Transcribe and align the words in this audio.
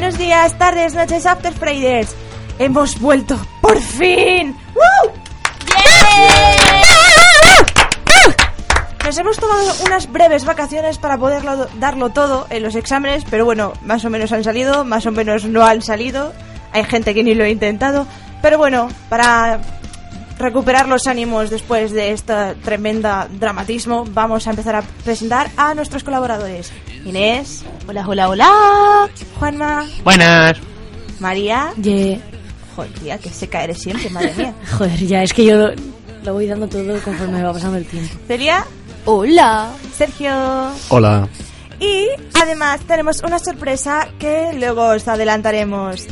Buenos 0.00 0.16
días, 0.16 0.56
tardes, 0.56 0.94
noches, 0.94 1.26
after 1.26 1.52
Freiders. 1.52 2.16
Hemos 2.58 2.98
vuelto, 2.98 3.38
por 3.60 3.78
fin. 3.78 4.56
¡Woo! 4.74 5.12
Nos 9.04 9.18
hemos 9.18 9.36
tomado 9.36 9.74
unas 9.84 10.10
breves 10.10 10.46
vacaciones 10.46 10.96
para 10.96 11.18
poderlo 11.18 11.66
darlo 11.78 12.08
todo 12.08 12.46
en 12.48 12.62
los 12.62 12.76
exámenes, 12.76 13.26
pero 13.28 13.44
bueno, 13.44 13.74
más 13.82 14.02
o 14.06 14.08
menos 14.08 14.32
han 14.32 14.42
salido, 14.42 14.86
más 14.86 15.04
o 15.04 15.10
menos 15.10 15.44
no 15.44 15.66
han 15.66 15.82
salido. 15.82 16.32
Hay 16.72 16.84
gente 16.84 17.12
que 17.12 17.22
ni 17.22 17.34
lo 17.34 17.44
ha 17.44 17.50
intentado, 17.50 18.06
pero 18.40 18.56
bueno, 18.56 18.88
para 19.10 19.60
recuperar 20.40 20.88
los 20.88 21.06
ánimos 21.06 21.50
después 21.50 21.92
de 21.92 22.12
este 22.12 22.34
tremenda 22.64 23.28
dramatismo, 23.30 24.04
vamos 24.12 24.46
a 24.46 24.50
empezar 24.50 24.74
a 24.76 24.82
presentar 25.04 25.50
a 25.56 25.74
nuestros 25.74 26.02
colaboradores. 26.04 26.72
Inés, 27.04 27.64
Hola, 27.88 28.06
hola, 28.08 28.28
hola. 28.28 29.08
Juanma, 29.38 29.86
Buenas. 30.04 30.58
María. 31.18 31.72
Ye- 31.80 32.20
Joder, 32.76 32.92
tía, 32.94 33.18
que 33.18 33.30
seca 33.30 33.64
eres 33.64 33.78
siempre, 33.80 34.08
madre 34.10 34.32
mía. 34.36 34.54
Joder, 34.78 34.96
ya 35.06 35.22
es 35.22 35.32
que 35.34 35.44
yo 35.44 35.56
lo, 35.56 35.68
lo 36.24 36.32
voy 36.34 36.46
dando 36.46 36.68
todo 36.68 37.00
conforme 37.02 37.42
va 37.42 37.52
pasando 37.52 37.76
el 37.78 37.84
tiempo. 37.86 38.14
Celia, 38.26 38.64
Hola. 39.06 39.70
Sergio. 39.96 40.30
Hola. 40.90 41.28
Y 41.80 42.06
además 42.40 42.80
tenemos 42.86 43.22
una 43.22 43.38
sorpresa 43.38 44.06
que 44.18 44.52
luego 44.54 44.84
os 44.88 45.08
adelantaremos. 45.08 46.06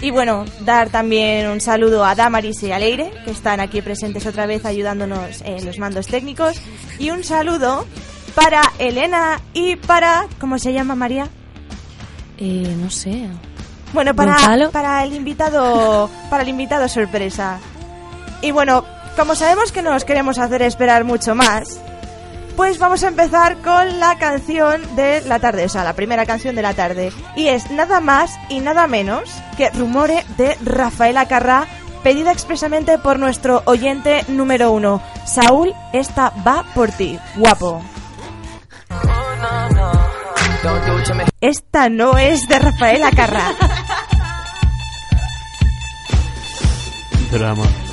Y 0.00 0.10
bueno, 0.10 0.44
dar 0.60 0.90
también 0.90 1.48
un 1.48 1.60
saludo 1.60 2.04
a 2.04 2.14
Damaris 2.14 2.62
y 2.62 2.72
a 2.72 2.78
Leire, 2.78 3.10
que 3.24 3.30
están 3.30 3.60
aquí 3.60 3.80
presentes 3.80 4.26
otra 4.26 4.46
vez 4.46 4.64
ayudándonos 4.64 5.42
en 5.42 5.64
los 5.64 5.78
mandos 5.78 6.06
técnicos. 6.06 6.60
Y 6.98 7.10
un 7.10 7.24
saludo 7.24 7.86
para 8.34 8.62
Elena 8.78 9.40
y 9.54 9.76
para... 9.76 10.26
¿Cómo 10.38 10.58
se 10.58 10.72
llama 10.72 10.94
María? 10.94 11.28
Eh, 12.38 12.74
no 12.78 12.90
sé. 12.90 13.28
Bueno, 13.92 14.14
para, 14.14 14.70
para 14.72 15.04
el 15.04 15.14
invitado 15.14 16.10
para 16.28 16.42
el 16.42 16.48
invitado 16.48 16.88
sorpresa. 16.88 17.60
Y 18.42 18.50
bueno, 18.50 18.84
como 19.16 19.36
sabemos 19.36 19.70
que 19.70 19.82
no 19.82 19.94
os 19.94 20.04
queremos 20.04 20.38
hacer 20.38 20.62
esperar 20.62 21.04
mucho 21.04 21.34
más, 21.34 21.80
pues 22.56 22.78
vamos 22.78 23.02
a 23.02 23.08
empezar 23.08 23.56
con 23.58 24.00
la 24.00 24.16
canción 24.18 24.82
de 24.96 25.20
la 25.22 25.38
tarde, 25.38 25.64
o 25.64 25.68
sea, 25.68 25.84
la 25.84 25.94
primera 25.94 26.26
canción 26.26 26.54
de 26.54 26.62
la 26.62 26.74
tarde. 26.74 27.12
Y 27.36 27.48
es 27.48 27.70
nada 27.70 28.00
más 28.00 28.38
y 28.48 28.60
nada 28.60 28.86
menos 28.86 29.30
que 29.56 29.70
Rumore 29.70 30.24
de 30.36 30.56
Rafaela 30.64 31.26
Carrá, 31.26 31.66
pedida 32.02 32.32
expresamente 32.32 32.98
por 32.98 33.18
nuestro 33.18 33.62
oyente 33.66 34.24
número 34.28 34.72
uno. 34.72 35.02
Saúl, 35.26 35.74
esta 35.92 36.30
va 36.46 36.64
por 36.74 36.90
ti, 36.90 37.18
guapo. 37.36 37.82
Esta 41.40 41.88
no 41.88 42.16
es 42.18 42.48
de 42.48 42.58
Rafaela 42.58 43.10
Carrá. 43.10 43.52
Drama. 47.30 47.83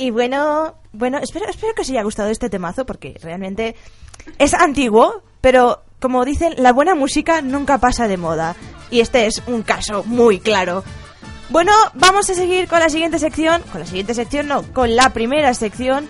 Y 0.00 0.08
bueno, 0.08 0.76
bueno, 0.92 1.18
espero, 1.18 1.46
espero 1.50 1.74
que 1.74 1.82
os 1.82 1.90
haya 1.90 2.02
gustado 2.02 2.30
este 2.30 2.48
temazo 2.48 2.86
porque 2.86 3.18
realmente 3.22 3.76
es 4.38 4.54
antiguo, 4.54 5.22
pero 5.42 5.82
como 6.00 6.24
dicen, 6.24 6.54
la 6.56 6.72
buena 6.72 6.94
música 6.94 7.42
nunca 7.42 7.76
pasa 7.76 8.08
de 8.08 8.16
moda. 8.16 8.56
Y 8.90 9.00
este 9.00 9.26
es 9.26 9.42
un 9.46 9.62
caso 9.62 10.02
muy 10.04 10.40
claro. 10.40 10.84
Bueno, 11.50 11.72
vamos 11.92 12.30
a 12.30 12.34
seguir 12.34 12.66
con 12.66 12.80
la 12.80 12.88
siguiente 12.88 13.18
sección. 13.18 13.60
Con 13.70 13.80
la 13.80 13.86
siguiente 13.86 14.14
sección, 14.14 14.48
no, 14.48 14.62
con 14.72 14.96
la 14.96 15.10
primera 15.10 15.52
sección. 15.52 16.08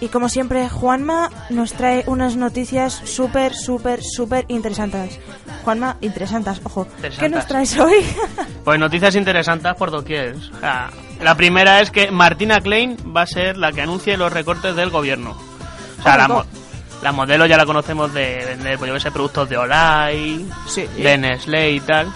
Y 0.00 0.08
como 0.08 0.28
siempre, 0.28 0.68
Juanma 0.68 1.30
nos 1.48 1.72
trae 1.72 2.04
unas 2.06 2.36
noticias 2.36 3.00
súper, 3.04 3.54
súper, 3.54 4.00
súper 4.02 4.44
interesantes. 4.48 5.18
Juanma, 5.64 5.96
interesantes, 6.02 6.60
ojo. 6.64 6.86
¿Qué 7.18 7.28
nos 7.28 7.46
traes 7.46 7.78
hoy? 7.78 7.94
Pues 8.64 8.80
noticias 8.80 9.14
interesantes 9.14 9.72
por 9.74 9.92
doquier. 9.92 10.34
La 11.22 11.34
primera 11.36 11.80
es 11.80 11.90
que 11.92 12.10
Martina 12.10 12.60
Klein 12.60 12.96
va 13.16 13.22
a 13.22 13.26
ser 13.26 13.56
la 13.56 13.70
que 13.72 13.80
anuncie 13.82 14.16
los 14.16 14.32
recortes 14.32 14.74
del 14.74 14.90
gobierno. 14.90 15.36
O 16.00 16.02
sea, 16.02 16.16
la, 16.16 16.26
mo- 16.28 16.44
la 17.00 17.12
modelo 17.12 17.46
ya 17.46 17.56
la 17.56 17.64
conocemos 17.64 18.12
de 18.12 18.44
vender, 18.44 18.76
pues 18.76 18.90
yo 18.92 18.98
sé, 18.98 19.12
productos 19.12 19.48
de 19.48 19.56
Olay, 19.56 20.46
Sí. 20.66 20.84
de 21.00 21.16
Nestlé 21.16 21.70
y 21.72 21.80
tal. 21.80 22.12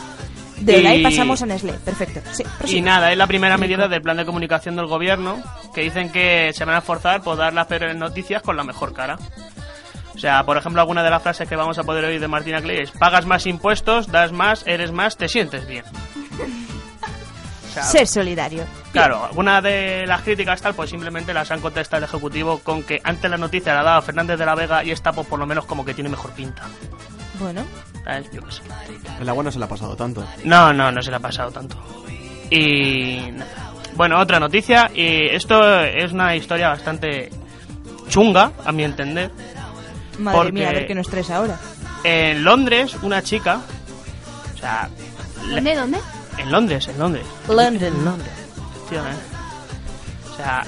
De 0.60 0.76
Olay 0.78 1.00
Y- 1.00 1.02
pasamos 1.02 1.42
a 1.42 1.46
Nestlé, 1.46 1.72
perfecto. 1.74 2.20
Sí, 2.32 2.44
Y 2.76 2.80
nada, 2.82 3.10
es 3.12 3.18
la 3.18 3.26
primera 3.26 3.56
medida 3.56 3.88
del 3.88 4.02
plan 4.02 4.16
de 4.16 4.24
comunicación 4.26 4.76
del 4.76 4.86
gobierno 4.86 5.42
que 5.74 5.80
dicen 5.82 6.10
que 6.12 6.52
se 6.54 6.64
van 6.64 6.74
a 6.76 6.78
esforzar 6.78 7.22
por 7.22 7.36
dar 7.36 7.52
las 7.54 7.66
peores 7.66 7.96
noticias 7.96 8.42
con 8.42 8.56
la 8.56 8.64
mejor 8.64 8.92
cara. 8.92 9.18
O 10.14 10.18
sea, 10.18 10.44
por 10.44 10.56
ejemplo, 10.58 10.80
alguna 10.82 11.02
de 11.02 11.08
las 11.10 11.22
frases 11.22 11.48
que 11.48 11.56
vamos 11.56 11.78
a 11.78 11.84
poder 11.84 12.04
oír 12.04 12.20
de 12.20 12.28
Martina 12.28 12.60
Clay 12.60 12.78
es 12.78 12.90
pagas 12.90 13.24
más 13.26 13.46
impuestos, 13.46 14.08
das 14.08 14.32
más, 14.32 14.66
eres 14.66 14.92
más, 14.92 15.16
te 15.16 15.28
sientes 15.28 15.66
bien. 15.66 15.84
O 17.70 17.72
sea, 17.72 17.84
Ser 17.84 18.06
solidario. 18.08 18.64
Claro, 18.90 19.24
algunas 19.26 19.62
de 19.62 20.04
las 20.04 20.22
críticas 20.22 20.60
tal, 20.60 20.74
pues 20.74 20.90
simplemente 20.90 21.32
las 21.32 21.52
han 21.52 21.60
contestado 21.60 21.98
el 21.98 22.04
Ejecutivo 22.08 22.58
con 22.58 22.82
que 22.82 23.00
antes 23.04 23.30
la 23.30 23.36
noticia 23.36 23.72
la 23.74 23.84
daba 23.84 24.02
Fernández 24.02 24.40
de 24.40 24.44
la 24.44 24.56
Vega 24.56 24.82
y 24.82 24.90
esta 24.90 25.12
pues 25.12 25.28
por 25.28 25.38
lo 25.38 25.46
menos 25.46 25.66
como 25.66 25.84
que 25.84 25.94
tiene 25.94 26.10
mejor 26.10 26.32
pinta. 26.32 26.62
Bueno, 27.38 27.64
¿Sabes? 28.04 28.30
Yo 28.32 28.42
qué 28.42 28.52
sé. 28.52 28.62
El 29.20 29.28
agua 29.28 29.44
no 29.44 29.50
se 29.52 29.58
le 29.58 29.64
ha 29.64 29.68
pasado 29.68 29.94
tanto. 29.96 30.24
No, 30.44 30.72
no, 30.72 30.90
no 30.90 31.02
se 31.02 31.10
le 31.10 31.16
ha 31.16 31.20
pasado 31.20 31.50
tanto. 31.50 31.76
Y 32.50 33.20
nada. 33.32 33.72
Bueno, 33.94 34.18
otra 34.18 34.40
noticia, 34.40 34.90
y 34.94 35.26
esto 35.26 35.80
es 35.82 36.12
una 36.12 36.34
historia 36.34 36.68
bastante 36.70 37.28
chunga, 38.08 38.52
a 38.64 38.72
mi 38.72 38.84
entender. 38.84 39.30
madre 40.18 40.36
Porque- 40.38 40.52
mía, 40.52 40.70
a 40.70 40.72
ver 40.72 40.86
qué 40.86 40.94
nos 40.94 41.08
traes 41.08 41.30
ahora. 41.30 41.58
En 42.04 42.42
Londres, 42.44 42.96
una 43.02 43.22
chica, 43.22 43.60
o 44.54 44.58
sea, 44.58 44.88
¿Dónde, 45.50 45.74
dónde? 45.74 45.98
en 46.38 46.50
Londres, 46.50 46.88
en 46.88 46.98
Londres, 46.98 47.24
London. 47.48 48.04
Londres, 48.04 48.32
efectivamente. 48.76 49.22
O 50.32 50.36
sea, 50.36 50.62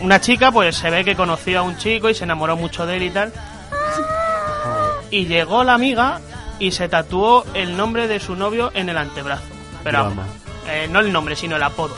una 0.00 0.20
chica 0.20 0.50
pues 0.50 0.76
se 0.76 0.88
ve 0.88 1.04
que 1.04 1.14
conoció 1.14 1.60
a 1.60 1.62
un 1.62 1.76
chico 1.76 2.08
y 2.08 2.14
se 2.14 2.24
enamoró 2.24 2.56
mucho 2.56 2.86
de 2.86 2.96
él 2.96 3.02
y 3.04 3.10
tal. 3.10 3.32
Y 5.10 5.26
llegó 5.26 5.64
la 5.64 5.74
amiga 5.74 6.20
y 6.60 6.70
se 6.70 6.88
tatuó 6.88 7.44
el 7.54 7.76
nombre 7.76 8.06
de 8.06 8.20
su 8.20 8.36
novio 8.36 8.70
en 8.74 8.88
el 8.88 8.96
antebrazo. 8.96 9.42
Pero 9.82 10.12
eh, 10.68 10.86
no 10.88 11.00
el 11.00 11.12
nombre, 11.12 11.34
sino 11.34 11.56
el 11.56 11.62
apodo. 11.64 11.94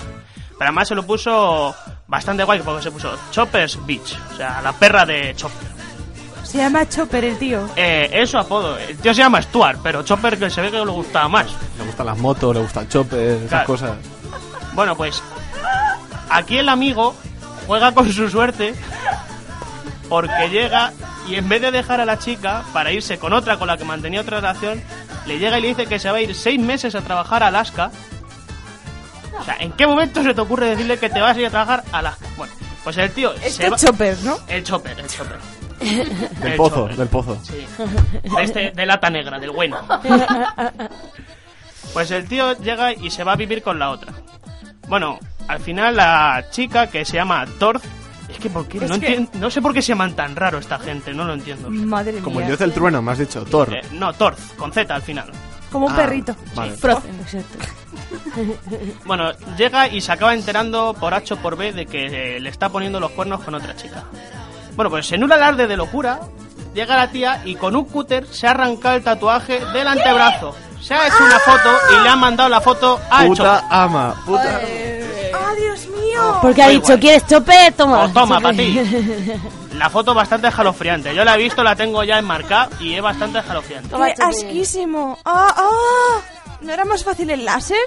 Pero 0.59 0.69
además 0.69 0.89
se 0.89 0.95
lo 0.95 1.03
puso 1.05 1.75
bastante 2.07 2.45
guay 2.45 2.61
porque 2.61 2.83
se 2.83 2.91
puso 2.91 3.15
Chopper's 3.31 3.79
Beach, 3.85 4.17
o 4.33 4.37
sea, 4.37 4.63
la 4.63 4.73
perra 4.73 5.05
de 5.05 5.35
Chopper. 5.37 5.69
Se 6.45 6.59
llama 6.59 6.89
Chopper 6.89 7.25
el 7.25 7.39
tío. 7.39 7.69
Eh, 7.77 8.09
es 8.13 8.31
su 8.31 8.39
apodo. 8.39 8.77
El 8.79 8.97
tío 8.99 9.13
se 9.15 9.23
llama 9.23 9.41
Stuart, 9.43 9.81
pero 9.83 10.03
Chopper 10.03 10.39
que 10.39 10.51
se 10.51 10.61
ve 10.61 10.71
que 10.71 10.79
le 10.79 10.91
gustaba 10.91 11.29
más. 11.29 11.47
Le 11.79 11.85
gustan 11.85 12.07
las 12.07 12.19
motos, 12.19 12.55
le 12.55 12.61
gusta 12.63 12.81
el 12.81 12.89
chopper, 12.89 13.19
esas 13.21 13.49
Claro. 13.49 13.67
cosas. 13.67 13.93
Bueno, 14.75 14.95
pues 14.97 15.23
aquí 16.31 16.59
el 16.59 16.69
amigo 16.69 17.15
juega 17.67 17.93
con 17.93 18.13
su 18.13 18.29
suerte 18.29 18.75
porque 20.13 20.51
llega 20.51 20.93
y 21.27 21.37
en 21.37 21.49
vez 21.49 21.63
de 21.63 21.71
dejar 21.71 21.99
a 21.99 22.05
la 22.05 22.19
chica 22.19 22.65
para 22.75 22.93
irse 22.93 23.19
con 23.19 23.33
otra 23.33 23.57
con 23.57 23.67
la 23.67 23.79
que 23.79 23.85
mantenía 23.87 24.21
otra 24.21 24.41
relación, 24.41 24.83
le 25.25 25.39
llega 25.39 25.59
y 25.59 25.63
le 25.63 25.69
dice 25.69 25.87
que 25.87 25.99
se 25.99 26.11
va 26.11 26.19
a 26.19 26.21
ir 26.21 26.35
seis 26.35 26.61
meses 26.61 26.95
a 26.95 27.01
trabajar 27.01 27.43
a 27.43 27.47
Alaska. 27.47 27.91
O 29.41 29.43
sea, 29.43 29.57
¿en 29.59 29.73
qué 29.73 29.87
momento 29.87 30.23
se 30.23 30.35
te 30.35 30.41
ocurre 30.43 30.69
decirle 30.69 30.99
que 30.99 31.09
te 31.09 31.19
vas 31.19 31.35
a 31.35 31.41
ir 31.41 31.47
a 31.47 31.51
trabajar 31.51 31.83
a 31.93 31.99
Alaska? 32.01 32.27
Bueno, 32.37 32.53
pues 32.85 32.99
el 32.99 33.11
tío 33.13 33.33
se 33.39 33.47
Este 33.47 33.71
va... 33.71 33.77
Chopper, 33.79 34.19
¿no? 34.23 34.37
El 34.49 34.63
chopper, 34.65 35.01
el 35.01 35.07
chopper. 35.07 35.39
Del 35.81 36.53
El 36.53 36.57
pozo, 36.59 36.75
chopper. 36.77 36.97
del 36.97 37.09
pozo. 37.09 37.39
Sí. 37.43 37.67
De, 38.37 38.43
este, 38.43 38.71
de 38.73 38.85
lata 38.87 39.09
negra, 39.09 39.39
del 39.39 39.51
bueno. 39.51 39.79
Pues 41.95 42.11
el 42.11 42.27
tío 42.29 42.57
llega 42.59 42.93
y 42.93 43.11
se 43.11 43.25
va 43.25 43.33
a 43.33 43.37
vivir 43.37 43.63
con 43.63 43.79
la 43.79 43.91
otra. 43.91 44.13
Bueno, 44.89 45.19
al 45.49 45.61
final 45.61 45.97
la 45.97 46.45
chica 46.51 46.87
que 46.89 47.05
se 47.07 47.15
llama 47.17 47.47
Torz. 47.59 47.83
Es 48.33 48.39
que, 48.39 48.51
¿por 48.51 48.67
qué? 48.67 48.79
Es 48.85 48.91
no, 48.91 48.99
que- 48.99 49.27
no 49.35 49.51
sé 49.51 49.61
por 49.63 49.73
qué 49.75 49.83
se 49.83 49.89
llaman 49.89 50.15
tan 50.15 50.35
raro 50.35 50.59
esta 50.59 50.79
gente, 50.79 51.13
no 51.15 51.25
lo 51.25 51.35
entiendo. 51.35 51.71
Madre 51.71 52.19
Como 52.21 52.37
mía. 52.37 52.43
el 52.45 52.47
dios 52.49 52.59
del 52.59 52.73
trueno, 52.73 53.01
me 53.03 53.13
has 53.13 53.19
dicho. 53.19 53.45
Thor. 53.45 53.73
Eh, 53.75 53.83
no, 53.93 54.13
Torz, 54.13 54.53
con 54.57 54.73
Z 54.73 54.95
al 54.95 55.03
final. 55.03 55.31
Como 55.71 55.87
un 55.87 55.93
Ah, 55.93 55.97
perrito. 55.97 56.35
Vale. 56.55 56.73
Frozen, 56.77 57.15
exacto. 57.21 57.59
Bueno, 59.05 59.31
llega 59.57 59.89
y 59.89 60.01
se 60.01 60.13
acaba 60.13 60.35
enterando 60.35 60.95
por 60.99 61.15
H 61.15 61.35
o 61.35 61.37
por 61.39 61.57
B 61.57 61.73
de 61.73 61.87
que 61.87 62.37
eh, 62.37 62.41
le 62.41 62.49
está 62.51 62.69
poniendo 62.69 62.99
los 63.01 63.11
cuernos 63.13 63.43
con 63.43 63.55
otra 63.55 63.75
chica. 63.77 64.05
Bueno, 64.77 64.91
pues 64.91 65.11
en 65.13 65.23
un 65.25 65.33
alarde 65.33 65.67
de 65.67 65.77
locura, 65.77 66.21
llega 66.75 66.97
la 66.97 67.11
tía 67.11 67.43
y 67.45 67.55
con 67.57 67.77
un 67.77 67.85
cúter 67.85 68.27
se 68.27 68.47
ha 68.47 68.51
arrancado 68.53 68.97
el 68.97 69.03
tatuaje 69.03 69.61
del 69.73 69.87
antebrazo. 69.87 70.55
Se 70.81 70.95
ha 70.95 71.07
hecho 71.07 71.23
una 71.25 71.39
foto 71.39 71.71
y 71.99 72.03
le 72.03 72.09
ha 72.09 72.17
mandado 72.17 72.49
la 72.49 72.61
foto 72.61 72.99
al 73.11 73.27
Puta 73.29 73.65
ama. 73.71 74.15
Puta. 74.27 74.61
¡Ah, 75.53 75.57
Dios 75.61 75.87
mío! 75.89 76.39
Porque 76.43 76.63
ha 76.63 76.67
Muy 76.67 76.75
dicho, 76.77 76.87
guay. 76.89 77.01
¿quieres 77.01 77.27
chope? 77.27 77.73
Toma. 77.77 78.05
Oh, 78.05 78.09
toma, 78.11 78.41
para 78.41 78.57
ti. 78.57 78.81
La 79.77 79.89
foto 79.91 80.15
bastante 80.15 80.49
escalofriante. 80.49 81.15
Yo 81.15 81.25
la 81.25 81.35
he 81.35 81.39
visto, 81.39 81.63
la 81.63 81.75
tengo 81.75 82.05
ya 82.05 82.19
enmarcada 82.19 82.69
y 82.79 82.95
es 82.95 83.03
bastante 83.03 83.39
escalofriante. 83.39 83.89
Toma, 83.89 84.07
¡Qué 84.09 84.15
chope. 84.15 84.29
asquísimo! 84.29 85.19
¡Ah, 85.25 85.53
ah! 85.57 86.21
¿No 86.61 86.73
era 86.73 86.85
más 86.85 87.03
fácil 87.03 87.31
el 87.31 87.45
láser? 87.45 87.79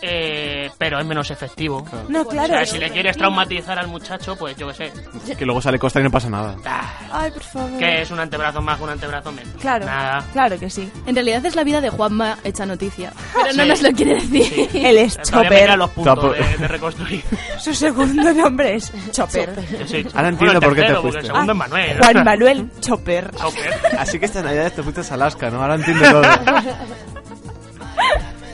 Eh, 0.00 0.70
pero 0.78 1.00
es 1.00 1.06
menos 1.06 1.28
efectivo. 1.30 1.84
No, 2.08 2.22
O 2.22 2.28
claro. 2.28 2.46
sea, 2.48 2.64
si 2.66 2.78
le 2.78 2.88
quieres 2.90 3.16
traumatizar 3.16 3.78
al 3.78 3.88
muchacho, 3.88 4.36
pues 4.36 4.56
yo 4.56 4.68
qué 4.68 4.74
sé. 4.74 5.34
Que 5.36 5.44
luego 5.44 5.60
sale 5.60 5.78
costa 5.78 5.98
y 6.00 6.04
no 6.04 6.10
pasa 6.10 6.30
nada. 6.30 6.54
Ah, 6.64 6.92
Ay, 7.12 7.30
por 7.32 7.42
favor. 7.42 7.78
que 7.78 8.02
es 8.02 8.10
un 8.12 8.20
antebrazo 8.20 8.62
más 8.62 8.76
que 8.78 8.84
un 8.84 8.90
antebrazo 8.90 9.32
menos. 9.32 9.52
Claro, 9.60 9.86
Nada. 9.86 10.24
claro 10.32 10.58
que 10.58 10.70
sí. 10.70 10.88
En 11.06 11.14
realidad 11.16 11.44
es 11.44 11.56
la 11.56 11.64
vida 11.64 11.80
de 11.80 11.90
Juanma 11.90 12.38
hecha 12.44 12.64
noticia. 12.64 13.12
Pero 13.34 13.54
no 13.56 13.62
Sí. 13.64 13.68
nos 13.68 13.82
lo 13.82 13.90
quiere 13.92 14.14
decir. 14.14 14.70
Él 14.74 14.98
es 14.98 15.18
Chopper. 15.22 15.76
los 15.76 15.90
puntos 15.90 16.32
de, 16.38 16.56
de 16.58 16.68
reconstruir. 16.68 17.24
Su 17.58 17.74
segundo 17.74 18.32
nombre 18.32 18.76
es 18.76 18.92
Chopper. 19.10 19.50
Soy- 19.86 20.06
Ahora 20.14 20.28
entiendo 20.28 20.60
por 20.60 20.74
qué 20.76 20.82
te 20.82 20.94
fuiste. 20.94 21.20
El 21.20 21.26
segundo 21.26 21.52
Ah, 21.52 21.54
es 21.54 21.58
Manuel. 21.58 21.98
Juan 21.98 22.24
Manuel 22.24 22.70
Chopper. 22.80 23.30
Chopper. 23.34 23.74
Así 23.98 24.18
que 24.20 24.26
esta 24.26 24.42
Navidad 24.42 24.72
te 24.72 24.82
fuiste 24.82 25.00
a 25.00 25.14
Alaska, 25.14 25.50
¿no? 25.50 25.60
Ahora 25.60 25.74
entiendo 25.74 26.08
todo. 26.08 26.22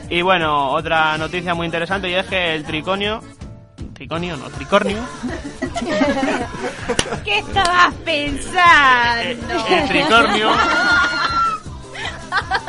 Y 0.08 0.23
bueno, 0.23 0.70
otra 0.70 1.18
noticia 1.18 1.54
muy 1.54 1.66
interesante 1.66 2.08
y 2.08 2.14
es 2.14 2.26
que 2.26 2.54
el 2.54 2.64
triconio. 2.64 3.20
Triconio, 3.94 4.37
no, 4.37 4.49
tricornio. 4.50 4.99
¿Qué 7.25 7.38
estabas 7.38 7.94
pensando? 8.04 9.23
eh, 9.23 9.38
el 9.82 9.88
tricornio. 9.88 10.50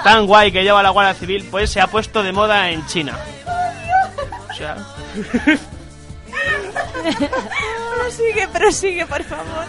Tan 0.04 0.28
guay 0.28 0.52
que 0.52 0.64
lleva 0.64 0.84
la 0.84 0.92
Guardia 0.92 1.14
Civil, 1.16 1.48
pues 1.50 1.72
se 1.72 1.82
ha 1.82 1.88
puesto 1.88 2.22
de 2.24 2.32
moda 2.32 2.70
en 2.70 2.86
China. 2.86 3.18
O 4.50 4.54
sea, 4.54 4.78
Prosigue, 7.96 8.48
prosigue, 8.50 9.06
por 9.06 9.24
favor. 9.24 9.66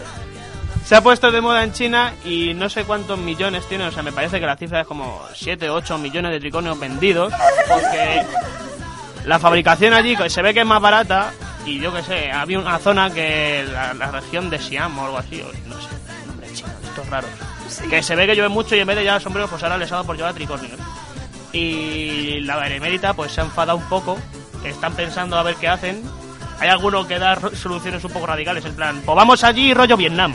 Se 0.87 0.95
ha 0.95 1.01
puesto 1.01 1.33
de 1.33 1.41
moda 1.41 1.65
en 1.65 1.73
China 1.73 2.13
y 2.23 2.53
no 2.53 2.69
sé 2.69 2.85
cuántos 2.85 3.19
millones 3.19 3.67
tiene, 3.67 3.85
o 3.87 3.91
sea, 3.91 4.03
me 4.03 4.13
parece 4.13 4.39
que 4.39 4.45
la 4.45 4.55
cifra 4.55 4.79
es 4.79 4.87
como 4.87 5.21
7 5.35 5.69
o 5.69 5.73
8 5.73 5.97
millones 5.97 6.31
de 6.31 6.39
triconios 6.39 6.79
vendidos, 6.79 7.33
porque 7.67 8.23
la 9.25 9.37
fabricación 9.37 9.93
allí 9.93 10.15
se 10.29 10.41
ve 10.41 10.53
que 10.53 10.61
es 10.61 10.65
más 10.65 10.81
barata 10.81 11.33
y 11.65 11.77
yo 11.81 11.93
que 11.93 12.03
sé, 12.03 12.31
había 12.31 12.57
una 12.57 12.79
zona 12.79 13.13
que 13.13 13.67
la, 13.69 13.93
la 13.95 14.11
región 14.11 14.49
de 14.49 14.59
Siam 14.59 14.97
o 14.97 15.05
algo 15.07 15.17
así, 15.17 15.41
o 15.41 15.51
no 15.67 15.75
sé, 15.81 15.89
nombre 16.25 16.53
chino, 16.53 16.69
estos 16.81 17.09
raros, 17.09 17.31
que 17.89 18.01
se 18.01 18.15
ve 18.15 18.25
que 18.25 18.35
llueve 18.35 18.47
mucho 18.47 18.73
y 18.73 18.79
en 18.79 18.87
vez 18.87 18.95
de 18.95 19.03
llevar 19.03 19.21
sombreros 19.21 19.49
pues 19.49 19.61
ahora 19.63 19.77
les 19.77 19.91
ha 19.91 19.95
dado 19.95 20.07
por 20.07 20.15
llevar 20.15 20.35
tricornios. 20.35 20.79
Y 21.51 22.39
la 22.41 22.55
benemérita 22.55 23.13
pues 23.13 23.33
se 23.33 23.41
ha 23.41 23.43
enfadado 23.43 23.77
un 23.77 23.89
poco, 23.89 24.17
están 24.63 24.93
pensando 24.93 25.37
a 25.37 25.43
ver 25.43 25.55
qué 25.55 25.67
hacen. 25.67 26.01
Hay 26.61 26.69
alguno 26.69 27.05
que 27.05 27.19
da 27.19 27.37
soluciones 27.53 28.05
un 28.05 28.11
poco 28.11 28.25
radicales, 28.25 28.63
en 28.63 28.73
plan, 28.73 29.01
pues 29.05 29.15
vamos 29.17 29.43
allí 29.43 29.73
rollo 29.73 29.97
Vietnam. 29.97 30.33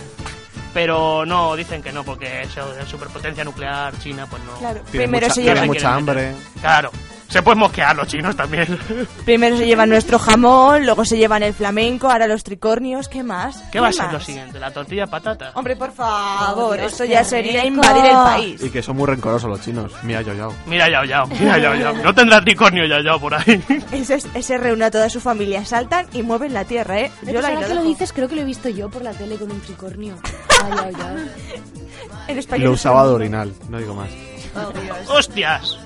Pero 0.74 1.26
no, 1.26 1.54
dicen 1.56 1.82
que 1.82 1.92
no, 1.92 2.02
porque 2.04 2.42
eso 2.42 2.72
de 2.74 2.86
superpotencia 2.86 3.44
nuclear, 3.44 3.92
China, 3.98 4.26
pues 4.28 4.42
no. 4.44 4.52
Claro, 4.58 4.80
Tiene 4.90 5.06
primero 5.06 5.26
mucha, 5.26 5.34
se 5.34 5.42
lleva. 5.42 5.66
mucha 5.66 5.94
hambre. 5.94 6.34
Claro, 6.60 6.90
Se 7.28 7.42
pueden 7.42 7.60
mosquear 7.60 7.96
los 7.96 8.06
chinos 8.08 8.36
también. 8.36 8.78
Primero 9.24 9.56
se 9.56 9.64
llevan 9.66 9.88
nuestro 9.88 10.18
jamón, 10.18 10.84
luego 10.84 11.02
se 11.06 11.16
llevan 11.16 11.42
el 11.42 11.54
flamenco, 11.54 12.10
ahora 12.10 12.26
los 12.26 12.44
tricornios, 12.44 13.08
¿qué 13.08 13.22
más? 13.22 13.56
¿Qué 13.72 13.80
va 13.80 13.88
a 13.88 13.92
ser 13.92 14.12
lo 14.12 14.20
siguiente? 14.20 14.60
¿La 14.60 14.70
tortilla 14.70 15.06
patata? 15.06 15.50
Hombre, 15.54 15.74
por 15.76 15.92
favor, 15.92 16.78
qué 16.98 17.08
ya 17.08 17.24
sería 17.24 17.62
rico. 17.62 17.68
invadir 17.76 18.04
el 18.04 18.12
país. 18.16 18.62
Y 18.62 18.68
que 18.68 18.82
son 18.82 18.96
muy 18.96 19.06
rencorosos 19.06 19.48
los 19.48 19.62
chinos. 19.62 19.92
Mira, 20.02 20.20
yo, 20.20 20.34
yo. 20.34 20.52
Mira, 20.66 20.90
Yao 20.90 21.04
Yao, 21.06 21.26
mira, 21.26 21.56
Yao 21.58 21.74
Yao. 21.74 21.94
No 22.04 22.14
tendrá 22.14 22.40
tricornio 22.42 22.84
Yao 22.86 23.00
Yao 23.02 23.18
por 23.18 23.32
ahí. 23.34 23.62
Ese, 23.92 24.18
ese 24.34 24.58
reúne 24.58 24.84
a 24.84 24.90
toda 24.90 25.08
su 25.08 25.18
familia, 25.20 25.64
saltan 25.64 26.06
y 26.12 26.22
mueven 26.22 26.52
la 26.52 26.64
tierra, 26.66 27.00
¿eh? 27.00 27.10
Yo 27.22 27.32
Pues 27.32 27.42
la 27.42 27.48
ahora 27.48 27.66
que 27.66 27.74
lo 27.74 27.82
dices, 27.82 28.12
creo 28.12 28.28
que 28.28 28.34
lo 28.36 28.42
he 28.42 28.44
visto 28.44 28.68
yo 28.68 28.90
por 28.90 29.00
la 29.02 29.12
tele 29.12 29.36
con 29.36 29.50
un 29.50 29.60
tricornio. 29.60 30.16
Ay, 30.62 30.72
ay, 30.84 30.94
ay. 30.98 31.30
En 32.28 32.38
español. 32.38 32.66
Lo 32.68 32.72
usaba 32.72 33.04
de 33.06 33.10
orinal, 33.10 33.52
no 33.68 33.78
digo 33.78 33.94
más. 33.94 34.08
¡Hostias! 35.08 35.78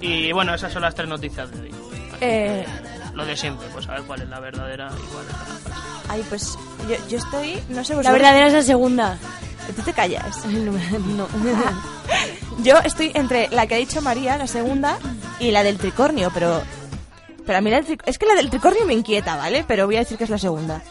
Y 0.00 0.32
bueno, 0.32 0.54
esas 0.54 0.72
son 0.72 0.82
las 0.82 0.94
tres 0.94 1.08
noticias 1.08 1.50
de 1.50 1.60
hoy. 1.60 1.74
Eh, 2.20 2.66
Lo 3.14 3.24
de 3.24 3.36
siempre, 3.36 3.66
pues 3.72 3.88
a 3.88 3.92
ver 3.92 4.02
cuál 4.02 4.22
es 4.22 4.28
la 4.28 4.40
verdadera 4.40 4.90
y 4.92 5.06
cuál 5.12 5.24
es 5.26 5.32
la 5.32 5.38
falsa. 5.38 6.02
ay, 6.08 6.24
pues 6.28 6.58
yo, 6.88 6.96
yo 7.08 7.18
estoy, 7.18 7.54
no 7.70 7.82
sé 7.84 7.92
La 7.94 7.98
vosotros. 7.98 8.12
verdadera 8.12 8.46
es 8.48 8.52
la 8.52 8.62
segunda. 8.62 9.18
Tú 9.74 9.82
te 9.82 9.92
callas. 9.94 10.44
No, 10.46 10.72
no. 11.16 11.26
Yo 12.62 12.78
estoy 12.80 13.12
entre 13.14 13.48
la 13.48 13.66
que 13.66 13.74
ha 13.76 13.78
dicho 13.78 14.02
María, 14.02 14.36
la 14.36 14.46
segunda, 14.46 14.98
y 15.40 15.50
la 15.50 15.62
del 15.62 15.78
tricornio, 15.78 16.30
pero... 16.34 16.62
Pero 17.46 17.58
a 17.58 17.60
mí 17.60 17.70
la 17.70 17.80
del 17.82 17.98
es 18.06 18.18
que 18.18 18.26
la 18.26 18.34
del 18.34 18.48
tricornio 18.50 18.86
me 18.86 18.94
inquieta, 18.94 19.36
¿vale? 19.36 19.64
Pero 19.66 19.86
voy 19.86 19.96
a 19.96 20.00
decir 20.00 20.16
que 20.18 20.24
es 20.24 20.30
la 20.30 20.38
segunda. 20.38 20.82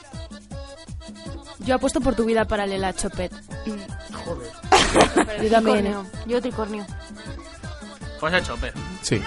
Yo 1.64 1.76
apuesto 1.76 2.02
por 2.02 2.16
tu 2.16 2.26
vida 2.26 2.46
paralela, 2.46 2.94
Chopet. 2.94 3.32
Yo 5.42 5.50
también, 5.50 5.88
¿eh? 5.88 5.92
Tricornio. 5.92 6.06
Yo 6.28 6.42
tricornio. 6.42 6.86
Pues 8.20 8.34
es 8.36 8.44
chope. 8.48 8.72
Sí, 9.02 9.22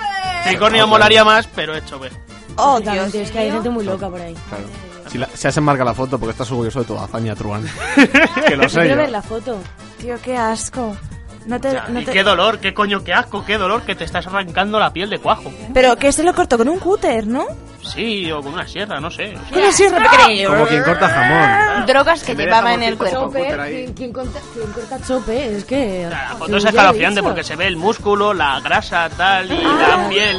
Tricornio 0.44 0.86
molaría 0.86 1.24
más, 1.24 1.46
pero 1.48 1.74
es 1.74 1.84
chope. 1.86 2.10
Oh, 2.56 2.80
Dios 2.80 3.14
es 3.14 3.30
que 3.30 3.38
hay 3.38 3.50
gente 3.50 3.68
muy 3.68 3.84
loca 3.84 4.08
por 4.08 4.20
ahí. 4.20 4.34
claro. 4.48 4.64
Si 5.10 5.18
la- 5.18 5.28
se 5.34 5.48
has 5.48 5.56
enmarca 5.56 5.84
la 5.84 5.94
foto 5.94 6.18
porque 6.18 6.32
estás 6.32 6.50
orgulloso 6.50 6.80
de 6.80 6.84
tu 6.86 6.98
hazaña, 6.98 7.34
Truán. 7.36 7.64
que 8.48 8.56
lo 8.56 8.68
sé 8.68 8.80
Quiero 8.80 8.96
ver 8.96 9.10
la 9.10 9.22
foto. 9.22 9.58
Tío, 9.98 10.16
qué 10.22 10.36
asco. 10.36 10.96
No 11.46 11.60
te, 11.60 11.72
Ya, 11.72 11.86
no 11.88 12.00
y 12.00 12.04
te- 12.04 12.12
qué 12.12 12.22
dolor, 12.24 12.58
qué 12.58 12.74
coño, 12.74 13.04
qué 13.04 13.14
asco, 13.14 13.44
qué 13.44 13.56
dolor 13.56 13.82
que 13.82 13.94
te 13.94 14.04
estás 14.04 14.26
arrancando 14.26 14.78
la 14.80 14.92
piel 14.92 15.08
de 15.08 15.18
cuajo. 15.20 15.52
Pero 15.72 15.96
que 15.96 16.10
se 16.12 16.24
lo 16.24 16.34
cortó 16.34 16.58
con 16.58 16.68
un 16.68 16.78
cúter, 16.78 17.26
¿no? 17.26 17.46
Sí, 17.84 18.32
o 18.32 18.42
con 18.42 18.54
una 18.54 18.66
sierra, 18.66 18.98
no 18.98 19.12
sé. 19.12 19.32
Con 19.52 19.62
un 19.62 19.72
sierra 19.72 20.10
pequeño. 20.10 20.48
Como 20.50 20.66
quien 20.66 20.82
corta 20.82 21.08
jamón. 21.08 21.86
Drogas 21.86 22.24
que 22.24 22.34
llevaba 22.34 22.74
en 22.74 22.82
el 22.82 22.98
cuerpo. 22.98 23.30
¿quién, 23.30 23.92
quién 23.94 24.12
corta, 24.12 24.40
quién 24.52 24.72
corta 24.72 24.98
chope? 25.06 25.56
Es 25.56 25.64
que... 25.64 26.08
La 26.10 26.34
foto 26.36 26.56
es 26.56 26.64
escalofriante 26.64 27.22
porque 27.22 27.44
se 27.44 27.54
ve 27.54 27.68
el 27.68 27.76
músculo, 27.76 28.34
la 28.34 28.58
grasa, 28.58 29.08
tal, 29.16 29.52
y 29.52 29.62
Ah. 29.64 29.98
la 30.02 30.08
piel. 30.08 30.36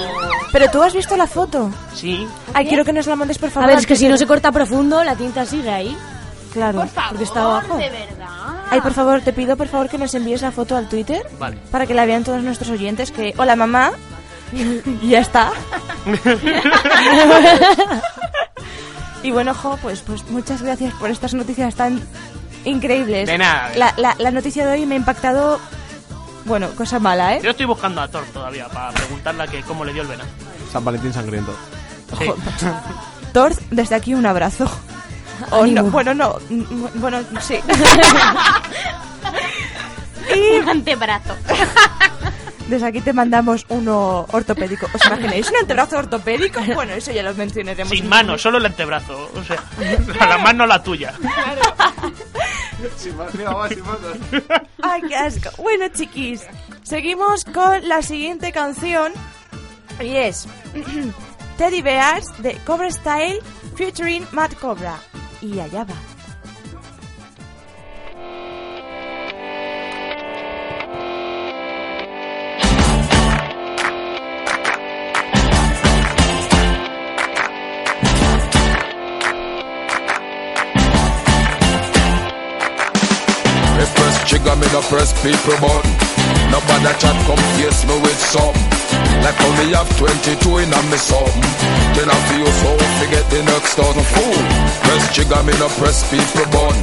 Pero 0.52 0.70
tú 0.70 0.84
has 0.84 0.94
visto 0.94 1.16
la 1.16 1.26
foto. 1.28 1.72
Sí. 1.94 2.28
Ay, 2.54 2.68
quiero 2.68 2.84
que 2.84 2.92
nos 2.92 3.08
la 3.08 3.16
mandes, 3.16 3.38
por 3.38 3.48
A 3.48 3.52
favor. 3.54 3.70
ver, 3.70 3.78
es 3.80 3.88
que 3.88 3.96
si 3.96 4.10
no 4.10 4.18
se 4.18 4.28
corta 4.28 4.52
profundo, 4.52 5.02
la 5.06 5.16
tinta 5.16 5.46
sigue 5.46 5.70
ahí. 5.70 5.96
Claro. 6.52 6.84
Porque 7.10 7.24
está 7.24 7.44
abajo. 7.44 7.78
De 7.78 7.90
verdad. 7.90 8.57
Ay, 8.70 8.82
por 8.82 8.94
favor, 8.94 9.22
te 9.22 9.34
pido, 9.34 9.56
por 9.56 9.68
favor, 9.68 9.90
que 9.90 9.98
nos 9.98 10.14
envíes 10.14 10.42
la 10.42 10.52
foto 10.52 10.76
al 10.76 10.90
Twitter. 10.90 11.26
Vale. 11.40 11.58
Para 11.72 11.86
que 11.86 11.94
la 11.94 12.06
vean 12.06 12.24
todos 12.24 12.44
nuestros 12.44 12.70
oyentes. 12.70 13.12
Que, 13.12 13.34
hola, 13.38 13.56
mamá. 13.56 13.92
y 15.02 15.10
ya 15.10 15.20
está. 15.20 15.52
y 19.24 19.32
bueno, 19.32 19.54
jo, 19.54 19.78
pues, 19.82 20.02
pues 20.02 20.28
muchas 20.30 20.62
gracias 20.62 20.94
por 20.96 21.10
estas 21.10 21.34
noticias 21.34 21.76
tan 21.76 22.02
increíbles. 22.66 23.28
De 23.28 23.38
nada. 23.38 23.72
La, 23.76 23.94
la, 23.98 24.16
la 24.18 24.32
noticia 24.32 24.66
de 24.66 24.74
hoy 24.74 24.86
me 24.86 24.96
ha 24.96 24.98
impactado... 24.98 25.60
Bueno, 26.46 26.70
cosa 26.78 26.98
mala, 27.00 27.36
¿eh? 27.36 27.42
Yo 27.44 27.50
estoy 27.52 27.66
buscando 27.66 28.00
a 28.00 28.08
Thor 28.08 28.24
todavía 28.34 28.70
para 28.70 28.92
preguntarle 28.92 29.44
a 29.44 29.48
que 29.48 29.62
cómo 29.64 29.84
le 29.84 29.92
dio 29.92 30.02
el 30.04 30.08
venado. 30.08 30.30
San 30.72 30.84
Valentín 30.86 31.12
sangriento. 31.12 31.54
Sí. 32.18 32.26
Thor, 33.34 33.54
desde 33.70 33.96
aquí 33.96 34.14
un 34.14 34.26
abrazo. 34.26 34.70
O 35.52 35.66
no, 35.66 35.84
bueno, 35.86 36.14
no. 36.14 36.38
Bueno, 36.96 37.20
sí. 37.42 37.56
y 40.36 40.60
Un 40.60 40.70
antebrazo. 40.70 41.36
desde 42.68 42.86
aquí 42.86 43.02
te 43.02 43.14
mandamos 43.14 43.66
uno 43.70 44.26
ortopédico. 44.32 44.88
¿Os 44.94 45.06
imagináis 45.06 45.50
un 45.50 45.58
antebrazo 45.58 45.98
ortopédico? 45.98 46.62
Bueno, 46.76 46.94
eso 46.94 47.12
ya 47.12 47.24
lo 47.24 47.34
mencionaremos. 47.34 47.92
Sin 47.92 48.08
mano, 48.08 48.38
solo 48.38 48.58
el 48.58 48.66
antebrazo. 48.66 49.32
O 49.36 49.44
sea, 49.44 49.64
la 50.28 50.38
mano 50.38 50.66
la 50.66 50.84
tuya. 50.84 51.14
Ay, 54.82 55.02
qué 55.08 55.16
asco. 55.16 55.50
Bueno, 55.62 55.88
chiquis, 55.90 56.46
seguimos 56.84 57.46
con 57.46 57.88
la 57.88 58.02
siguiente 58.02 58.52
canción. 58.52 59.14
Y 60.00 60.16
es 60.16 60.48
Teddy 61.58 61.82
Bears 61.82 62.28
de 62.44 62.56
Cobra 62.66 62.92
Style 62.92 63.40
featuring 63.76 64.28
Matt 64.32 64.54
Cobra. 64.56 65.00
Y 65.42 65.60
allá 65.60 65.84
va. 65.84 65.96
Press 83.96 84.24
trigger, 84.26 84.56
me 84.58 84.68
no 84.74 84.82
press 84.82 85.14
people 85.24 85.58
button. 85.60 85.92
Nobody 86.52 86.94
chat 87.00 87.16
come 87.26 87.38
face 87.58 87.86
me 87.86 88.00
with 88.02 88.20
something. 88.20 88.77
Like 89.24 89.38
how 89.38 89.52
me 89.60 89.74
have 89.76 89.92
22 89.98 90.64
in 90.64 90.72
a 90.72 90.80
me 90.88 91.00
something. 91.00 91.54
Then 91.96 92.08
I 92.08 92.18
feel 92.30 92.50
so 92.62 92.72
forget 93.00 93.26
the 93.34 93.42
next 93.44 93.72
thousand 93.76 94.08
fool. 94.14 94.42
Press 94.86 95.04
trigger, 95.14 95.42
me 95.44 95.54
no 95.60 95.68
press 95.80 96.06
people 96.08 96.48
button. 96.54 96.80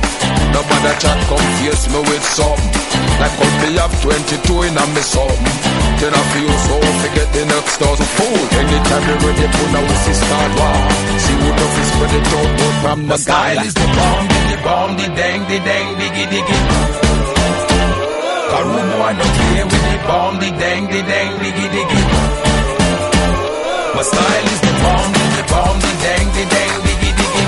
Nobody 0.52 0.92
chat 1.00 1.18
come 1.30 1.48
face 1.62 1.84
me 1.88 2.00
with 2.04 2.26
something. 2.36 2.72
Like 3.20 3.34
how 3.38 3.50
me 3.62 3.68
have 3.78 3.94
22 4.02 4.68
in 4.68 4.76
a 4.76 4.84
me 4.92 5.02
something. 5.02 5.58
Then 6.00 6.12
I 6.12 6.22
feel 6.34 6.54
so 6.68 6.76
forget 7.00 7.28
the 7.32 7.44
next 7.46 7.74
thousand 7.80 8.10
fool. 8.18 8.40
Anytime 8.60 9.04
you 9.08 9.16
ready, 9.24 9.46
put 9.54 9.68
now 9.72 9.82
we 9.86 9.96
see 10.04 10.16
start 10.18 10.50
war. 10.58 10.78
See 11.22 11.36
who 11.38 11.48
the 11.48 11.66
fist 11.74 11.90
spread 11.94 12.12
it 12.18 12.26
out, 12.34 12.82
from 12.82 12.98
the 13.08 13.16
style 13.16 13.60
is 13.64 13.74
the 13.74 13.88
bomb, 13.96 14.24
the 14.28 14.56
bomb, 14.64 14.90
the 14.96 15.06
dang, 15.14 15.40
the 15.48 15.58
dang, 15.64 15.88
diggy, 15.96 16.24
diggy. 16.28 17.03
Rude 18.74 18.90
boy 18.90 19.12
don't 19.14 19.34
play 19.38 19.62
with 19.70 19.84
the 19.86 19.98
bomb, 20.02 20.34
the 20.42 20.50
dang, 20.50 20.84
the 20.90 21.00
dang, 21.06 21.32
diggy, 21.38 21.66
diggy. 21.74 22.00
My 23.94 24.02
style 24.02 24.46
is 24.50 24.60
the 24.66 24.72
bomb, 24.82 25.10
the 25.14 25.42
bomb, 25.46 25.78
the 25.78 25.92
dang, 26.02 26.26
the 26.34 26.44
dang, 26.54 26.74
diggy, 26.82 27.10
diggy. 27.14 27.44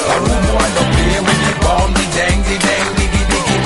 Cause 0.00 0.22
rude 0.24 0.44
boy 0.48 0.68
don't 0.76 0.90
play 0.96 1.18
with 1.28 1.40
the 1.44 1.54
bomb, 1.60 1.90
the 1.92 2.04
dang, 2.16 2.40
the 2.48 2.56
dang, 2.56 2.88
diggy, 2.96 3.22
diggy. 3.32 3.58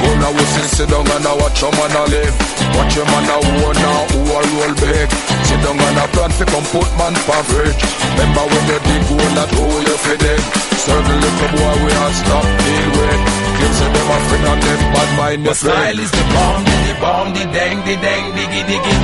Go 0.00 0.08
now 0.22 0.30
we 0.30 0.44
sit, 0.70 0.88
down 0.88 1.10
and 1.10 1.26
I 1.26 1.34
watch 1.34 1.60
your 1.60 1.72
man 1.74 1.90
a 1.90 2.02
live. 2.14 2.36
Watch 2.78 2.94
your 2.94 3.06
man 3.10 3.26
a 3.26 3.36
own 3.42 3.74
now, 3.74 4.00
who 4.14 4.20
a 4.22 4.40
roll 4.54 4.74
big. 4.86 5.10
Sit 5.50 5.58
down 5.66 5.82
and 5.82 5.98
a 5.98 6.06
plan 6.14 6.30
fi 6.30 6.44
come 6.46 6.66
put 6.70 6.90
man 6.94 7.14
for 7.26 7.42
fridge. 7.50 7.82
Remember 8.14 8.44
when 8.54 8.64
you 8.70 8.78
dig 8.86 9.02
hole 9.10 9.34
that 9.34 9.50
hole 9.50 9.82
you 9.82 9.98
fi 9.98 10.14
dig. 10.14 10.69
Certain 10.80 11.20
little 11.20 11.50
boy 11.52 11.74
we 11.84 11.90
a 11.92 12.08
stop 12.20 12.46
deal 12.64 12.88
with. 12.96 13.20
Kids 13.60 13.76
say 13.76 13.90
them 13.92 14.08
a 14.08 14.18
friend 14.26 14.46
and 14.48 14.62
them 14.64 14.80
bad 14.94 15.10
mind 15.18 15.44
style 15.54 15.98
is 16.00 16.10
the 16.10 16.24
bomb, 16.32 16.64
the 16.64 16.94
bomb, 17.04 17.28
the 17.36 17.44
dang, 17.52 17.78
the 17.84 17.94
dang, 18.00 18.24
diggy 18.32 18.62
diggy. 18.64 18.96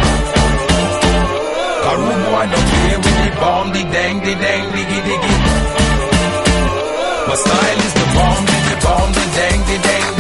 Cause 1.85 2.01
boy 2.01 2.45
don't 2.53 2.69
play 2.73 2.97
with 2.97 3.19
the 3.21 3.31
bomb, 3.41 3.69
the 3.77 3.83
dang, 3.93 4.17
the 4.25 4.35
dang, 4.45 4.65
diggy 4.73 5.01
diggy. 5.09 5.35
My 7.29 7.35
style 7.45 7.81
is 7.87 7.95
the 8.01 8.07
bomb, 8.17 8.45
the 8.69 8.75
bomb, 8.85 9.11
the 9.13 9.25
dang, 9.37 9.61
the 9.69 9.77
dang, 9.85 10.16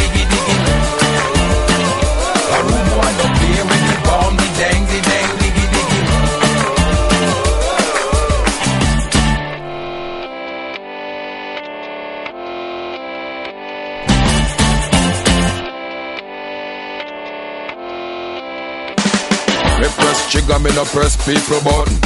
trigger, 20.46 20.62
me 20.62 20.70
no 20.74 20.84
press 20.84 21.16
people 21.26 21.60
button. 21.62 21.98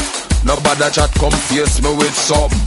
Nobody 0.45 0.89
chat 0.91 1.13
come 1.21 1.37
face 1.53 1.81
me 1.83 1.93
with 1.97 2.17
something. 2.17 2.65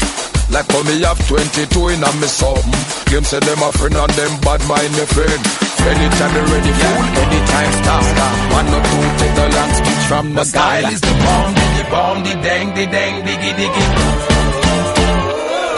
Like 0.53 0.69
how 0.69 0.83
me 0.85 1.01
have 1.01 1.17
22 1.27 1.89
in 1.89 2.03
a 2.03 2.09
me 2.21 2.29
something. 2.29 2.83
Them 3.09 3.23
say 3.23 3.39
them 3.41 3.61
a 3.61 3.71
friend 3.73 3.97
and 3.97 4.13
them 4.13 4.33
bad 4.41 4.61
mind 4.69 4.93
me 4.93 5.05
friend. 5.09 5.41
Anytime 5.83 6.33
you 6.37 6.45
ready, 6.53 6.71
fool, 6.71 7.05
anytime 7.19 7.71
stop. 7.81 8.05
One 8.53 8.69
or 8.71 8.83
two, 8.85 9.03
take 9.19 9.35
the 9.35 9.45
long 9.51 9.71
speech 9.73 10.03
from 10.07 10.33
the 10.33 10.43
style 10.45 10.93
is 10.93 11.01
the 11.01 11.13
bomb, 11.25 11.53
the 11.53 11.83
bomb, 11.91 12.17
the 12.23 12.33
dang, 12.39 12.67
the 12.73 12.85
dang, 12.87 13.15
diggy, 13.25 13.51
diggy. 13.57 13.85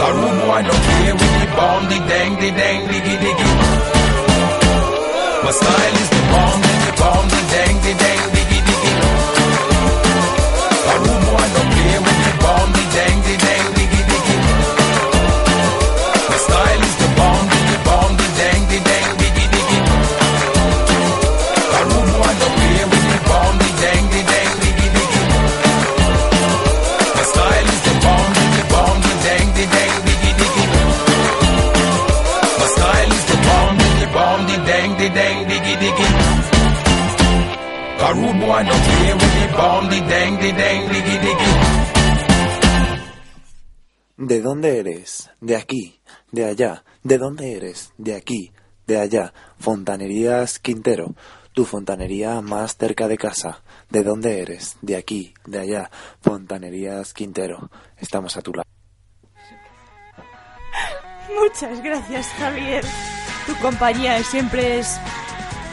Rude 0.06 0.38
boy 0.46 0.62
don't 0.62 0.84
play 0.86 1.12
with 1.12 1.34
the 1.42 1.48
bomb, 1.58 1.84
the 1.90 1.98
dang, 2.06 2.34
the 2.38 2.50
dang, 2.52 2.82
diggy, 2.92 3.16
diggy. 3.24 3.50
My 5.44 5.52
style 5.52 5.96
is 6.04 6.10
the 6.10 6.22
bomb, 6.30 6.62
diggy 6.62 6.92
bomb, 7.02 7.28
the 7.34 7.42
dang, 7.54 7.76
the 7.82 7.94
dang, 8.04 8.25
¿De 44.18 44.42
dónde 44.42 44.80
eres? 44.80 45.32
De 45.42 45.56
aquí, 45.56 46.00
de 46.32 46.46
allá. 46.46 46.84
¿De 47.02 47.18
dónde 47.18 47.54
eres? 47.54 47.94
De 47.98 48.16
aquí, 48.16 48.52
de 48.86 49.00
allá. 49.00 49.34
Fontanerías 49.58 50.60
Quintero, 50.60 51.16
tu 51.54 51.66
fontanería 51.66 52.42
más 52.42 52.78
cerca 52.78 53.08
de 53.08 53.18
casa. 53.18 53.64
¿De 53.90 54.04
dónde 54.04 54.40
eres? 54.42 54.78
De 54.84 54.96
aquí, 54.96 55.34
de 55.48 55.62
allá. 55.62 55.90
Fontanerías 56.22 57.14
Quintero, 57.14 57.72
estamos 57.98 58.38
a 58.38 58.42
tu 58.42 58.54
lado. 58.54 58.70
Muchas 61.42 61.82
gracias, 61.82 62.28
Javier. 62.38 62.86
Tu 63.48 63.56
compañía 63.56 64.24
siempre 64.24 64.78
es 64.78 65.00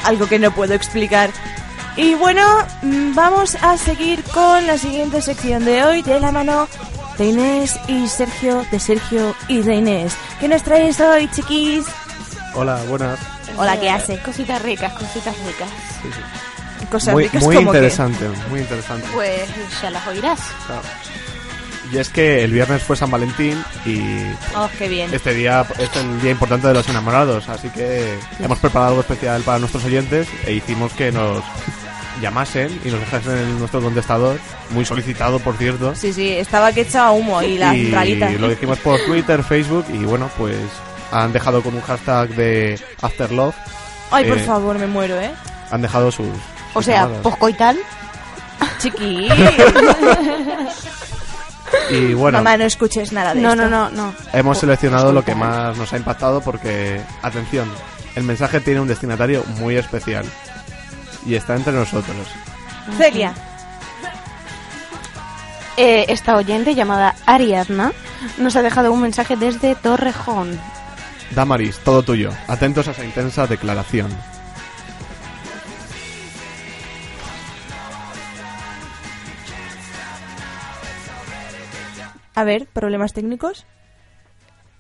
algo 0.05 0.26
que 0.26 0.38
no 0.38 0.50
puedo 0.50 0.73
explicar. 0.73 1.31
Y 1.97 2.15
bueno, 2.15 2.43
mm, 2.83 3.15
vamos 3.15 3.55
a 3.57 3.77
seguir 3.77 4.23
con 4.25 4.67
la 4.67 4.79
siguiente 4.79 5.21
sección 5.21 5.65
de 5.65 5.85
hoy 5.85 6.03
de 6.03 6.21
la 6.21 6.33
mano 6.33 6.67
de 7.19 7.27
Inés 7.27 7.79
y 7.87 8.09
Sergio, 8.09 8.65
de 8.71 8.81
Sergio 8.81 9.35
y 9.49 9.61
de 9.61 9.75
Inés. 9.75 10.15
¿Qué 10.41 10.49
nos 10.49 10.63
traes 10.63 10.99
hoy, 11.01 11.29
chiquis? 11.31 11.85
Hola, 12.55 12.77
buenas. 12.89 13.19
Hola, 13.59 13.79
¿qué 13.79 13.91
hace? 13.91 14.19
Cositas 14.23 14.63
ricas, 14.63 14.93
cositas 14.95 15.37
ricas. 15.47 15.69
Cosas 16.91 17.13
Muy, 17.15 17.25
ricas 17.25 17.43
muy 17.43 17.57
como 17.57 17.73
que- 17.73 17.79
interesante, 17.79 18.29
muy 18.51 18.61
interesante. 18.61 19.07
Pues 19.13 19.43
ya 19.83 19.91
las 19.91 20.07
oirás. 20.07 20.41
Claro. 20.67 20.83
Y 21.93 21.99
es 21.99 22.09
que 22.09 22.43
el 22.43 22.53
viernes 22.53 22.83
fue 22.83 22.97
San 22.97 23.11
Valentín 23.11 23.63
y 23.85 24.01
Oh, 24.57 24.67
qué 24.79 24.89
bien. 24.89 25.13
este 25.13 25.35
día 25.35 25.67
es 25.79 25.95
el 25.97 26.23
día 26.23 26.31
importante 26.31 26.67
de 26.69 26.73
los 26.75 26.89
enamorados, 26.89 27.51
así 27.51 27.69
que 27.69 28.19
hemos 28.41 28.59
preparado 28.61 28.89
algo 28.93 29.01
especial 29.03 29.43
para 29.43 29.59
nuestros 29.59 29.85
oyentes 29.85 30.27
e 30.47 30.55
hicimos 30.55 30.91
que 30.95 31.13
nos 31.13 31.43
llamasen 32.21 32.81
y 32.85 32.88
nos 32.88 33.00
dejasen 33.00 33.37
en 33.38 33.59
nuestro 33.59 33.81
contestador, 33.81 34.38
muy 34.71 34.85
solicitado 34.85 35.38
por 35.40 35.57
cierto. 35.57 35.95
Sí, 35.95 36.12
sí, 36.12 36.28
estaba 36.31 36.73
que 36.73 36.83
echaba 36.83 37.12
humo 37.12 37.42
y 37.42 37.59
la 37.59 37.75
y 37.75 37.90
lo 38.38 38.49
dijimos 38.49 38.78
por 38.81 38.99
Twitter, 39.07 39.42
Facebook 39.42 39.87
y 39.92 39.99
bueno, 40.04 40.31
pues 40.37 40.57
han 41.11 41.33
dejado 41.33 41.62
con 41.62 41.75
un 41.75 41.81
hashtag 41.83 42.28
de 42.31 42.81
Afterlove, 43.00 43.54
Ay, 44.11 44.28
por 44.28 44.38
eh, 44.38 44.45
favor, 44.45 44.78
me 44.78 44.87
muero, 44.87 45.19
¿eh? 45.21 45.33
han 45.71 45.83
dejado 45.83 46.11
sus... 46.11 46.26
O 46.75 46.83
sea, 46.83 47.02
llamadas. 47.02 47.23
poscoital. 47.23 47.78
Chiqui. 48.78 49.28
y 51.90 52.14
bueno, 52.14 52.38
Mamá, 52.38 52.57
no 52.57 52.64
escuches 52.64 53.12
nada 53.12 53.35
de 53.35 53.40
No, 53.40 53.50
esto. 53.52 53.69
no, 53.69 53.69
no, 53.69 53.90
no. 53.90 54.14
hemos 54.33 54.59
seleccionado 54.59 55.12
lo 55.12 55.25
que 55.25 55.33
poscoital. 55.33 55.66
más 55.69 55.76
nos 55.78 55.92
ha 55.92 55.97
impactado 55.97 56.40
porque, 56.40 57.00
atención, 57.23 57.69
el 58.14 58.25
mensaje 58.25 58.61
tiene 58.61 58.81
un 58.81 58.88
destinatario 58.88 59.45
muy 59.59 59.76
especial 59.76 60.25
y 61.26 61.35
está 61.35 61.55
entre 61.57 61.73
nosotros. 61.73 62.29
Celia. 62.97 63.35
Eh, 65.76 66.07
esta 66.09 66.37
oyente 66.37 66.75
llamada 66.75 67.14
Ariadna 67.27 67.92
nos 68.38 68.57
ha 68.57 68.62
dejado 68.62 68.92
un 68.92 69.01
mensaje 69.01 69.37
desde 69.37 69.75
Torrejón. 69.75 70.61
Damaris, 71.31 71.79
todo 71.79 72.03
tuyo. 72.03 72.31
Atentos 72.47 72.88
a 72.88 72.90
esa 72.90 73.05
intensa 73.05 73.47
declaración. 73.47 74.11
A 82.35 82.44
ver, 82.44 82.66
problemas 82.66 83.12
técnicos. 83.12 83.66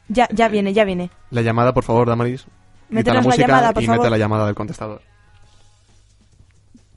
Ya, 0.08 0.28
ya 0.32 0.48
viene, 0.48 0.72
ya 0.72 0.84
viene. 0.84 1.10
La 1.30 1.42
llamada, 1.42 1.72
por 1.72 1.84
favor, 1.84 2.08
Damaris. 2.08 2.42
Quita 2.42 2.54
Métenos 2.88 3.14
la 3.16 3.20
la 3.22 3.26
música 3.28 3.46
llamada, 3.46 3.72
por 3.72 3.82
y 3.82 3.86
favor. 3.86 4.00
mete 4.00 4.10
la 4.10 4.18
llamada 4.18 4.46
del 4.46 4.54
contestador. 4.54 5.02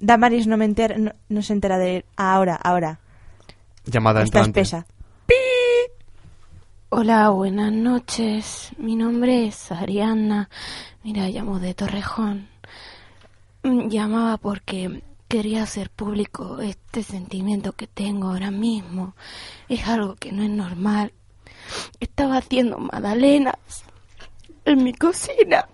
Damaris 0.05 0.45
no 0.45 0.55
me 0.55 0.65
entera, 0.65 0.97
no, 0.99 1.11
no 1.29 1.41
se 1.41 1.53
entera 1.53 1.79
de 1.79 2.05
ahora, 2.15 2.55
ahora. 2.55 2.99
Llamada 3.85 4.21
Está 4.21 4.39
entrante. 4.39 4.61
espesa. 4.61 4.85
Hola, 6.89 7.29
buenas 7.31 7.71
noches. 7.71 8.69
Mi 8.77 8.95
nombre 8.95 9.47
es 9.47 9.71
Ariadna. 9.71 10.49
Mira, 11.03 11.27
llamo 11.29 11.59
de 11.59 11.73
Torrejón. 11.73 12.47
Mm, 13.63 13.89
Llamaba 13.89 14.37
porque 14.37 15.01
quería 15.27 15.63
hacer 15.63 15.89
público 15.89 16.59
este 16.61 17.01
sentimiento 17.01 17.73
que 17.73 17.87
tengo 17.87 18.29
ahora 18.29 18.51
mismo. 18.51 19.15
Es 19.67 19.87
algo 19.87 20.15
que 20.15 20.31
no 20.31 20.43
es 20.43 20.51
normal. 20.51 21.13
Estaba 21.99 22.37
haciendo 22.37 22.77
magdalenas 22.77 23.55
en 24.65 24.83
mi 24.83 24.93
cocina. 24.93 25.67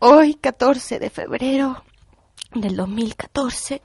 Hoy, 0.00 0.34
14 0.34 0.98
de 0.98 1.10
febrero 1.10 1.84
del 2.54 2.76
2014. 2.76 3.82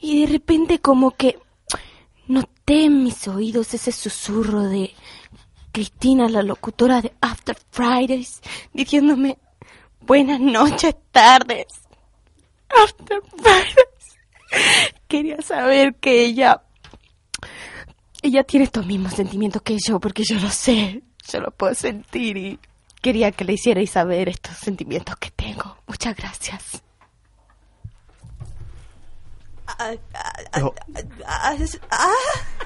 Y 0.00 0.20
de 0.20 0.32
repente 0.32 0.80
como 0.80 1.12
que 1.12 1.38
noté 2.26 2.84
en 2.84 3.04
mis 3.04 3.26
oídos 3.28 3.74
ese 3.74 3.92
susurro 3.92 4.62
de 4.62 4.92
Cristina, 5.72 6.28
la 6.28 6.42
locutora 6.42 7.02
de 7.02 7.12
After 7.20 7.56
Fridays, 7.70 8.40
diciéndome 8.72 9.38
buenas 10.00 10.40
noches, 10.40 10.94
tardes. 11.10 11.66
After 12.68 13.20
Fridays. 13.36 14.94
Quería 15.08 15.42
saber 15.42 15.96
que 15.96 16.24
ella... 16.24 16.62
Ella 18.22 18.42
tiene 18.42 18.64
estos 18.64 18.86
mismos 18.86 19.12
sentimientos 19.12 19.60
que 19.60 19.76
yo, 19.78 20.00
porque 20.00 20.22
yo 20.26 20.36
lo 20.40 20.48
sé, 20.48 21.02
yo 21.30 21.40
lo 21.40 21.50
puedo 21.50 21.74
sentir 21.74 22.38
y 22.38 22.58
quería 23.02 23.32
que 23.32 23.44
le 23.44 23.52
hicierais 23.52 23.90
saber 23.90 24.30
estos 24.30 24.56
sentimientos 24.56 25.16
que 25.16 25.30
tengo. 25.30 25.76
Muchas 25.86 26.16
gracias. 26.16 26.83
Oh, 30.62 30.74
Ah, 31.26 31.54
es- 31.58 31.80
ah. 31.90 32.08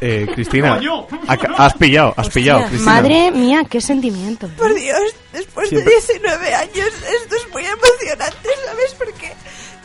eh, 0.00 0.26
Cristina, 0.34 0.80
aca- 1.28 1.54
has 1.56 1.74
pillado, 1.74 2.12
has 2.16 2.28
pillado, 2.28 2.66
Cristina. 2.66 2.92
Madre 2.92 3.30
mía, 3.30 3.62
qué 3.70 3.80
sentimientos. 3.80 4.50
Por 4.52 4.74
Dios, 4.74 5.00
después 5.32 5.68
Siempre- 5.68 5.90
de 5.94 6.00
19 6.00 6.54
años, 6.54 6.86
esto 7.22 7.36
es 7.36 7.52
muy 7.52 7.64
emocionante, 7.64 8.48
¿sabes? 8.66 8.94
Porque 8.98 9.32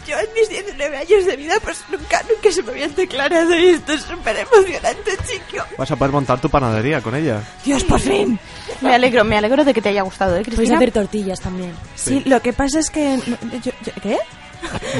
yo 0.07 0.17
en 0.19 0.33
mis 0.33 0.49
19 0.49 0.97
años 0.97 1.25
de 1.25 1.35
vida, 1.37 1.55
pues 1.63 1.81
nunca, 1.89 2.21
nunca 2.29 2.51
se 2.51 2.63
me 2.63 2.71
habían 2.71 2.95
declarado 2.95 3.55
y 3.57 3.67
esto 3.69 3.93
es 3.93 4.01
súper 4.01 4.37
emocionante, 4.37 5.11
chico. 5.27 5.63
Vas 5.77 5.91
a 5.91 5.95
poder 5.95 6.11
montar 6.11 6.41
tu 6.41 6.49
panadería 6.49 6.99
con 7.01 7.15
ella. 7.15 7.41
Dios, 7.63 7.83
por 7.83 7.99
fin. 7.99 8.39
Me 8.81 8.93
alegro, 8.95 9.23
me 9.23 9.37
alegro 9.37 9.63
de 9.63 9.73
que 9.73 9.81
te 9.81 9.89
haya 9.89 10.01
gustado, 10.01 10.31
¿eh, 10.35 10.39
Puedes 10.41 10.55
Cristina? 10.55 10.77
hacer 10.77 10.91
tortillas 10.91 11.39
también. 11.39 11.73
Sí, 11.95 12.23
lo 12.25 12.41
que 12.41 12.53
pasa 12.53 12.79
es 12.79 12.89
que... 12.89 13.17
yo- 13.63 13.71
yo- 13.85 13.93
¿Qué? 14.01 14.17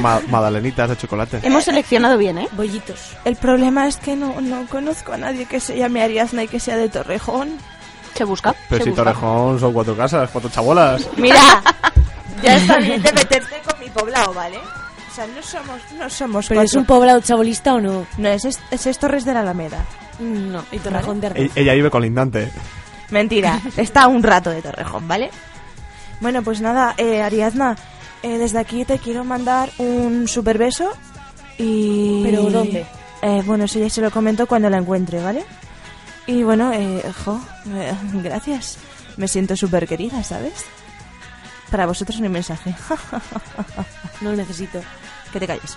Ma- 0.02 0.22
magdalenitas 0.30 0.90
de 0.90 0.98
chocolate. 0.98 1.40
Hemos 1.44 1.64
seleccionado 1.64 2.18
bien, 2.18 2.38
¿eh? 2.38 2.48
Bollitos. 2.54 3.16
El 3.26 3.36
problema 3.36 3.88
es 3.88 3.98
que 3.98 4.16
no, 4.16 4.40
no 4.42 4.66
conozco 4.68 5.14
a 5.14 5.18
nadie 5.18 5.46
que 5.46 5.60
se 5.60 5.78
llame 5.78 6.02
Ariadna 6.04 6.44
y 6.44 6.48
que 6.48 6.60
sea 6.60 6.78
de 6.78 6.90
Torrejón. 6.90 7.52
Se 8.16 8.24
busca. 8.26 8.54
Pero 8.70 8.80
se 8.80 8.84
si 8.86 8.90
busca. 8.92 9.04
Torrejón 9.04 9.60
son 9.60 9.74
cuatro 9.74 9.96
casas, 9.96 10.30
cuatro 10.32 10.50
chabolas. 10.50 11.08
Mira, 11.18 11.62
ya 12.44 12.56
está 12.56 12.78
bien 12.78 13.02
de 13.02 13.12
meterte 13.14 13.56
con 13.68 13.80
mi 13.80 13.90
poblado, 13.90 14.34
¿vale? 14.34 14.58
O 14.58 15.16
sea, 15.16 15.28
no 15.28 15.42
somos, 15.44 15.80
no 15.98 16.10
somos 16.10 16.48
¿Pero 16.48 16.62
es 16.62 16.72
cuatro. 16.72 16.80
un 16.80 16.86
poblado 16.86 17.20
chabolista 17.22 17.74
o 17.76 17.80
no? 17.82 18.06
No, 18.18 18.30
es, 18.30 18.46
es, 18.46 18.60
es 18.88 18.98
Torres 19.00 19.26
de 19.26 19.34
la 19.34 19.42
Alameda. 19.42 19.78
No. 20.20 20.64
Y 20.72 20.80
Torrejón 20.80 21.22
de 21.22 21.28
E- 21.28 21.30
Ardoz. 21.32 21.52
ella 21.58 21.74
vive 21.74 21.90
colindante. 21.92 22.52
Mentira, 23.12 23.60
está 23.78 24.08
un 24.08 24.24
rato 24.24 24.50
de 24.50 24.62
Torrejón, 24.62 25.08
¿vale? 25.08 25.30
Bueno, 26.20 26.42
pues 26.42 26.62
nada, 26.62 26.94
eh, 26.98 27.22
Ariadna, 27.22 27.76
eh, 28.24 28.38
desde 28.38 28.60
aquí 28.60 28.86
te 28.86 29.00
quiero 29.00 29.24
mandar 29.24 29.70
un 29.78 30.28
super 30.28 30.58
beso 30.58 30.92
y... 31.58 32.24
¿Pero 32.24 32.44
dónde? 32.50 32.86
Eh, 33.22 33.42
bueno, 33.46 33.66
eso 33.66 33.80
ya 33.80 33.90
se 33.90 34.02
lo 34.02 34.12
comento 34.12 34.48
cuando 34.48 34.70
la 34.70 34.78
encuentre, 34.78 35.22
¿vale? 35.22 35.46
Y 36.26 36.44
bueno, 36.44 36.72
eh, 36.74 37.04
jo, 37.24 37.40
eh, 37.74 37.94
gracias. 38.24 38.78
Me 39.18 39.28
siento 39.28 39.56
súper 39.56 39.88
querida, 39.88 40.24
¿sabes? 40.24 40.66
Para 41.70 41.86
vosotros 41.86 42.20
mi 42.20 42.30
mensaje. 42.30 42.76
No 44.22 44.30
lo 44.32 44.38
necesito. 44.38 44.80
que 45.34 45.40
te 45.40 45.48
calles. 45.48 45.76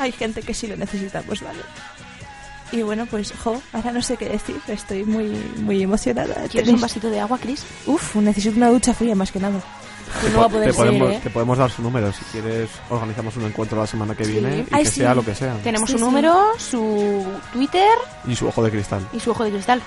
Hay 0.00 0.10
gente 0.10 0.42
que 0.42 0.54
sí 0.54 0.66
lo 0.66 0.76
necesitamos, 0.76 1.40
¿vale? 1.40 1.60
Y 2.72 2.82
bueno, 2.82 3.06
pues, 3.06 3.32
jo, 3.44 3.62
ahora 3.72 3.92
no 3.92 4.02
sé 4.02 4.16
qué 4.16 4.28
decir. 4.28 4.60
Estoy 4.66 5.04
muy, 5.04 5.28
muy 5.58 5.82
emocionada. 5.82 6.48
¿Quieres 6.50 6.70
un 6.70 6.80
vasito 6.80 7.10
de 7.10 7.20
agua, 7.20 7.38
Cris? 7.38 7.64
Uf, 7.86 8.16
necesito 8.16 8.56
una 8.56 8.70
ducha 8.70 8.92
fría 8.92 9.14
más 9.14 9.30
que 9.30 9.38
nada. 9.38 9.60
Pues 10.20 10.32
no 10.32 10.40
va 10.40 10.46
a 10.46 10.48
poder 10.48 10.66
te, 10.70 10.72
ser, 10.72 10.86
podemos, 10.86 11.10
¿eh? 11.12 11.20
te 11.22 11.30
podemos 11.30 11.58
dar 11.58 11.70
su 11.70 11.82
número. 11.82 12.12
Si 12.12 12.24
quieres, 12.32 12.68
organizamos 12.90 13.36
un 13.36 13.44
encuentro 13.44 13.78
la 13.78 13.86
semana 13.86 14.14
que 14.14 14.24
viene 14.24 14.58
y 14.58 14.66
Ay, 14.74 14.84
que 14.84 14.90
sí. 14.90 15.00
sea 15.00 15.14
lo 15.14 15.24
que 15.24 15.34
sea. 15.34 15.54
Tenemos 15.62 15.88
Sí, 15.88 15.92
su 15.94 15.98
sí. 15.98 16.04
número, 16.04 16.44
su 16.58 17.24
Twitter 17.52 17.88
Y 18.26 18.34
su 18.36 18.46
ojo 18.48 18.62
de 18.62 18.70
cristal. 18.70 19.06
y 19.12 19.20
su 19.20 19.30
ojo 19.30 19.44
de 19.44 19.50
cristal. 19.50 19.80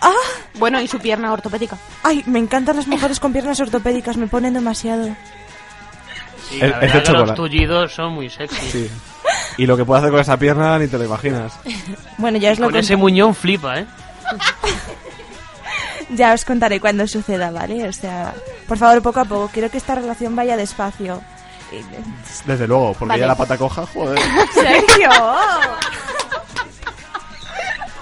¡Ah! 0.00 0.12
Bueno, 0.58 0.80
y 0.80 0.88
su 0.88 0.98
pierna 0.98 1.32
ortopédica. 1.32 1.76
Ay, 2.02 2.22
me 2.26 2.38
encantan 2.38 2.76
las 2.76 2.86
mujeres 2.86 3.18
con 3.20 3.32
piernas 3.32 3.58
ortopédicas, 3.60 4.16
me 4.16 4.26
ponen 4.26 4.54
demasiado. 4.54 5.06
Sí, 6.48 6.56
Es- 6.60 6.60
la 6.60 6.66
es 6.66 6.80
de 6.80 6.86
verdad 6.98 7.02
que 7.04 7.12
los 7.12 7.34
tullidos 7.34 7.92
son 7.94 8.12
muy 8.14 8.30
sexy. 8.30 8.70
Sí. 8.70 8.90
Y 9.58 9.66
lo 9.66 9.76
que 9.76 9.84
puede 9.84 9.98
hacer 10.00 10.10
con 10.10 10.20
esa 10.20 10.36
pierna 10.38 10.78
ni 10.78 10.88
te 10.88 10.98
lo 10.98 11.04
imaginas. 11.04 11.52
Bueno, 12.18 12.38
ya 12.38 12.52
os 12.52 12.58
lo 12.58 12.66
Con 12.66 12.76
ese 12.76 12.96
muñón 12.96 13.34
flipa, 13.34 13.78
¿eh? 13.80 13.86
ya 16.14 16.32
os 16.34 16.44
contaré 16.44 16.80
cuando 16.80 17.06
suceda, 17.06 17.50
¿vale? 17.50 17.88
O 17.88 17.92
sea, 17.92 18.34
por 18.68 18.78
favor, 18.78 19.02
poco 19.02 19.20
a 19.20 19.24
poco, 19.24 19.50
quiero 19.52 19.70
que 19.70 19.78
esta 19.78 19.94
relación 19.94 20.36
vaya 20.36 20.56
despacio. 20.56 21.22
Y- 21.72 21.82
Desde 22.46 22.66
luego, 22.66 22.92
porque 22.94 23.08
Vale. 23.10 23.20
ya 23.22 23.26
la 23.26 23.36
pata 23.36 23.56
coja, 23.56 23.86
joder. 23.86 24.18
¡Sergio! 24.54 25.10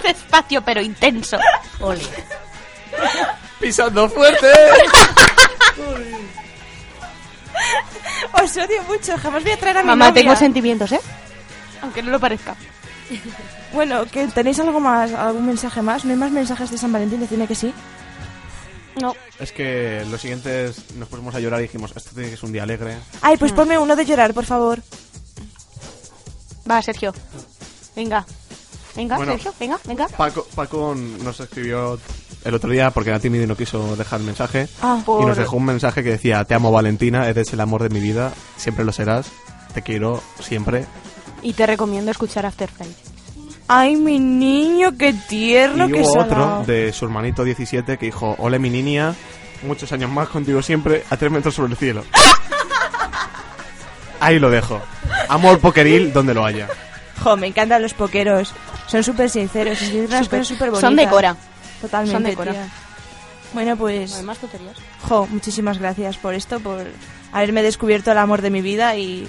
Despacio 0.03 0.63
pero 0.63 0.81
intenso. 0.81 1.39
Ole. 1.81 2.03
¡Pisando 3.61 4.09
fuerte! 4.09 4.51
Os 8.43 8.57
odio 8.57 8.83
mucho, 8.89 9.17
jamás 9.19 9.43
voy 9.43 9.53
a 9.53 9.57
traer 9.59 9.79
a 9.79 9.83
mi 9.83 9.89
Mamá, 9.89 10.09
novia. 10.09 10.23
tengo 10.23 10.37
sentimientos, 10.37 10.93
¿eh? 10.93 11.01
Aunque 11.83 12.03
no 12.03 12.11
lo 12.11 12.21
parezca. 12.21 12.55
Bueno, 13.73 14.05
que 14.07 14.27
tenéis 14.29 14.59
algo 14.61 14.81
más, 14.81 15.13
algún 15.13 15.47
mensaje 15.47 15.83
más. 15.83 16.05
¿No 16.05 16.13
hay 16.13 16.17
más 16.17 16.31
mensajes 16.31 16.71
de 16.71 16.79
San 16.79 16.93
Valentín? 16.93 17.21
Decidme 17.21 17.47
que 17.47 17.55
sí. 17.55 17.73
No. 19.01 19.15
Es 19.39 19.53
que 19.53 20.05
los 20.11 20.21
siguientes 20.21 20.93
nos 20.97 21.09
pusimos 21.09 21.35
a 21.35 21.41
llorar 21.41 21.61
y 21.61 21.65
dijimos, 21.65 21.93
esto 21.95 22.11
tiene 22.15 22.31
que 22.31 22.37
ser 22.37 22.47
un 22.47 22.53
día 22.53 22.63
alegre. 22.65 22.97
Ay, 23.23 23.37
pues 23.37 23.53
ponme 23.53 23.79
uno 23.79 23.95
de 23.97 24.05
llorar, 24.05 24.35
por 24.35 24.45
favor. 24.45 24.81
Va, 26.69 26.83
Sergio. 26.83 27.13
Venga. 27.97 28.25
Venga, 28.97 29.17
Bueno. 29.17 29.33
Sergio, 29.33 29.55
venga, 29.59 29.79
venga. 29.85 30.09
Paco, 30.09 30.47
Paco 30.55 30.95
nos 30.95 31.39
escribió 31.41 31.99
el 32.45 32.55
otro 32.55 32.71
día 32.71 32.91
porque 32.91 33.11
era 33.11 33.21
tímido 33.21 33.45
y 33.45 33.47
no 33.47 33.57
quiso 33.57 33.97
dejar 33.97 34.21
el 34.21 34.27
mensaje. 34.27 34.69
Ah, 34.83 35.01
Y 35.07 35.25
nos 35.25 35.37
dejó 35.37 35.57
un 35.57 35.65
mensaje 35.65 36.03
que 36.03 36.11
decía, 36.11 36.45
te 36.45 36.55
amo 36.55 36.73
Valentina, 36.73 37.29
eres 37.29 37.53
el 37.53 37.61
amor 37.61 37.83
de 37.83 37.91
mi 37.91 38.01
vida, 38.01 38.33
siempre 38.57 38.85
lo 38.85 38.93
serás, 38.93 39.27
te 39.75 39.83
quiero 39.83 40.21
siempre. 40.41 40.87
Y 41.43 41.53
te 41.53 41.67
recomiendo 41.67 42.11
escuchar 42.11 42.47
After 42.47 42.69
Five. 42.71 42.91
Ay, 43.73 43.95
mi 43.95 44.19
niño, 44.19 44.97
qué 44.99 45.13
tierno, 45.13 45.89
y 45.89 45.93
qué 45.93 46.01
hubo 46.01 46.19
otro 46.19 46.65
de 46.67 46.93
su 46.93 47.05
hermanito 47.05 47.45
17 47.45 47.99
que 47.99 48.07
dijo, 48.07 48.35
ole 48.39 48.59
mi 48.59 48.69
niña, 48.69 49.15
muchos 49.63 49.93
años 49.93 50.11
más 50.11 50.29
contigo 50.29 50.61
siempre, 50.61 51.05
a 51.09 51.17
tres 51.17 51.31
metros 51.31 51.55
sobre 51.55 51.71
el 51.71 51.77
cielo. 51.79 52.03
Ahí 54.21 54.41
lo 54.41 54.51
dejo. 54.51 54.81
Amor 55.29 55.61
pokeril 55.61 56.13
donde 56.13 56.35
lo 56.35 56.45
haya. 56.45 56.67
Jo, 57.23 57.37
me 57.37 57.47
encantan 57.47 57.81
los 57.83 57.95
poqueros. 57.95 58.53
Son 58.89 59.05
súper 59.05 59.31
sinceros 59.31 59.81
y 59.83 60.01
unas 60.01 60.25
Súper- 60.27 60.41
cosas 60.41 60.49
súper 60.49 60.71
bonitas. 60.71 60.81
Son 60.89 60.97
de 60.97 61.09
Cora. 61.09 61.37
Totalmente, 61.81 62.13
son 62.15 62.23
de 62.25 62.35
Cora. 62.35 62.53
tía. 62.53 62.69
Bueno, 63.53 63.77
pues... 63.77 64.15
Además, 64.15 64.39
tonterías. 64.39 64.75
Jo, 65.09 65.29
muchísimas 65.31 65.79
gracias 65.79 66.17
por 66.17 66.35
esto, 66.35 66.59
por 66.59 66.87
haberme 67.31 67.63
descubierto 67.63 68.11
el 68.11 68.19
amor 68.19 68.43
de 68.43 68.51
mi 68.51 68.63
vida 68.63 68.97
y 68.97 69.29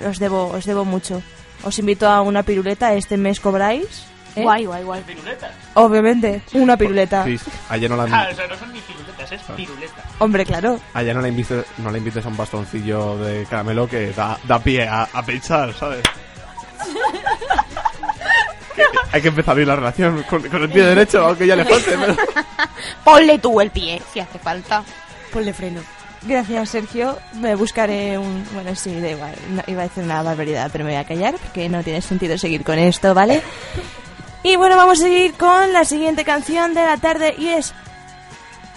uf, 0.00 0.06
os 0.06 0.18
debo, 0.18 0.48
os 0.48 0.66
debo 0.66 0.84
mucho. 0.84 1.22
Os 1.62 1.78
invito 1.78 2.08
a 2.08 2.22
una 2.22 2.42
piruleta, 2.42 2.94
este 2.94 3.16
mes 3.16 3.38
cobráis. 3.40 4.04
¿eh? 4.36 4.42
Guay, 4.42 4.64
guay, 4.64 4.82
guay. 4.84 5.02
Obviamente, 5.74 6.42
una 6.54 6.76
piruleta. 6.76 7.24
Sí, 7.24 7.38
ayer 7.68 7.90
no 7.90 7.96
la, 7.96 8.04
Ah, 8.04 8.28
o 8.30 8.34
sea, 8.34 8.46
no 8.46 8.56
son 8.56 8.72
ni 8.72 8.80
piruletas, 8.80 9.32
es 9.32 9.40
piruleta. 9.56 10.02
Hombre, 10.20 10.46
claro. 10.46 10.78
ayer 10.94 11.14
no 11.14 11.20
la 11.22 11.28
invites, 11.28 11.64
no 11.78 11.90
la 11.90 11.98
invites 11.98 12.24
a 12.24 12.28
un 12.28 12.36
bastoncillo 12.36 13.18
de 13.18 13.44
caramelo 13.50 13.88
que 13.88 14.12
da, 14.12 14.38
da 14.44 14.58
pie 14.58 14.86
a, 14.88 15.08
a 15.12 15.22
pinchar, 15.24 15.74
¿sabes? 15.74 16.02
Que 18.74 18.84
hay 19.12 19.20
que 19.22 19.28
empezar 19.28 19.56
bien 19.56 19.66
la 19.68 19.76
relación 19.76 20.22
con, 20.22 20.42
con 20.48 20.62
el 20.62 20.70
pie 20.70 20.84
derecho, 20.84 21.24
aunque 21.26 21.46
ya 21.46 21.56
le 21.56 21.64
falte. 21.64 21.96
pero- 21.98 22.16
Ponle 23.04 23.38
tú 23.38 23.60
el 23.60 23.70
pie, 23.70 24.00
si 24.12 24.20
hace 24.20 24.38
falta. 24.38 24.82
Ponle 25.32 25.52
freno. 25.52 25.80
Gracias, 26.22 26.68
Sergio. 26.68 27.18
Me 27.34 27.54
buscaré 27.54 28.18
un... 28.18 28.44
Bueno, 28.52 28.74
sí, 28.74 29.00
da 29.00 29.08
igual. 29.10 29.34
No, 29.50 29.62
iba 29.66 29.82
a 29.82 29.88
decir 29.88 30.04
una 30.04 30.22
barbaridad, 30.22 30.68
pero 30.70 30.84
me 30.84 30.90
voy 30.90 31.00
a 31.00 31.04
callar 31.06 31.34
porque 31.38 31.68
no 31.68 31.82
tiene 31.82 32.02
sentido 32.02 32.36
seguir 32.36 32.62
con 32.62 32.78
esto, 32.78 33.14
¿vale? 33.14 33.42
Y 34.42 34.56
bueno, 34.56 34.76
vamos 34.76 34.98
a 35.00 35.02
seguir 35.02 35.34
con 35.34 35.72
la 35.72 35.84
siguiente 35.84 36.24
canción 36.24 36.74
de 36.74 36.84
la 36.84 36.96
tarde 36.98 37.34
y 37.38 37.48
es... 37.48 37.72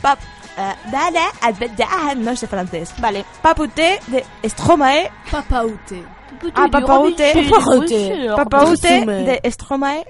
Pap... 0.02 0.20
dada, 0.92 1.30
albeda- 1.42 2.16
no 2.16 2.36
sé 2.36 2.48
francés. 2.48 2.94
Vale. 3.00 3.26
Paputé 3.42 4.00
de 4.08 4.24
Stromae. 4.48 5.10
Papaute. 5.32 6.04
Ah, 6.56 6.68
Papaute. 6.72 7.34
Papaute. 7.50 8.28
Papaute 8.36 9.00
Resume. 9.00 9.24
de 9.42 9.52
Stromae. 9.52 10.06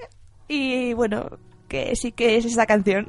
Y 0.48 0.92
bueno, 0.92 1.26
que 1.68 1.96
sí 1.96 2.12
que 2.12 2.36
es 2.36 2.44
esa 2.44 2.66
canción. 2.66 3.08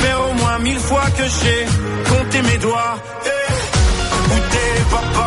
faire 0.00 0.20
au 0.30 0.34
moins 0.34 0.58
mille 0.60 0.78
fois 0.78 1.06
que 1.16 1.24
j'ai 1.24 1.60
compté 2.10 2.42
mes 2.42 2.58
doigts. 2.58 2.94
Eh, 3.26 4.32
Où 4.34 4.38
t'es 4.52 4.72
papa, 4.90 5.26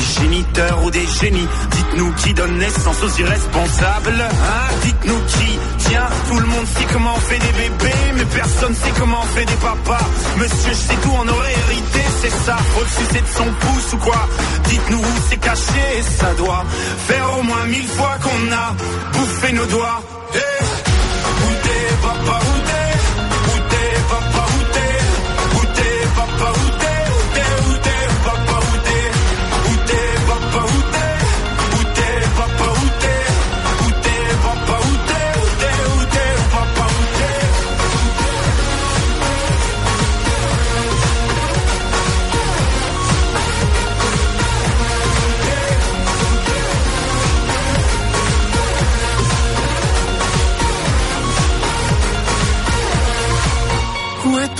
Des 0.00 0.22
géniteurs 0.22 0.82
ou 0.84 0.90
des 0.90 1.06
génies. 1.20 1.48
Dites-nous 1.72 2.12
qui 2.14 2.32
donne 2.32 2.56
naissance 2.56 3.02
aux 3.02 3.20
irresponsables 3.20 4.14
Hein. 4.20 4.74
Dites-nous 4.84 5.20
qui 5.28 5.58
Tiens, 5.78 6.08
tout 6.28 6.38
le 6.38 6.46
monde 6.46 6.66
sait 6.66 6.86
comment 6.90 7.12
on 7.16 7.20
fait 7.20 7.38
des 7.38 7.52
bébés 7.52 7.94
Mais 8.14 8.24
personne 8.24 8.74
sait 8.74 8.92
comment 8.98 9.20
on 9.22 9.26
fait 9.36 9.44
des 9.44 9.56
papas. 9.56 10.06
Monsieur, 10.38 10.70
je 10.70 10.74
sais 10.74 10.96
tout, 11.02 11.12
on 11.12 11.28
aurait 11.28 11.52
hérité, 11.52 12.00
c'est 12.22 12.30
ça. 12.46 12.56
Au-dessus 12.80 13.06
c'est 13.12 13.22
de 13.22 13.28
son 13.36 13.44
pouce 13.44 13.92
ou 13.92 13.96
quoi? 13.98 14.28
Dites-nous 14.70 14.98
où 15.00 15.14
c'est 15.28 15.36
caché, 15.36 16.02
ça 16.18 16.32
doit 16.34 16.64
Faire 17.06 17.38
au 17.38 17.42
moins 17.42 17.64
mille 17.66 17.88
fois 17.88 18.16
qu'on 18.22 18.52
a 18.52 18.74
bouffé 19.12 19.52
nos 19.52 19.66
doigts. 19.66 20.02
Eh, 20.34 20.38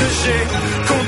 que 0.00 0.99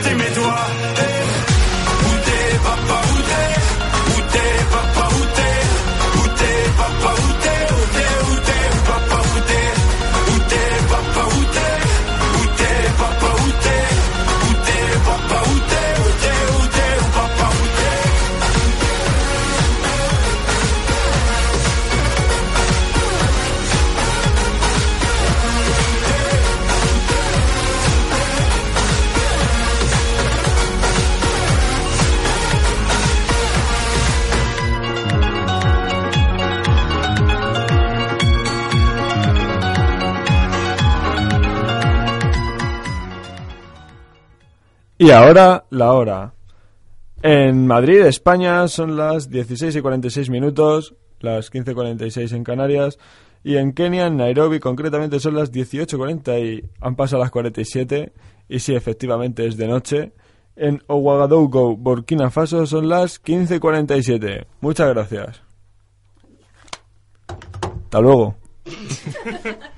Y 45.03 45.11
ahora, 45.11 45.65
la 45.71 45.95
hora. 45.95 46.33
En 47.25 47.67
Madrid, 47.67 48.03
España, 48.03 48.69
son 48.69 48.97
las 48.97 49.29
16 49.29 49.75
y 49.75 49.81
46 49.81 50.31
minutos, 50.31 50.95
las 51.19 51.51
15 51.51 51.73
y 51.73 51.75
46 51.75 52.33
en 52.35 52.45
Canarias. 52.45 53.01
Y 53.43 53.57
en 53.57 53.73
Kenia, 53.73 54.07
en 54.07 54.17
Nairobi, 54.17 54.61
concretamente, 54.61 55.19
son 55.19 55.35
las 55.35 55.51
18.40 55.51 56.41
y 56.41 56.71
han 56.81 56.95
pasado 56.95 57.21
las 57.21 57.33
47. 57.33 58.13
Y 58.49 58.61
sí, 58.61 58.77
efectivamente, 58.77 59.45
es 59.45 59.57
de 59.57 59.67
noche. 59.67 60.13
En 60.55 60.81
Ouagadougou, 60.87 61.77
Burkina 61.77 62.31
Faso, 62.31 62.65
son 62.65 62.89
las 62.89 63.21
15.47. 63.21 64.47
Muchas 64.61 64.89
gracias. 64.89 65.43
Hasta 67.27 68.01
luego. 68.01 68.37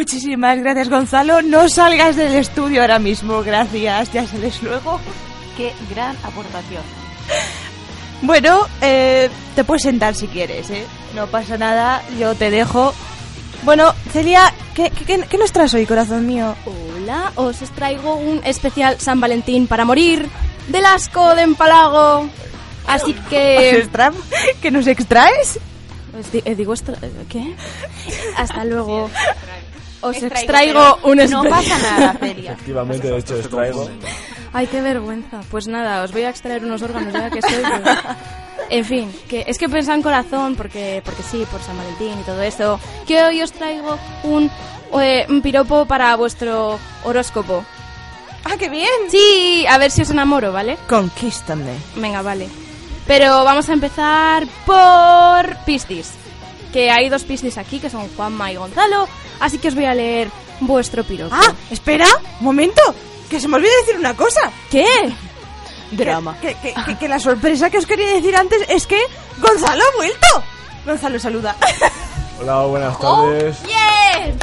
Muchísimas 0.00 0.58
gracias, 0.58 0.90
Gonzalo. 0.90 1.40
No 1.40 1.70
salgas 1.70 2.16
del 2.16 2.34
estudio 2.34 2.82
ahora 2.82 2.98
mismo. 2.98 3.42
Gracias. 3.42 4.12
Ya 4.12 4.26
sales 4.26 4.62
luego. 4.62 5.00
Qué 5.56 5.72
gran 5.90 6.14
aportación. 6.22 6.82
Bueno, 8.20 8.66
eh, 8.82 9.30
te 9.54 9.64
puedes 9.64 9.84
sentar 9.84 10.14
si 10.14 10.26
quieres, 10.26 10.68
¿eh? 10.68 10.84
No 11.14 11.28
pasa 11.28 11.56
nada. 11.56 12.02
Yo 12.20 12.34
te 12.34 12.50
dejo. 12.50 12.92
Bueno, 13.62 13.94
Celia, 14.12 14.52
¿qué, 14.74 14.90
qué- 14.90 15.06
qué- 15.06 15.24
qué 15.30 15.38
nos 15.38 15.50
traes 15.50 15.72
hoy, 15.72 15.86
corazón 15.86 16.26
mío? 16.26 16.54
Hola, 16.66 17.32
os 17.36 17.56
traigo 17.74 18.16
un 18.16 18.42
especial 18.44 19.00
San 19.00 19.18
Valentín 19.18 19.66
para 19.66 19.86
morir 19.86 20.28
del 20.68 20.84
asco 20.84 21.34
de 21.34 21.40
empalago. 21.42 22.28
Así 22.86 23.14
que... 23.30 23.70
¿Extra- 23.80 24.12
¿Que 24.60 24.70
nos 24.70 24.86
extraes? 24.86 25.58
Os 26.18 26.30
di- 26.32 26.42
eh, 26.44 26.54
digo 26.54 26.74
eh, 26.74 26.78
¿Qué? 27.30 27.54
Hasta 28.36 28.64
luego. 28.64 29.10
Os 30.02 30.16
Extraigo, 30.16 30.34
extraigo 30.80 30.98
un 31.04 31.16
no 31.30 31.42
pasa 31.44 31.78
nada, 31.78 32.16
Celia. 32.20 32.52
Efectivamente, 32.52 33.08
de 33.08 33.18
hecho, 33.18 33.36
extraigo. 33.36 33.88
Ay, 34.52 34.66
qué 34.68 34.80
vergüenza. 34.80 35.40
Pues 35.50 35.66
nada, 35.68 36.02
os 36.02 36.12
voy 36.12 36.22
a 36.22 36.30
extraer 36.30 36.64
unos 36.64 36.82
órganos 36.82 37.12
ya 37.12 37.30
que 37.30 37.42
soy. 37.42 37.62
pero- 37.62 37.98
En 38.68 38.84
fin, 38.84 39.12
que 39.28 39.44
es 39.46 39.58
que 39.58 39.68
pensaba 39.68 39.96
en 39.96 40.02
corazón 40.02 40.56
porque, 40.56 41.00
porque 41.04 41.22
sí, 41.22 41.46
por 41.50 41.60
San 41.62 41.76
Valentín 41.76 42.18
y 42.20 42.22
todo 42.24 42.42
eso. 42.42 42.80
Que 43.06 43.22
hoy 43.22 43.40
os 43.42 43.52
traigo 43.52 43.96
un, 44.24 44.50
eh, 45.00 45.24
un 45.28 45.40
piropo 45.40 45.86
para 45.86 46.16
vuestro 46.16 46.78
horóscopo. 47.04 47.64
¡Ah, 48.44 48.56
qué 48.58 48.68
bien! 48.68 48.88
Sí, 49.08 49.64
a 49.68 49.78
ver 49.78 49.90
si 49.90 50.02
os 50.02 50.10
enamoro, 50.10 50.52
¿vale? 50.52 50.78
Conquístame. 50.88 51.74
Venga, 51.96 52.22
vale. 52.22 52.48
Pero 53.06 53.44
vamos 53.44 53.68
a 53.68 53.72
empezar 53.72 54.46
por 54.64 55.56
Piscis. 55.64 56.10
Que 56.72 56.90
hay 56.90 57.08
dos 57.08 57.22
Piscis 57.24 57.58
aquí, 57.58 57.78
que 57.78 57.88
son 57.90 58.08
Juanma 58.16 58.50
y 58.52 58.56
Gonzalo. 58.56 59.08
Así 59.40 59.58
que 59.58 59.68
os 59.68 59.74
voy 59.74 59.84
a 59.84 59.94
leer 59.94 60.28
vuestro 60.60 61.04
piropo. 61.04 61.34
¡Ah! 61.34 61.52
Espera, 61.70 62.06
un 62.40 62.44
momento. 62.46 62.80
Que 63.30 63.40
se 63.40 63.48
me 63.48 63.56
olvida 63.56 63.70
decir 63.80 63.98
una 63.98 64.14
cosa. 64.14 64.40
¿Qué? 64.70 64.86
Drama. 65.90 66.36
Que, 66.40 66.54
que- 66.54 66.74
que- 66.86 66.96
que 66.98 67.08
la 67.08 67.18
sorpresa 67.18 67.70
que 67.70 67.78
os 67.78 67.86
quería 67.86 68.08
decir 68.14 68.34
antes 68.36 68.62
es 68.68 68.86
que 68.86 69.00
Gonzalo 69.38 69.82
ha 69.84 69.96
vuelto. 69.96 70.26
Gonzalo, 70.84 71.18
saluda. 71.18 71.56
Hola, 72.40 72.60
buenas 72.66 72.98
tardes. 72.98 73.56
¡Bien! 73.62 74.38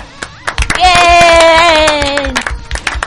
¡Bien! 0.76 2.34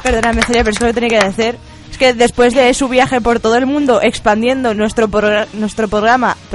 Perdóname, 0.02 0.42
Celia, 0.44 0.62
pero 0.62 0.72
es 0.72 0.78
que 0.78 0.84
lo 0.84 0.90
que 0.94 1.00
tenía 1.00 1.20
que 1.20 1.26
decir. 1.26 1.58
Es 1.90 1.98
que 1.98 2.12
después 2.14 2.54
de 2.54 2.72
su 2.74 2.88
viaje 2.88 3.20
por 3.20 3.40
todo 3.40 3.56
el 3.56 3.66
mundo 3.66 4.00
expandiendo 4.02 4.74
nuestro, 4.74 5.08
progr- 5.08 5.46
nuestro 5.54 5.88
programa... 5.88 6.36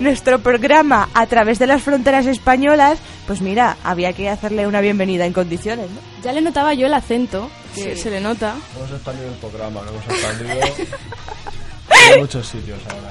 nuestro 0.00 0.40
programa 0.40 1.08
a 1.14 1.26
través 1.26 1.58
de 1.58 1.66
las 1.66 1.82
fronteras 1.82 2.26
españolas, 2.26 2.98
pues 3.26 3.40
mira, 3.40 3.76
había 3.84 4.12
que 4.12 4.28
hacerle 4.28 4.66
una 4.66 4.80
bienvenida 4.80 5.26
en 5.26 5.32
condiciones, 5.32 5.88
¿no? 5.90 6.00
Ya 6.22 6.32
le 6.32 6.40
notaba 6.40 6.74
yo 6.74 6.86
el 6.86 6.94
acento, 6.94 7.48
que 7.74 7.94
Sí. 7.94 8.02
se 8.02 8.10
le 8.10 8.20
nota. 8.20 8.54
Hemos 8.76 8.90
expandido 8.90 9.28
el 9.28 9.34
programa, 9.38 9.82
lo 9.82 9.90
hemos 9.90 10.04
expandido 10.06 10.50
en 12.14 12.20
muchos 12.20 12.46
sitios 12.46 12.78
ahora. 12.88 13.10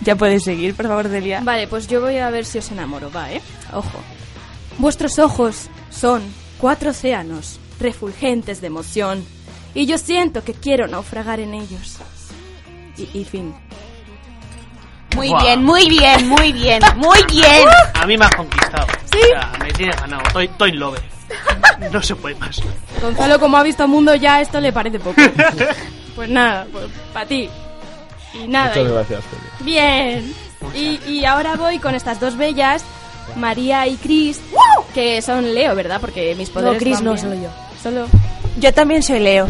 Ya 0.00 0.16
puedes 0.16 0.42
seguir, 0.42 0.74
por 0.74 0.86
favor, 0.88 1.08
Celia. 1.08 1.40
Vale, 1.44 1.68
pues 1.68 1.86
yo 1.86 2.00
voy 2.00 2.16
a 2.18 2.30
ver 2.30 2.44
si 2.44 2.58
os 2.58 2.70
enamoro, 2.70 3.10
va, 3.10 3.30
¿eh? 3.32 3.40
Ojo. 3.72 4.00
Vuestros 4.78 5.18
ojos 5.18 5.68
son 5.90 6.22
cuatro 6.58 6.90
océanos, 6.90 7.60
refulgentes 7.78 8.60
de 8.60 8.66
emoción, 8.68 9.24
y 9.74 9.86
yo 9.86 9.98
siento 9.98 10.42
que 10.42 10.54
quiero 10.54 10.86
naufragar 10.88 11.38
en 11.40 11.54
ellos. 11.54 11.98
Y, 12.96 13.18
y 13.18 13.24
fin. 13.24 13.54
Muy 15.20 15.42
bien, 15.42 15.62
muy 15.62 15.88
bien, 15.88 16.28
muy 16.28 16.52
bien, 16.52 16.80
muy 16.96 17.18
bien. 17.30 17.68
A 17.94 18.06
mí 18.06 18.16
me 18.16 18.24
has 18.24 18.34
conquistado. 18.34 18.86
¿Sí? 19.12 19.18
O 19.22 19.26
sea, 19.26 19.52
me 19.60 19.70
tienes 19.72 20.00
ganado. 20.00 20.22
Estoy, 20.22 20.46
estoy. 20.46 20.72
No 21.92 22.02
se 22.02 22.16
puede 22.16 22.34
más. 22.36 22.60
Gonzalo, 23.02 23.38
como 23.38 23.58
ha 23.58 23.62
visto 23.62 23.86
mundo, 23.86 24.14
ya 24.14 24.40
esto 24.40 24.60
le 24.60 24.72
parece 24.72 24.98
poco. 24.98 25.20
pues 26.16 26.28
nada, 26.30 26.66
pues 26.72 26.86
para 27.12 27.26
ti. 27.26 27.50
Y 28.32 28.48
nada. 28.48 28.68
Muchas 28.68 28.84
y- 28.84 28.92
gracias, 28.94 29.24
Celia. 29.24 29.50
Bien. 29.60 30.34
Y, 30.74 31.00
y 31.10 31.24
ahora 31.26 31.56
voy 31.56 31.78
con 31.78 31.94
estas 31.94 32.18
dos 32.18 32.36
bellas, 32.36 32.82
María 33.36 33.86
y 33.86 33.96
Chris, 33.96 34.40
que 34.94 35.20
son 35.22 35.54
Leo, 35.54 35.74
¿verdad? 35.74 36.00
Porque 36.00 36.34
mis 36.34 36.48
poderes. 36.48 36.78
Chris 36.78 36.96
van 36.96 37.04
no, 37.04 37.12
bien. 37.14 37.22
solo 37.24 37.34
yo. 37.34 37.48
Solo. 37.82 38.06
Yo 38.58 38.72
también 38.72 39.02
soy 39.02 39.20
Leo. 39.20 39.46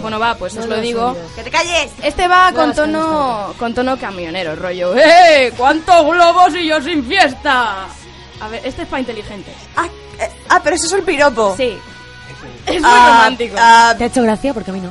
Bueno, 0.00 0.18
va, 0.18 0.34
pues 0.34 0.54
No 0.54 0.62
os 0.62 0.66
lo 0.68 0.76
lo 0.76 0.82
digo. 0.82 1.16
¡Que 1.36 1.42
te 1.44 1.50
calles! 1.50 1.90
Este 2.02 2.28
va 2.28 2.50
No, 2.50 2.58
con 2.58 2.74
tono, 2.74 3.54
con 3.58 3.74
tono 3.74 3.96
camionero, 3.98 4.54
rollo. 4.56 4.94
¡Eh! 4.96 5.52
¿Cuántos 5.56 6.04
globos 6.04 6.54
y 6.54 6.66
yo 6.68 6.80
sin 6.82 7.04
fiesta? 7.06 7.86
A 8.40 8.48
ver, 8.48 8.60
este 8.64 8.82
es 8.82 8.88
para 8.88 9.00
inteligentes. 9.00 9.54
Ah, 9.76 9.86
eh, 10.20 10.30
ah, 10.50 10.60
pero 10.62 10.76
eso 10.76 10.86
es 10.86 10.92
el 10.92 11.02
piropo. 11.02 11.54
Sí. 11.56 11.78
Es 12.66 12.80
muy 12.80 12.90
Ah, 12.92 13.06
romántico. 13.08 13.56
ah, 13.58 13.94
¿Te 13.96 14.04
ha 14.04 14.06
hecho 14.08 14.22
gracia? 14.22 14.52
Porque 14.52 14.70
a 14.70 14.74
mí 14.74 14.80
no. 14.80 14.90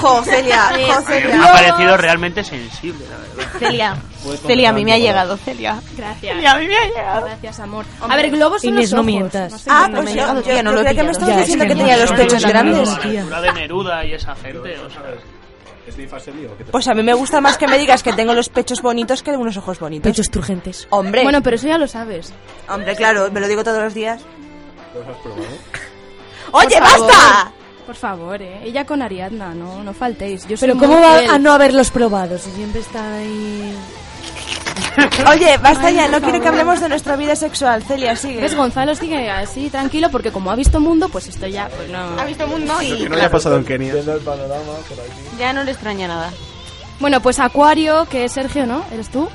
Jo, 0.00 0.22
Celia, 0.24 0.62
jo, 0.70 1.00
Me 1.00 1.06
Celia. 1.06 1.44
ha 1.44 1.52
parecido 1.52 1.96
realmente 1.96 2.42
sensible, 2.44 3.04
la 3.08 3.16
verdad. 3.16 3.52
Celia, 3.58 3.96
Celia, 4.46 4.70
a 4.70 4.72
mí 4.72 4.84
me 4.84 4.92
ha 4.94 4.98
llegado, 4.98 5.36
Celia. 5.36 5.80
Gracias. 5.96 6.34
Celia, 6.34 6.52
a 6.52 6.58
mí 6.58 6.66
me 6.66 6.76
ha 6.76 6.84
llegado. 6.86 7.26
Gracias, 7.26 7.60
amor. 7.60 7.84
A 8.00 8.16
ver, 8.16 8.30
globos 8.30 8.62
son 8.62 8.70
Inés, 8.74 8.90
los 8.90 8.96
no 8.98 9.02
mientas. 9.02 9.52
No 9.52 9.58
sé 9.58 9.70
Ah, 9.72 9.88
pues 9.90 10.04
me 10.04 10.10
ha 10.10 10.14
yo, 10.14 10.20
llegado. 10.20 10.40
yo, 10.42 10.50
Tía, 10.50 10.62
no 10.62 10.72
lo 10.72 10.80
he 10.80 10.84
creía 10.84 11.00
que 11.00 11.04
me 11.06 11.12
estabas 11.12 11.34
Ya, 11.34 11.40
diciendo 11.40 11.64
es 11.64 11.68
que 11.70 11.74
que 11.74 11.80
tenía 11.80 11.96
no, 11.96 12.02
los 12.02 12.10
no, 12.10 12.16
pechos 12.16 12.42
no, 12.42 12.48
no, 12.48 12.52
grandes. 12.52 12.88
no, 12.88 12.94
no. 12.96 13.00
tía. 13.02 13.24
La 13.24 13.40
de 13.40 13.52
Neruda 13.52 14.04
y 14.04 14.12
esa 14.14 14.34
gente, 14.36 14.78
o 14.78 14.90
sea. 14.90 15.02
Pues 16.70 16.86
a 16.86 16.94
mí 16.94 17.02
me 17.02 17.14
gusta 17.14 17.40
más 17.40 17.58
que 17.58 17.66
me 17.66 17.76
digas 17.78 18.02
que 18.02 18.12
tengo 18.12 18.32
los 18.32 18.48
pechos 18.48 18.80
bonitos 18.80 19.22
que 19.24 19.30
unos 19.32 19.56
ojos 19.56 19.80
bonitos. 19.80 20.08
Pechos 20.10 20.30
turgentes. 20.30 20.86
Hombre, 20.90 21.22
Bueno, 21.24 21.42
pero 21.42 21.56
eso 21.56 21.66
ya 21.66 21.78
lo 21.78 21.88
sabes. 21.88 22.32
hombre, 22.68 22.94
claro, 22.94 23.28
me 23.32 23.40
lo 23.40 23.48
digo 23.48 23.64
todos 23.64 23.82
los 23.82 23.94
días. 23.94 24.20
¿Los 24.94 25.06
has 25.08 25.16
probado? 25.22 25.44
¡Oye, 26.52 26.80
basta! 26.80 27.52
Por 27.90 27.96
favor, 27.96 28.40
eh. 28.40 28.60
Ella 28.62 28.86
con 28.86 29.02
Ariadna, 29.02 29.52
no, 29.52 29.82
no 29.82 29.92
faltéis. 29.92 30.46
Yo 30.46 30.54
Pero 30.60 30.78
¿cómo 30.78 31.00
va 31.00 31.18
fiel. 31.18 31.30
a 31.30 31.38
no 31.40 31.50
haberlos 31.50 31.90
probado? 31.90 32.38
Si 32.38 32.48
siempre 32.52 32.82
está 32.82 33.16
ahí... 33.16 33.76
Oye, 35.28 35.58
basta 35.58 35.90
ya, 35.90 36.06
no 36.06 36.20
quiero 36.20 36.40
que 36.40 36.46
hablemos 36.46 36.80
de 36.80 36.88
nuestra 36.88 37.16
vida 37.16 37.34
sexual. 37.34 37.82
Celia, 37.82 38.14
sigue. 38.14 38.42
¿Ves? 38.42 38.54
Gonzalo 38.54 38.94
sigue 38.94 39.28
así 39.28 39.70
tranquilo 39.70 40.08
porque 40.08 40.30
como 40.30 40.52
ha 40.52 40.54
visto 40.54 40.78
mundo, 40.78 41.08
pues 41.08 41.26
esto 41.26 41.48
ya, 41.48 41.68
pues 41.68 41.90
no. 41.90 41.98
Ha 42.16 42.24
visto 42.26 42.46
mundo 42.46 42.80
y 42.80 42.96
Que 42.96 43.08
no 43.08 43.16
haya 43.16 43.28
pasado 43.28 43.56
en 43.56 43.64
Kenia. 43.64 43.92
El 43.92 44.20
panorama 44.20 44.72
por 44.88 45.00
aquí. 45.00 45.22
ya 45.36 45.52
no 45.52 45.64
le 45.64 45.72
extraña 45.72 46.06
nada. 46.06 46.30
Bueno, 47.00 47.20
pues 47.20 47.40
Acuario, 47.40 48.06
que 48.08 48.24
es 48.24 48.30
Sergio, 48.30 48.66
¿no? 48.66 48.84
¿Eres 48.92 49.08
tú? 49.08 49.28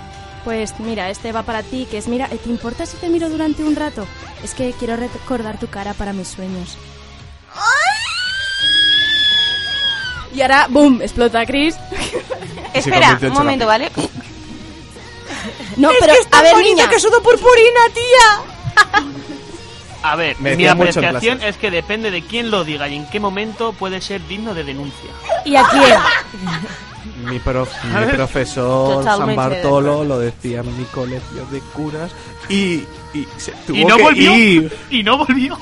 Pues 0.46 0.80
mira, 0.80 1.10
este 1.10 1.34
va 1.34 1.44
para 1.44 1.62
ti, 1.62 1.90
que 1.92 1.98
es, 1.98 2.08
mira, 2.08 2.30
¿te 2.30 2.50
importa 2.50 2.86
si 2.86 2.96
te 2.96 3.10
miro 3.10 3.30
durante 3.30 3.66
un 3.66 3.76
rato? 3.76 4.08
Es 4.46 4.54
que 4.54 4.72
quiero 4.80 4.96
recordar 4.96 5.60
tu 5.60 5.68
cara 5.68 5.94
para 5.94 6.14
mis 6.14 6.30
sueños. 6.30 6.78
Y 10.36 10.42
ahora, 10.42 10.68
¡boom! 10.70 11.02
Explota 11.02 11.46
Chris. 11.46 11.76
Espera, 12.74 13.18
un 13.22 13.34
momento, 13.34 13.66
¿vale? 13.66 13.90
No, 15.78 15.92
es 15.92 15.98
pero 16.00 16.14
que 16.14 16.20
es 16.20 16.28
tan 16.30 16.40
a 16.46 16.54
ver, 16.54 16.58
niña. 16.64 16.90
que 16.90 17.00
sudo 17.00 17.22
purpurina, 17.22 17.80
tía. 17.94 19.04
A 20.04 20.16
ver, 20.16 20.36
Me 20.40 20.52
mi 20.52 20.64
decían 20.64 20.78
mucho 20.78 21.00
en 21.00 21.06
apreciación 21.06 21.38
clase. 21.40 21.50
es 21.50 21.58
que 21.58 21.72
depende 21.72 22.12
de 22.12 22.22
quién 22.22 22.52
lo 22.52 22.64
diga 22.64 22.88
y 22.88 22.96
en 22.96 23.10
qué 23.10 23.20
momento 23.20 23.74
puede 23.74 24.02
ser 24.02 24.26
digno 24.28 24.54
de 24.54 24.64
denuncia. 24.64 25.10
¿Y 25.46 25.56
a 25.56 25.64
quién? 25.64 25.98
Mi, 27.26 27.40
prof- 27.40 27.72
mi 27.86 28.06
profesor 28.14 28.98
Totalmente 29.04 29.18
San 29.18 29.30
de 29.30 29.36
Bartolo 29.36 29.92
acuerdo. 29.94 30.04
lo 30.06 30.20
decía 30.20 30.60
en 30.60 30.78
mi 30.78 30.84
colegio 30.86 31.46
de 31.52 31.60
curas 31.74 32.12
y, 32.50 32.84
y 33.14 33.28
se 33.38 33.52
tuvo 33.66 33.78
y 33.78 33.86
no 33.86 33.98
que 33.98 34.04
volvió. 34.04 34.36
ir. 34.36 34.78
Y 34.92 35.02
no 35.04 35.18
volvió. 35.18 35.58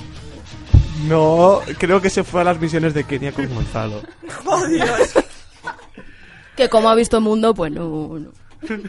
No, 1.04 1.62
creo 1.78 2.02
que 2.02 2.10
se 2.10 2.24
fue 2.24 2.42
a 2.42 2.44
las 2.44 2.60
misiones 2.60 2.94
de 2.94 3.04
Kenia 3.04 3.32
con 3.32 3.48
Gonzalo. 3.54 4.02
Que 6.56 6.70
como 6.70 6.88
ha 6.88 6.94
visto 6.94 7.20
mundo, 7.20 7.52
pues 7.56 7.72
no. 7.72 7.84
no. 8.20 8.30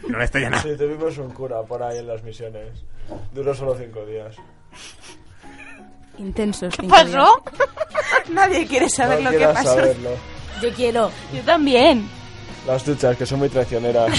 No 0.07 0.17
le 0.19 0.23
estoy 0.23 0.43
nada. 0.43 0.61
Sí, 0.61 0.77
tuvimos 0.77 1.17
un 1.17 1.31
cura 1.31 1.63
por 1.63 1.81
ahí 1.81 1.97
en 1.97 2.05
las 2.05 2.21
misiones. 2.23 2.83
Duró 3.33 3.55
solo 3.55 3.75
cinco 3.75 4.05
días. 4.05 4.35
Intensos. 6.19 6.75
¿Qué 6.75 6.83
cinco 6.83 6.95
días. 6.95 7.09
pasó? 7.09 7.43
Nadie 8.31 8.67
quiere 8.67 8.87
saber 8.87 9.23
no 9.23 9.31
lo 9.31 9.37
que 9.39 9.47
pasó. 9.47 9.73
saberlo. 9.75 10.11
Yo 10.61 10.71
quiero. 10.73 11.09
Yo 11.33 11.41
también. 11.41 12.07
Las 12.67 12.85
duchas, 12.85 13.17
que 13.17 13.25
son 13.25 13.39
muy 13.39 13.49
traicioneras. 13.49 14.11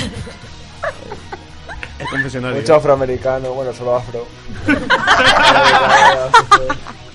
El 2.01 2.07
confesionario. 2.09 2.61
Mucho 2.61 2.75
afroamericano, 2.75 3.53
bueno, 3.53 3.73
solo 3.73 3.95
afro. 3.95 4.27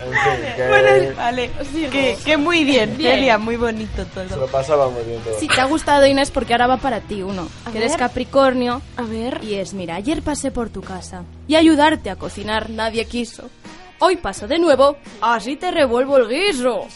Que 0.00 0.68
Bueno, 0.68 1.14
vale. 1.16 1.50
Que, 1.90 2.16
que 2.24 2.36
muy 2.38 2.64
bien, 2.64 2.96
Bien. 2.96 3.16
Celia, 3.16 3.36
muy 3.36 3.56
bonito 3.56 4.02
se 4.02 4.04
todo. 4.06 4.36
lo 4.36 4.46
pasábamos 4.46 5.04
bien 5.06 5.20
todo. 5.20 5.38
Si 5.38 5.46
te 5.46 5.60
ha 5.60 5.66
gustado 5.66 6.06
Inés, 6.06 6.30
porque 6.30 6.54
ahora 6.54 6.66
va 6.68 6.76
para 6.78 7.00
ti 7.00 7.22
uno. 7.22 7.48
A 7.66 7.70
que 7.70 7.78
eres 7.78 7.90
ver. 7.92 7.98
Capricornio. 7.98 8.80
A 8.96 9.02
ver. 9.02 9.40
Y 9.44 9.56
es, 9.56 9.74
mira, 9.74 9.96
ayer 9.96 10.22
pasé 10.22 10.50
por 10.50 10.70
tu 10.70 10.80
casa 10.80 11.24
y 11.46 11.56
ayudarte 11.56 12.08
a 12.08 12.16
cocinar 12.16 12.70
nadie 12.70 13.04
quiso. 13.04 13.50
Hoy 13.98 14.16
paso 14.16 14.48
de 14.48 14.58
nuevo, 14.58 14.96
así 15.20 15.56
te 15.56 15.70
revuelvo 15.70 16.16
el 16.16 16.28
guiso. 16.28 16.86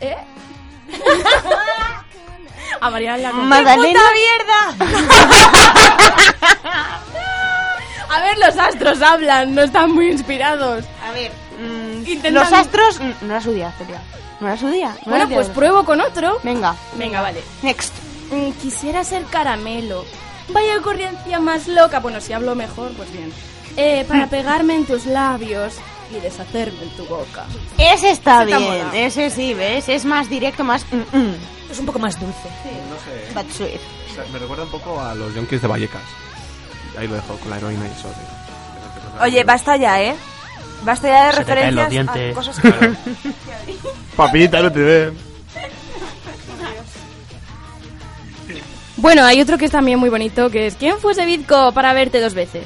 ¿Eh? 0.00 0.16
a 2.80 2.90
Mariana 2.90 3.18
la 3.18 3.32
Magdalena. 3.32 4.00
A 8.10 8.20
ver, 8.20 8.38
los 8.38 8.56
astros 8.56 9.02
hablan, 9.02 9.54
no 9.54 9.62
están 9.62 9.92
muy 9.92 10.10
inspirados. 10.10 10.84
A 11.06 11.12
ver, 11.12 11.30
mm, 11.60 12.06
Intentan- 12.06 12.32
los 12.34 12.52
astros. 12.52 13.00
mm, 13.00 13.12
No 13.26 13.32
era 13.34 13.40
su 13.40 13.52
día, 13.52 13.72
Celia. 13.78 14.00
No 14.40 14.46
era 14.46 14.56
su 14.56 14.68
día. 14.68 14.96
no 15.04 15.10
Bueno, 15.10 15.26
día 15.26 15.36
pues 15.36 15.48
pruebo 15.48 15.84
con 15.84 16.00
otro. 16.00 16.38
Venga, 16.42 16.74
Venga, 16.94 17.20
vale. 17.20 17.42
next. 17.62 17.92
Mm, 18.30 18.52
Quisiera 18.62 19.04
ser 19.04 19.24
caramelo. 19.24 20.04
Vaya 20.50 20.78
ocurrencia 20.78 21.40
más 21.40 21.68
loca. 21.68 22.00
Bueno, 22.00 22.20
si 22.20 22.32
hablo 22.32 22.54
mejor, 22.54 22.92
pues 22.92 23.12
bien. 23.12 23.32
Eh, 23.76 24.04
para 24.08 24.26
pegarme 24.28 24.74
en 24.76 24.86
tus 24.86 25.04
labios 25.06 25.74
y 26.10 26.20
deshacerme 26.20 26.82
en 26.84 26.90
tu 26.96 27.04
boca. 27.04 27.44
Ese 27.76 28.10
está 28.10 28.44
Ese 28.44 28.56
bien. 28.56 28.86
Ese 28.94 29.30
sí, 29.30 29.54
¿ves? 29.54 29.88
Es 29.88 30.04
más 30.06 30.28
directo, 30.30 30.64
más. 30.64 30.84
mm, 30.90 31.16
mm. 31.16 31.34
Es 31.70 31.78
un 31.78 31.84
poco 31.86 31.98
más 31.98 32.18
dulce. 32.18 32.48
No 32.88 32.96
sé. 33.04 33.32
But 33.34 33.52
sweet. 33.52 33.80
O 34.10 34.14
sea, 34.14 34.24
me 34.32 34.38
recuerda 34.38 34.64
un 34.64 34.70
poco 34.70 34.98
a 35.00 35.14
los 35.14 35.34
Yonkis 35.34 35.60
de 35.60 35.68
Vallecas. 35.68 36.00
Ahí 36.98 37.06
lo 37.06 37.14
dejo 37.14 37.36
con 37.36 37.50
la 37.50 37.56
heroína 37.58 37.86
y 37.86 37.90
eso. 37.98 38.10
Oye, 39.22 39.44
basta 39.44 39.76
ya, 39.76 40.02
¿eh? 40.02 40.14
Basta 40.84 41.08
ya 41.08 41.26
de 41.26 41.32
Se 41.32 41.38
te 41.38 41.44
caen 41.54 41.74
los 41.74 41.84
referencias 41.86 42.08
a 42.08 42.12
dientes. 42.14 42.34
cosas 42.34 42.60
que... 42.60 42.72
Papita, 44.16 44.62
no 44.62 44.72
te 44.72 44.80
ve. 44.80 45.12
Bueno, 48.96 49.24
hay 49.24 49.40
otro 49.40 49.58
que 49.58 49.66
es 49.66 49.70
también 49.70 49.98
muy 49.98 50.10
bonito, 50.10 50.50
que 50.50 50.66
es 50.66 50.74
¿Quién 50.74 50.98
fuese 50.98 51.24
Vidco 51.24 51.72
para 51.72 51.92
verte 51.92 52.20
dos 52.20 52.34
veces? 52.34 52.64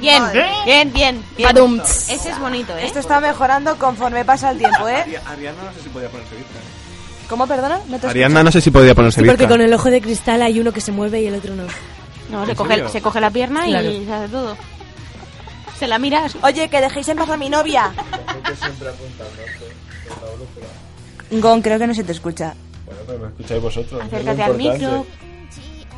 Bien, 0.00 0.22
bien, 0.32 0.92
bien. 0.92 1.24
bien. 1.36 1.48
Badum. 1.48 1.80
Ese 1.80 2.30
es 2.30 2.38
bonito, 2.38 2.76
¿eh? 2.76 2.86
Esto 2.86 2.98
está 3.00 3.20
mejorando 3.20 3.76
conforme 3.76 4.24
pasa 4.24 4.50
el 4.50 4.58
tiempo, 4.58 4.88
¿eh? 4.88 5.04
Ariana 5.26 5.62
no 5.64 5.72
sé 5.72 5.82
si 5.82 5.88
podía 5.88 6.08
ponerse 6.08 6.34
virgen. 6.34 6.62
¿Cómo, 7.28 7.46
perdona? 7.46 7.80
¿No 7.88 7.98
te 7.98 8.08
Ariana 8.08 8.42
no 8.42 8.52
sé 8.52 8.60
si 8.60 8.70
podía 8.70 8.94
ponerse 8.94 9.20
Sí, 9.20 9.26
porque 9.26 9.44
virgen. 9.44 9.58
con 9.58 9.60
el 9.60 9.72
ojo 9.72 9.90
de 9.90 10.00
cristal 10.00 10.42
hay 10.42 10.60
uno 10.60 10.72
que 10.72 10.80
se 10.80 10.92
mueve 10.92 11.20
y 11.22 11.26
el 11.26 11.34
otro 11.34 11.54
no. 11.54 11.64
No, 12.32 12.44
se 12.44 12.50
¿En 12.52 12.56
coge, 12.56 12.88
se 12.88 13.00
coge 13.02 13.20
la 13.20 13.30
pierna 13.30 13.64
Claro. 13.64 13.90
y 13.90 14.04
se 14.04 14.12
hace 14.12 14.28
todo. 14.28 14.56
Se 15.78 15.86
la 15.86 15.98
miras. 15.98 16.36
Oye, 16.42 16.68
que 16.68 16.80
dejéis 16.80 17.08
en 17.08 17.18
paz 17.18 17.28
a 17.30 17.36
mi 17.36 17.48
novia. 17.50 17.92
Gon, 21.30 21.62
creo 21.62 21.78
que 21.78 21.86
no 21.86 21.94
se 21.94 22.04
te 22.04 22.12
escucha. 22.12 22.54
Bueno, 22.84 23.00
pero 23.06 23.18
me 23.20 23.26
escucháis 23.28 23.62
vosotros. 23.62 24.00
es 24.00 24.06
Acércate 24.12 24.42
al 24.42 24.56
micro. 24.56 25.06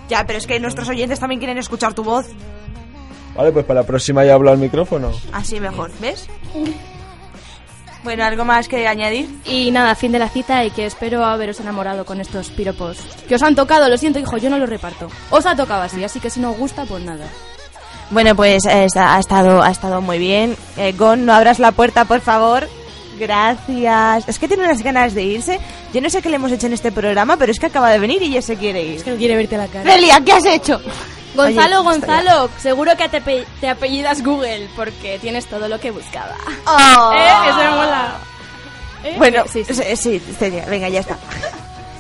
Ya, 0.09 0.27
pero 0.27 0.39
es 0.39 0.47
que 0.47 0.61
nuestros 0.61 0.89
oyentes 0.89 1.19
también 1.19 1.39
quieren 1.41 1.59
escuchar 1.59 1.95
tu 1.95 2.05
voz. 2.05 2.27
Vale, 3.35 3.51
pues 3.53 3.65
para 3.65 3.81
la 3.81 3.87
próxima 3.87 4.25
ya 4.25 4.35
hablo 4.35 4.51
al 4.51 4.59
micrófono. 4.59 5.11
Así 5.33 5.59
mejor, 5.61 5.91
¿ves? 6.01 6.29
Bueno, 8.05 8.23
¿algo 8.25 8.45
más 8.45 8.69
que 8.69 8.87
añadir? 8.87 9.29
Y 9.47 9.71
nada, 9.71 9.95
fin 9.95 10.13
de 10.13 10.19
la 10.19 10.29
cita 10.29 10.63
y 10.65 10.71
que 10.71 10.85
espero 10.85 11.25
haberos 11.25 11.59
enamorado 11.61 12.05
con 12.05 12.21
estos 12.21 12.51
piropos. 12.51 12.99
Que 13.27 13.35
os 13.35 13.43
han 13.43 13.55
tocado, 13.55 13.89
lo 13.89 13.97
siento, 13.97 14.19
hijo, 14.19 14.37
yo 14.37 14.51
no 14.51 14.59
los 14.59 14.69
reparto. 14.69 15.09
Os 15.31 15.47
ha 15.47 15.57
tocado 15.57 15.83
así, 15.83 16.05
así 16.05 16.21
que 16.21 16.29
si 16.29 16.39
no 16.39 16.51
os 16.51 16.59
gusta, 16.59 16.85
pues 16.85 17.03
nada. 17.03 17.27
Bueno, 18.11 18.37
pues 18.37 18.67
eh, 18.67 18.87
ha 18.95 19.19
estado, 19.19 19.63
ha 19.63 19.71
estado 19.71 20.03
muy 20.03 20.19
bien. 20.19 20.55
Eh, 20.77 20.93
Gon, 20.93 21.25
no 21.25 21.33
abras 21.33 21.59
la 21.59 21.73
puerta, 21.73 22.05
por 22.05 22.21
favor. 22.21 22.69
Gracias. 23.19 24.29
Es 24.29 24.39
que 24.39 24.49
tiene 24.49 24.65
unas 24.65 24.83
ganas 24.83 25.15
de 25.15 25.23
irse. 25.23 25.59
Yo 25.95 26.03
no 26.03 26.11
sé 26.11 26.21
qué 26.21 26.29
le 26.29 26.37
hemos 26.37 26.53
hecho 26.53 26.67
en 26.67 26.75
este 26.75 26.93
programa, 26.93 27.39
pero 27.39 27.53
es 27.53 27.59
que 27.59 27.67
acaba 27.67 27.91
de 27.91 27.99
venir 27.99 28.23
y 28.23 28.31
ya 28.31 28.43
se 28.43 28.57
quiere 28.57 28.83
ir. 28.83 28.97
Es 28.97 29.05
que 29.05 29.13
no 29.13 29.17
quiere 29.17 29.37
verte 29.37 29.57
la 29.57 29.69
cara. 29.69 29.91
Celia, 29.91 30.21
¿qué 30.23 30.33
has 30.33 30.45
hecho? 30.45 30.81
Gonzalo, 31.35 31.81
Oye, 31.81 31.89
Gonzalo, 31.91 32.51
seguro 32.59 32.97
que 32.97 33.09
te, 33.09 33.23
ape- 33.23 33.45
te 33.61 33.69
apellidas 33.69 34.23
Google 34.23 34.69
porque 34.77 35.19
tienes 35.19 35.47
todo 35.47 35.69
lo 35.69 35.79
que 35.81 35.91
buscaba. 35.91 36.35
Oh. 36.67 37.13
¿Eh? 37.17 37.49
Eso 37.49 37.59
me 37.59 37.71
mola. 37.71 38.15
¿Eh? 39.05 39.15
Bueno, 39.19 39.45
sí, 39.53 39.65
sí, 39.65 39.75
sí. 39.97 40.21
sí, 40.39 40.51
venga, 40.69 40.89
ya 40.89 41.01
está. 41.01 41.19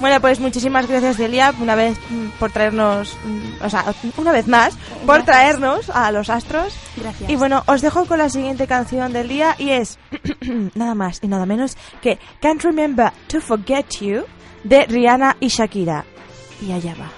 Bueno, 0.00 0.20
pues 0.20 0.40
muchísimas 0.40 0.86
gracias, 0.88 1.16
Celia, 1.16 1.54
una 1.60 1.76
vez 1.76 1.96
mm, 2.10 2.30
por 2.40 2.50
traernos, 2.50 3.16
mm, 3.24 3.64
o 3.64 3.70
sea, 3.70 3.84
una 4.18 4.32
vez 4.32 4.46
más, 4.48 4.74
por 5.06 5.22
Gracias. 5.22 5.24
traernos 5.24 5.88
a 5.90 6.10
los 6.10 6.28
astros. 6.30 6.74
Gracias. 6.96 7.30
Y 7.30 7.36
bueno, 7.36 7.62
os 7.66 7.80
dejo 7.80 8.04
con 8.04 8.18
la 8.18 8.28
siguiente 8.28 8.66
canción 8.66 9.12
del 9.12 9.28
día 9.28 9.54
y 9.56 9.70
es 9.70 9.98
nada 10.74 10.94
más 10.96 11.20
y 11.22 11.28
nada 11.28 11.46
menos 11.46 11.76
que 12.02 12.18
Can't 12.40 12.62
Remember 12.64 13.12
to 13.28 13.40
Forget 13.40 13.86
You 14.00 14.24
de 14.64 14.84
Rihanna 14.84 15.36
y 15.40 15.46
Shakira. 15.48 16.04
Y 16.60 16.72
allá 16.72 16.94
va. 17.00 17.08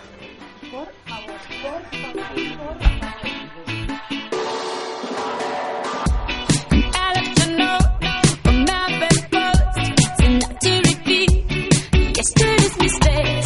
Yesterday's 12.17 12.79
mistakes, 12.79 13.46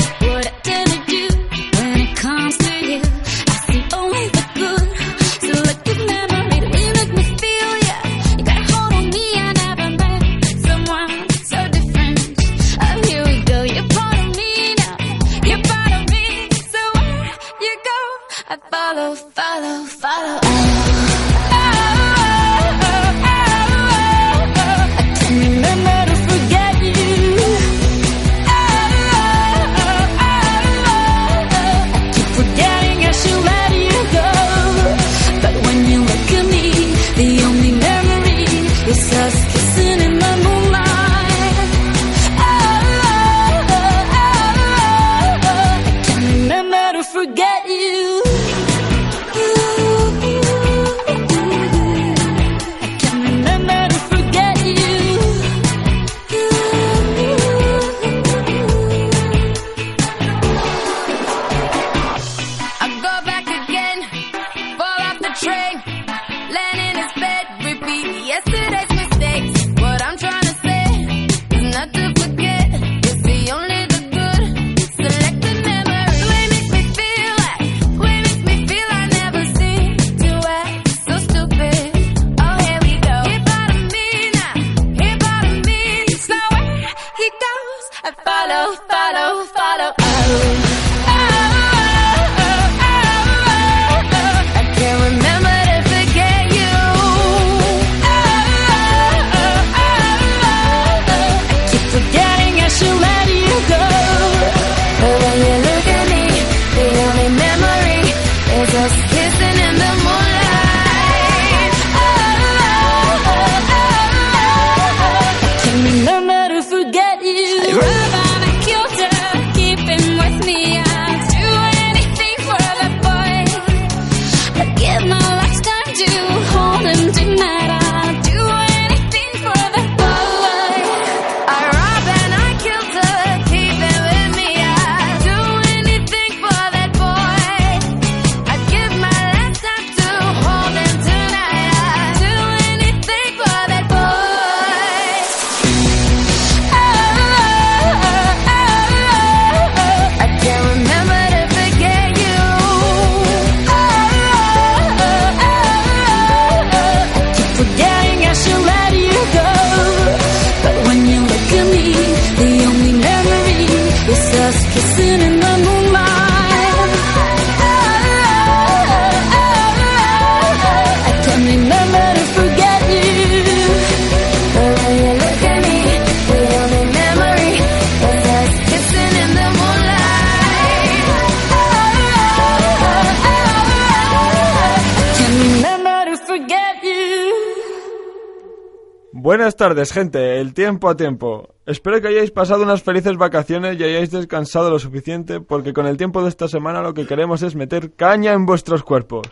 tardes, 189.60 189.92
gente. 189.92 190.40
El 190.40 190.54
tiempo 190.54 190.88
a 190.88 190.96
tiempo. 190.96 191.50
Espero 191.66 192.00
que 192.00 192.08
hayáis 192.08 192.30
pasado 192.30 192.62
unas 192.62 192.82
felices 192.82 193.18
vacaciones 193.18 193.78
y 193.78 193.84
hayáis 193.84 194.10
descansado 194.10 194.70
lo 194.70 194.78
suficiente, 194.78 195.42
porque 195.42 195.74
con 195.74 195.86
el 195.86 195.98
tiempo 195.98 196.22
de 196.22 196.30
esta 196.30 196.48
semana 196.48 196.80
lo 196.80 196.94
que 196.94 197.06
queremos 197.06 197.42
es 197.42 197.54
meter 197.54 197.92
caña 197.94 198.32
en 198.32 198.46
vuestros 198.46 198.82
cuerpos. 198.82 199.26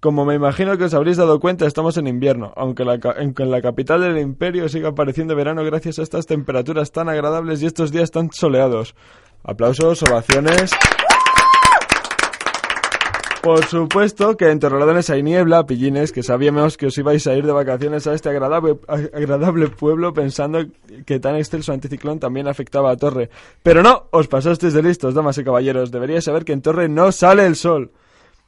Como 0.00 0.24
me 0.24 0.34
imagino 0.34 0.76
que 0.76 0.82
os 0.82 0.94
habréis 0.94 1.16
dado 1.16 1.38
cuenta, 1.38 1.64
estamos 1.64 1.96
en 1.96 2.08
invierno, 2.08 2.52
aunque 2.56 2.82
aunque 2.82 3.44
en 3.44 3.50
la 3.52 3.62
capital 3.62 4.00
del 4.00 4.18
imperio 4.18 4.68
siga 4.68 4.96
pareciendo 4.96 5.36
verano 5.36 5.62
gracias 5.62 6.00
a 6.00 6.02
estas 6.02 6.26
temperaturas 6.26 6.90
tan 6.90 7.08
agradables 7.08 7.62
y 7.62 7.66
estos 7.66 7.92
días 7.92 8.10
tan 8.10 8.32
soleados. 8.32 8.96
Aplausos, 9.44 10.02
ovaciones. 10.02 10.72
Por 13.42 13.64
supuesto 13.66 14.36
que 14.36 14.50
en 14.50 14.58
Torrelodones 14.58 15.08
hay 15.10 15.22
niebla, 15.22 15.66
pillines, 15.66 16.12
que 16.12 16.22
sabíamos 16.22 16.76
que 16.76 16.86
os 16.86 16.98
ibais 16.98 17.26
a 17.26 17.34
ir 17.34 17.46
de 17.46 17.52
vacaciones 17.52 18.06
a 18.06 18.14
este 18.14 18.28
agradable, 18.28 19.68
pueblo 19.68 20.12
pensando 20.12 20.64
que 21.04 21.20
tan 21.20 21.36
excelso 21.36 21.72
anticiclón 21.72 22.18
también 22.18 22.48
afectaba 22.48 22.90
a 22.90 22.96
Torre. 22.96 23.30
Pero 23.62 23.82
no, 23.82 24.08
os 24.10 24.26
pasasteis 24.26 24.74
de 24.74 24.82
listos, 24.82 25.14
damas 25.14 25.38
y 25.38 25.44
caballeros. 25.44 25.92
Deberíais 25.92 26.24
saber 26.24 26.44
que 26.44 26.52
en 26.52 26.62
Torre 26.62 26.88
no 26.88 27.12
sale 27.12 27.46
el 27.46 27.56
sol. 27.56 27.92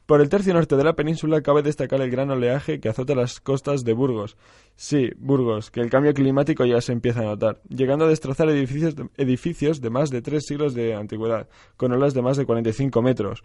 Por 0.08 0.22
el 0.22 0.30
tercio 0.30 0.54
norte 0.54 0.74
de 0.74 0.84
la 0.84 0.94
península 0.94 1.42
cabe 1.42 1.60
destacar 1.62 2.00
el 2.00 2.10
gran 2.10 2.30
oleaje 2.30 2.80
que 2.80 2.88
azota 2.88 3.14
las 3.14 3.40
costas 3.40 3.84
de 3.84 3.92
Burgos. 3.92 4.38
Sí, 4.74 5.10
Burgos, 5.18 5.70
que 5.70 5.80
el 5.80 5.90
cambio 5.90 6.14
climático 6.14 6.64
ya 6.64 6.80
se 6.80 6.92
empieza 6.92 7.20
a 7.20 7.24
notar, 7.24 7.60
llegando 7.68 8.06
a 8.06 8.08
destrozar 8.08 8.48
edificios 8.48 8.96
de, 8.96 9.10
edificios 9.18 9.82
de 9.82 9.90
más 9.90 10.08
de 10.08 10.22
tres 10.22 10.46
siglos 10.46 10.72
de 10.72 10.94
antigüedad, 10.94 11.46
con 11.76 11.92
olas 11.92 12.14
de 12.14 12.22
más 12.22 12.38
de 12.38 12.46
45 12.46 13.02
metros. 13.02 13.44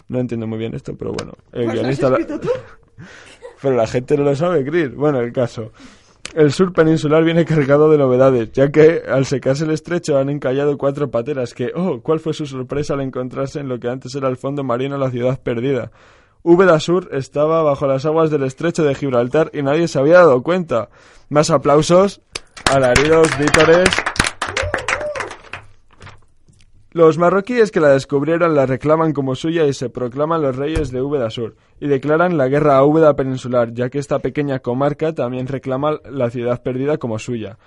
No 0.08 0.20
entiendo 0.20 0.46
muy 0.46 0.58
bien 0.58 0.74
esto, 0.74 0.96
pero 0.96 1.12
bueno. 1.12 1.32
El 1.52 1.66
Pues 1.66 1.66
lo 1.66 1.70
has 1.70 1.74
guionista... 1.80 2.10
la- 2.10 2.18
pero 3.62 3.76
la 3.76 3.86
gente 3.86 4.16
no 4.16 4.24
lo 4.24 4.34
sabe, 4.34 4.64
Chris. 4.64 4.94
Bueno, 4.94 5.20
el 5.20 5.32
caso. 5.32 5.72
El 6.34 6.52
sur 6.52 6.72
peninsular 6.72 7.24
viene 7.24 7.44
cargado 7.46 7.90
de 7.90 7.96
novedades, 7.96 8.52
ya 8.52 8.70
que 8.70 9.02
al 9.08 9.24
secarse 9.24 9.64
el 9.64 9.70
estrecho 9.70 10.18
han 10.18 10.28
encallado 10.28 10.76
cuatro 10.76 11.10
pateras 11.10 11.54
que, 11.54 11.72
oh, 11.74 12.00
¿cuál 12.02 12.20
fue 12.20 12.34
su 12.34 12.46
sorpresa 12.46 12.94
al 12.94 13.00
encontrarse 13.00 13.60
en 13.60 13.68
lo 13.68 13.80
que 13.80 13.88
antes 13.88 14.14
era 14.14 14.28
el 14.28 14.36
fondo 14.36 14.62
marino 14.62 14.98
la 14.98 15.10
ciudad 15.10 15.40
perdida? 15.40 15.90
Úbeda 16.42 16.78
Sur 16.80 17.08
estaba 17.12 17.62
bajo 17.62 17.86
las 17.86 18.04
aguas 18.04 18.30
del 18.30 18.44
estrecho 18.44 18.84
de 18.84 18.94
Gibraltar 18.94 19.50
y 19.54 19.62
nadie 19.62 19.88
se 19.88 19.98
había 19.98 20.18
dado 20.18 20.42
cuenta. 20.42 20.90
Más 21.30 21.50
aplausos, 21.50 22.20
alaridos, 22.70 23.28
vítores. 23.38 23.88
Los 26.90 27.18
marroquíes 27.18 27.70
que 27.70 27.80
la 27.80 27.90
descubrieron 27.90 28.54
la 28.54 28.64
reclaman 28.64 29.12
como 29.12 29.34
suya 29.34 29.66
y 29.66 29.74
se 29.74 29.90
proclaman 29.90 30.40
los 30.40 30.56
reyes 30.56 30.90
de 30.90 31.02
Úbeda 31.02 31.28
Sur 31.28 31.54
y 31.80 31.86
declaran 31.86 32.38
la 32.38 32.48
guerra 32.48 32.78
a 32.78 32.84
Úbeda 32.84 33.14
peninsular, 33.14 33.74
ya 33.74 33.90
que 33.90 33.98
esta 33.98 34.20
pequeña 34.20 34.60
comarca 34.60 35.14
también 35.14 35.46
reclama 35.46 35.98
la 36.10 36.30
ciudad 36.30 36.62
perdida 36.62 36.96
como 36.96 37.18
suya. 37.18 37.58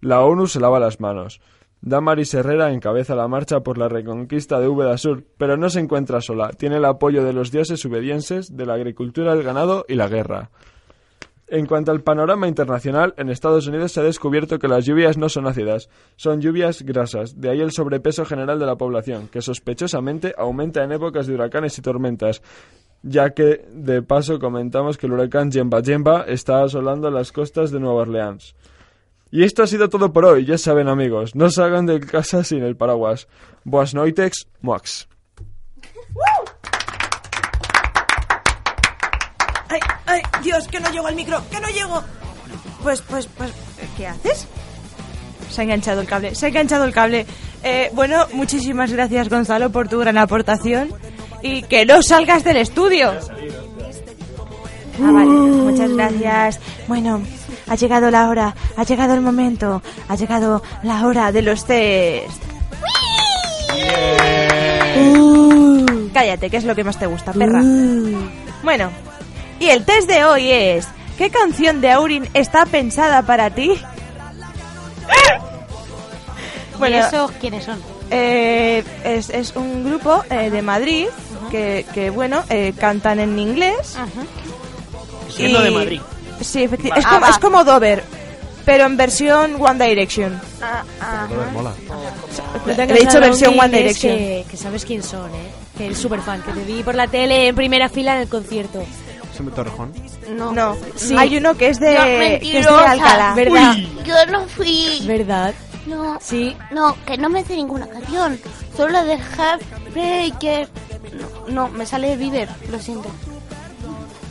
La 0.00 0.22
ONU 0.22 0.48
se 0.48 0.58
lava 0.58 0.80
las 0.80 0.98
manos. 0.98 1.40
Damaris 1.82 2.34
Herrera 2.34 2.72
encabeza 2.72 3.14
la 3.14 3.28
marcha 3.28 3.60
por 3.60 3.78
la 3.78 3.88
reconquista 3.88 4.58
de 4.58 4.66
Úbeda 4.66 4.98
Sur, 4.98 5.22
pero 5.38 5.56
no 5.56 5.70
se 5.70 5.78
encuentra 5.78 6.20
sola. 6.20 6.50
Tiene 6.50 6.78
el 6.78 6.84
apoyo 6.84 7.22
de 7.22 7.32
los 7.32 7.52
dioses 7.52 7.84
obedienses, 7.84 8.56
de 8.56 8.66
la 8.66 8.74
agricultura, 8.74 9.34
el 9.34 9.44
ganado 9.44 9.84
y 9.86 9.94
la 9.94 10.08
guerra. 10.08 10.50
En 11.46 11.66
cuanto 11.66 11.92
al 11.92 12.02
panorama 12.02 12.48
internacional, 12.48 13.12
en 13.18 13.28
Estados 13.28 13.66
Unidos 13.66 13.92
se 13.92 14.00
ha 14.00 14.02
descubierto 14.02 14.58
que 14.58 14.66
las 14.66 14.86
lluvias 14.86 15.18
no 15.18 15.28
son 15.28 15.46
ácidas, 15.46 15.90
son 16.16 16.40
lluvias 16.40 16.82
grasas, 16.82 17.38
de 17.38 17.50
ahí 17.50 17.60
el 17.60 17.70
sobrepeso 17.70 18.24
general 18.24 18.58
de 18.58 18.64
la 18.64 18.76
población, 18.76 19.28
que 19.28 19.42
sospechosamente 19.42 20.34
aumenta 20.38 20.82
en 20.82 20.92
épocas 20.92 21.26
de 21.26 21.34
huracanes 21.34 21.76
y 21.78 21.82
tormentas, 21.82 22.40
ya 23.02 23.30
que 23.30 23.66
de 23.70 24.00
paso 24.00 24.38
comentamos 24.38 24.96
que 24.96 25.06
el 25.06 25.12
huracán 25.12 25.52
Jemba 25.52 25.82
Jemba 25.82 26.24
está 26.26 26.62
asolando 26.62 27.10
las 27.10 27.30
costas 27.30 27.70
de 27.70 27.78
Nueva 27.78 28.02
Orleans. 28.02 28.54
Y 29.30 29.42
esto 29.42 29.62
ha 29.62 29.66
sido 29.66 29.90
todo 29.90 30.12
por 30.12 30.24
hoy, 30.24 30.46
ya 30.46 30.56
saben 30.56 30.88
amigos, 30.88 31.34
no 31.34 31.50
salgan 31.50 31.84
de 31.84 32.00
casa 32.00 32.42
sin 32.42 32.62
el 32.62 32.76
paraguas. 32.76 33.28
Boas 33.64 33.94
noitex, 33.94 34.46
moax. 34.62 35.08
¡Ay! 40.06 40.20
Dios, 40.42 40.68
que 40.68 40.80
no 40.80 40.90
llego 40.90 41.06
al 41.06 41.14
micro, 41.14 41.42
que 41.50 41.60
no 41.60 41.68
llego. 41.68 42.02
Pues, 42.82 43.00
pues, 43.02 43.26
pues, 43.36 43.50
¿qué 43.96 44.06
haces? 44.06 44.46
Se 45.50 45.60
ha 45.60 45.64
enganchado 45.64 46.00
el 46.00 46.06
cable, 46.06 46.34
se 46.34 46.46
ha 46.46 46.48
enganchado 46.48 46.84
el 46.84 46.92
cable. 46.92 47.26
Eh, 47.62 47.90
bueno, 47.94 48.26
muchísimas 48.32 48.92
gracias 48.92 49.30
Gonzalo 49.30 49.70
por 49.70 49.88
tu 49.88 49.98
gran 49.98 50.18
aportación 50.18 50.90
y 51.40 51.62
que 51.62 51.86
no 51.86 52.02
salgas 52.02 52.44
del 52.44 52.58
estudio. 52.58 53.12
Ah, 55.02 55.10
vale, 55.10 55.26
muchas 55.26 55.90
gracias. 55.90 56.60
Bueno, 56.86 57.22
ha 57.66 57.74
llegado 57.74 58.10
la 58.10 58.28
hora, 58.28 58.54
ha 58.76 58.84
llegado 58.84 59.14
el 59.14 59.20
momento, 59.20 59.82
ha 60.08 60.14
llegado 60.14 60.62
la 60.82 61.06
hora 61.06 61.32
de 61.32 61.42
los 61.42 61.64
test. 61.64 62.42
Uh, 64.96 66.10
cállate, 66.12 66.50
que 66.50 66.58
es 66.58 66.64
lo 66.64 66.74
que 66.74 66.84
más 66.84 66.98
te 66.98 67.06
gusta, 67.06 67.32
perra. 67.32 67.62
Bueno, 68.62 68.90
y 69.60 69.66
el 69.70 69.84
test 69.84 70.08
de 70.08 70.24
hoy 70.24 70.50
es 70.50 70.86
¿Qué 71.18 71.30
canción 71.30 71.80
de 71.80 71.90
Aurin 71.92 72.28
está 72.34 72.66
pensada 72.66 73.22
para 73.22 73.50
ti? 73.50 73.70
¿Y 76.88 76.92
esos 76.92 77.30
quiénes 77.40 77.64
son? 77.64 77.80
Eh, 78.10 78.84
es, 79.04 79.30
es 79.30 79.54
un 79.56 79.84
grupo 79.84 80.22
eh, 80.28 80.50
de 80.50 80.60
Madrid 80.60 81.06
que, 81.50 81.86
que, 81.94 82.10
bueno, 82.10 82.42
eh, 82.50 82.74
cantan 82.78 83.20
en 83.20 83.38
inglés. 83.38 83.96
Siendo 85.30 85.60
de 85.62 85.70
Madrid. 85.70 86.00
Sí, 86.40 86.64
efecti- 86.66 86.90
Vale. 86.90 87.00
es, 87.00 87.06
como, 87.06 87.26
Ah, 87.26 87.30
es 87.30 87.38
como 87.38 87.64
Dover, 87.64 88.04
pero 88.64 88.84
en 88.86 88.96
versión 88.96 89.56
One 89.62 89.86
Direction. 89.86 90.40
mola. 91.52 91.72
Lo 92.66 92.74
tengo 92.74 92.92
Le 92.92 93.00
he 93.00 93.04
dicho 93.04 93.20
versión 93.20 93.58
One 93.58 93.68
Direction. 93.78 94.16
Que, 94.18 94.44
que 94.50 94.56
sabes 94.56 94.84
quién 94.84 95.02
son, 95.02 95.30
¿eh? 95.30 95.50
Que 95.78 95.86
eres 95.86 95.98
súper 95.98 96.20
fan, 96.20 96.42
que 96.42 96.52
te 96.52 96.64
vi 96.64 96.82
por 96.82 96.94
la 96.94 97.06
tele 97.06 97.48
en 97.48 97.54
primera 97.54 97.88
fila 97.88 98.16
en 98.16 98.22
el 98.22 98.28
concierto. 98.28 98.84
No. 100.30 100.52
No, 100.52 100.76
Sí. 100.96 101.16
hay 101.18 101.36
uno 101.36 101.54
que 101.56 101.68
es 101.68 101.80
de, 101.80 102.38
que 102.40 102.58
es 102.58 102.66
de. 102.66 102.72
Alcalá. 102.72 103.34
¿Verdad? 103.34 103.74
Yo 104.04 104.14
no 104.30 104.46
fui. 104.46 105.02
¿Verdad? 105.06 105.54
No. 105.86 106.18
Sí. 106.20 106.56
No, 106.70 106.96
que 107.04 107.16
no 107.18 107.28
me 107.28 107.44
sé 107.44 107.56
ninguna 107.56 107.86
canción. 107.86 108.38
Solo 108.76 108.92
la 108.92 109.04
de 109.04 109.18
Heartbreaker. 109.18 110.68
No, 111.48 111.52
no, 111.52 111.68
me 111.68 111.86
sale 111.86 112.16
Bieber, 112.16 112.48
lo 112.70 112.78
siento. 112.78 113.08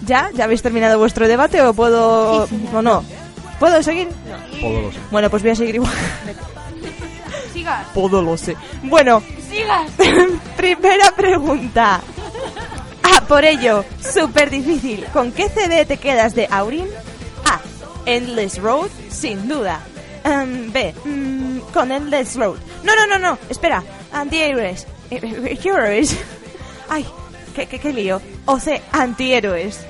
¿Ya? 0.05 0.29
¿Ya 0.33 0.43
habéis 0.45 0.61
terminado 0.61 0.97
vuestro 0.99 1.27
debate 1.27 1.61
o 1.61 1.73
puedo...? 1.73 2.45
Sí, 2.47 2.57
sí, 2.57 2.75
¿O 2.75 2.81
no? 2.81 3.03
¿Puedo 3.59 3.81
seguir? 3.81 4.09
Lo 4.61 4.91
sé. 4.91 4.97
Bueno, 5.11 5.29
pues 5.29 5.43
voy 5.43 5.51
a 5.51 5.55
seguir 5.55 5.75
igual. 5.75 5.93
Sigas. 7.53 7.93
Todo 7.93 8.21
lo 8.21 8.35
sé. 8.35 8.57
Bueno, 8.83 9.21
Sigas. 9.49 9.91
primera 10.57 11.11
pregunta. 11.15 12.01
Por 13.33 13.45
ello, 13.45 13.83
súper 13.99 14.51
difícil. 14.51 15.07
¿Con 15.11 15.31
qué 15.31 15.49
CD 15.49 15.87
te 15.87 15.97
quedas 15.97 16.35
de 16.35 16.47
Aurin? 16.51 16.87
A. 17.49 17.59
Endless 18.05 18.61
Road, 18.61 18.91
sin 19.09 19.47
duda. 19.47 19.79
Em, 20.23 20.71
B. 20.71 20.93
mm, 21.03 21.57
con 21.73 21.91
Endless 21.91 22.35
Road. 22.35 22.57
No, 22.83 22.95
no, 22.95 23.07
no, 23.07 23.17
no. 23.17 23.39
Espera. 23.49 23.83
Antihéroes. 24.11 24.85
Eh, 25.09 25.19
eh, 25.23 25.59
Heroes. 25.63 26.15
Ay, 26.89 27.07
qué, 27.55 27.65
qué, 27.65 27.79
qué 27.79 27.91
lío. 27.91 28.21
O 28.45 28.59
C. 28.59 28.83
Antihéroes. 28.91 29.83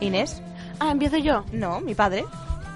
Inés. 0.00 0.40
Ah, 0.80 0.90
empiezo 0.90 1.18
yo. 1.18 1.44
No, 1.52 1.82
mi 1.82 1.94
padre. 1.94 2.24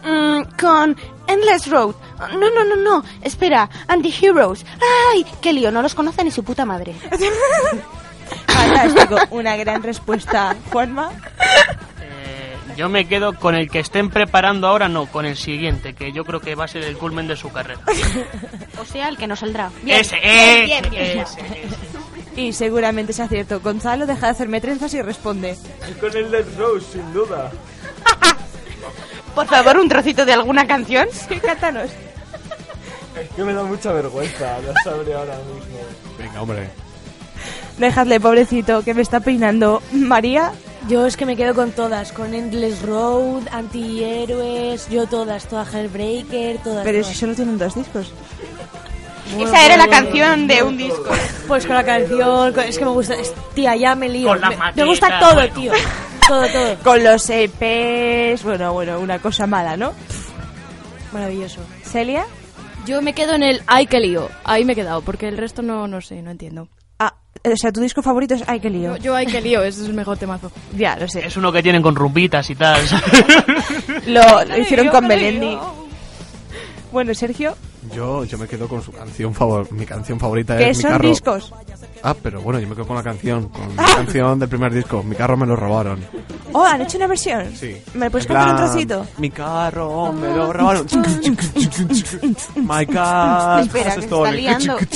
Mm, 0.05 0.43
con 0.61 0.95
Endless 1.27 1.67
Road. 1.71 1.95
No, 2.19 2.51
no, 2.51 2.63
no, 2.63 2.77
no. 2.77 3.05
Espera, 3.23 3.71
Anti-Heroes. 3.87 4.67
¡Ay! 5.15 5.25
¡Qué 5.41 5.55
lío! 5.55 5.73
No 5.73 5.81
los 5.81 5.95
conoce 5.95 6.23
ni 6.25 6.31
su 6.31 6.45
puta 6.45 6.67
madre. 6.67 6.95
Fantástico. 8.79 9.17
Una 9.31 9.57
gran 9.57 9.83
respuesta. 9.83 10.57
Juanma. 10.73 11.11
Eh, 12.01 12.57
yo 12.77 12.89
me 12.89 13.07
quedo 13.07 13.35
con 13.35 13.55
el 13.55 13.71
que 13.71 13.81
estén 13.81 14.11
preparando 14.11 14.67
ahora, 14.69 14.89
no, 14.89 15.07
con 15.07 15.27
el 15.27 15.37
siguiente, 15.37 15.95
que 15.95 16.13
yo 16.13 16.25
creo 16.25 16.41
que 16.41 16.55
va 16.55 16.65
a 16.65 16.69
ser 16.69 16.85
el 16.85 16.97
culmen 16.97 17.27
de 17.27 17.37
su 17.37 17.51
carrera. 17.51 17.81
O 18.81 18.85
sea, 18.85 19.09
el 19.09 19.17
que 19.17 19.27
no 19.27 19.37
saldrá. 19.37 19.71
Ese, 19.87 20.17
bien, 20.21 20.25
ese, 20.25 20.65
bien, 20.65 20.91
bien. 20.91 21.19
ese, 21.21 21.41
ese. 21.41 22.41
Y 22.41 22.53
seguramente 22.53 23.13
sea 23.13 23.27
cierto. 23.27 23.61
Gonzalo 23.61 24.07
deja 24.07 24.27
de 24.27 24.33
hacerme 24.33 24.61
trenzas 24.61 24.95
y 24.95 25.03
responde. 25.03 25.57
Con 26.01 26.17
el 26.17 26.31
Dead 26.31 26.45
Rose, 26.57 26.87
sin 26.93 27.13
duda. 27.13 27.51
Por 29.35 29.47
favor, 29.47 29.79
un 29.79 29.89
trocito 29.89 30.25
de 30.25 30.33
alguna 30.35 30.67
canción. 30.67 31.09
Sí, 31.11 31.41
cántanos. 31.41 31.91
Es 33.21 33.29
que 33.35 33.43
me 33.43 33.53
da 33.53 33.65
mucha 33.65 33.93
vergüenza, 33.93 34.59
lo 34.61 34.73
sabré 34.85 35.15
ahora 35.15 35.35
mismo. 35.39 35.81
Venga, 36.17 36.43
hombre. 36.43 36.71
Dejadle, 37.79 38.21
pobrecito, 38.21 38.83
que 38.83 38.95
me 38.95 39.03
está 39.03 39.21
peinando. 39.21 39.83
María. 39.93 40.53
Yo 40.89 41.07
es 41.07 41.17
que 41.17 41.27
me 41.27 41.37
quedo 41.37 41.55
con 41.55 41.73
todas, 41.73 42.13
con 42.13 42.35
Endless 42.35 42.83
Road, 42.83 43.43
Antihéroes, 43.53 44.89
yo 44.89 45.07
todas, 45.07 45.47
todas 45.47 45.73
Hellbreaker, 45.75 46.59
todas. 46.59 46.85
Pero 46.85 47.01
todas. 47.01 47.13
si 47.13 47.19
solo 47.19 47.35
tienen 47.35 47.59
dos 47.59 47.75
discos. 47.75 48.13
Bueno, 49.35 49.49
Esa 49.51 49.67
era 49.67 49.77
la 49.77 49.89
canción 49.89 50.47
de 50.47 50.63
un 50.63 50.77
disco. 50.79 51.05
Pues 51.47 51.67
con 51.67 51.77
la 51.77 51.85
canción, 51.85 52.53
con- 52.55 52.65
es 52.65 52.79
que 52.79 52.85
me 52.85 52.91
gusta, 52.91 53.15
es- 53.15 53.35
tía, 53.55 53.77
ya 53.77 53.95
me 53.95 54.09
lío. 54.09 54.29
Con 54.29 54.41
la 54.41 54.49
me, 54.51 54.57
me 54.75 54.85
gusta 54.85 55.19
todo, 55.19 55.35
bueno. 55.35 55.55
tío. 55.55 55.73
Todo, 56.27 56.47
todo. 56.49 56.77
Con 56.85 57.05
los 57.05 57.29
EPs. 57.31 58.43
Bueno, 58.43 58.73
bueno, 58.73 58.99
una 59.01 59.19
cosa 59.19 59.47
mala, 59.47 59.77
¿no? 59.77 59.93
Maravilloso. 61.13 61.61
Celia. 61.85 62.25
Yo 62.87 63.03
me 63.03 63.13
quedo 63.15 63.35
en 63.35 63.43
el 63.43 63.63
Ay, 63.67 63.87
qué 63.87 64.01
lío. 64.01 64.31
Ahí 64.45 64.65
me 64.65 64.73
he 64.73 64.77
quedado, 64.77 65.03
porque 65.03 65.29
el 65.29 65.37
resto 65.37 65.61
no, 65.63 65.87
no 65.89 66.01
sé, 66.01 66.23
no 66.23 66.31
entiendo. 66.31 66.69
Ah, 67.45 67.51
o 67.53 67.57
sea, 67.57 67.73
tu 67.73 67.81
disco 67.81 68.03
favorito 68.03 68.35
es 68.35 68.43
Ay, 68.47 68.61
qué 68.61 68.71
lío. 68.71 68.97
Yo, 68.97 69.03
yo 69.03 69.15
Ay, 69.15 69.27
qué 69.27 69.41
lío, 69.41 69.63
ese 69.63 69.83
es 69.83 69.89
el 69.89 69.95
mejor 69.95 70.17
temazo. 70.19 70.51
Ya, 70.77 70.97
lo 70.97 71.09
sé. 71.09 71.27
Es 71.27 71.37
uno 71.37 71.51
que 71.53 71.63
tienen 71.63 71.83
con 71.83 71.95
rumbitas 71.95 72.49
y 72.51 72.55
tal. 72.55 72.81
Lo, 74.07 74.45
lo 74.45 74.59
hicieron 74.59 74.89
con 74.89 75.07
Melendi. 75.07 75.59
Bueno, 76.91 77.13
Sergio, 77.15 77.55
Yo, 77.95 78.25
yo 78.25 78.39
me 78.39 78.49
quedo 78.49 78.67
con 78.67 78.83
su 78.83 78.91
canción 78.93 79.35
favor, 79.35 79.71
mi 79.73 79.85
canción 79.85 80.19
favorita 80.19 80.57
que 80.57 80.71
es 80.71 80.79
mi 80.79 80.83
son 80.83 80.91
carro. 80.93 81.09
discos. 81.09 81.53
Ah, 82.03 82.15
pero 82.23 82.41
bueno, 82.41 82.59
yo 82.61 82.67
me 82.69 82.75
quedo 82.75 82.87
con 82.87 82.97
la 82.97 83.03
canción, 83.03 83.49
con 83.49 83.77
la 83.77 83.85
canción 83.97 84.39
del 84.39 84.49
primer 84.49 84.73
disco. 84.73 85.03
Mi 85.03 85.15
carro 85.15 85.37
me 85.37 85.47
lo 85.47 85.55
robaron. 85.55 86.01
Oh, 86.53 86.65
¿han 86.65 86.81
hecho 86.81 86.97
una 86.97 87.07
versión? 87.09 87.55
Sí. 87.55 87.77
¿Me 87.95 88.11
puedes 88.11 88.27
En 88.27 88.35
cantar 88.35 88.55
un 88.55 88.57
trocito? 88.71 89.07
Mi 89.19 89.31
carro 89.31 90.13
me 90.15 90.29
lo 90.35 90.51
robaron. 90.53 90.87
My 92.57 92.87
car. 92.87 93.61
Espera, 93.61 93.95
que 93.97 94.01
se 94.01 94.07
está 94.07 94.33
liando. 94.33 94.77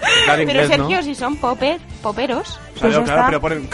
Claro, 0.00 0.16
Pero 0.26 0.42
inglés, 0.42 0.68
¿no? 0.70 0.76
Sergio, 0.88 1.02
si 1.02 1.14
son 1.14 1.36
popper, 1.36 1.80
poperos. 2.02 2.58
Claro, 2.78 2.96
Pues 2.98 3.10
claro, 3.10 3.24
pero 3.26 3.40
ponen... 3.40 3.68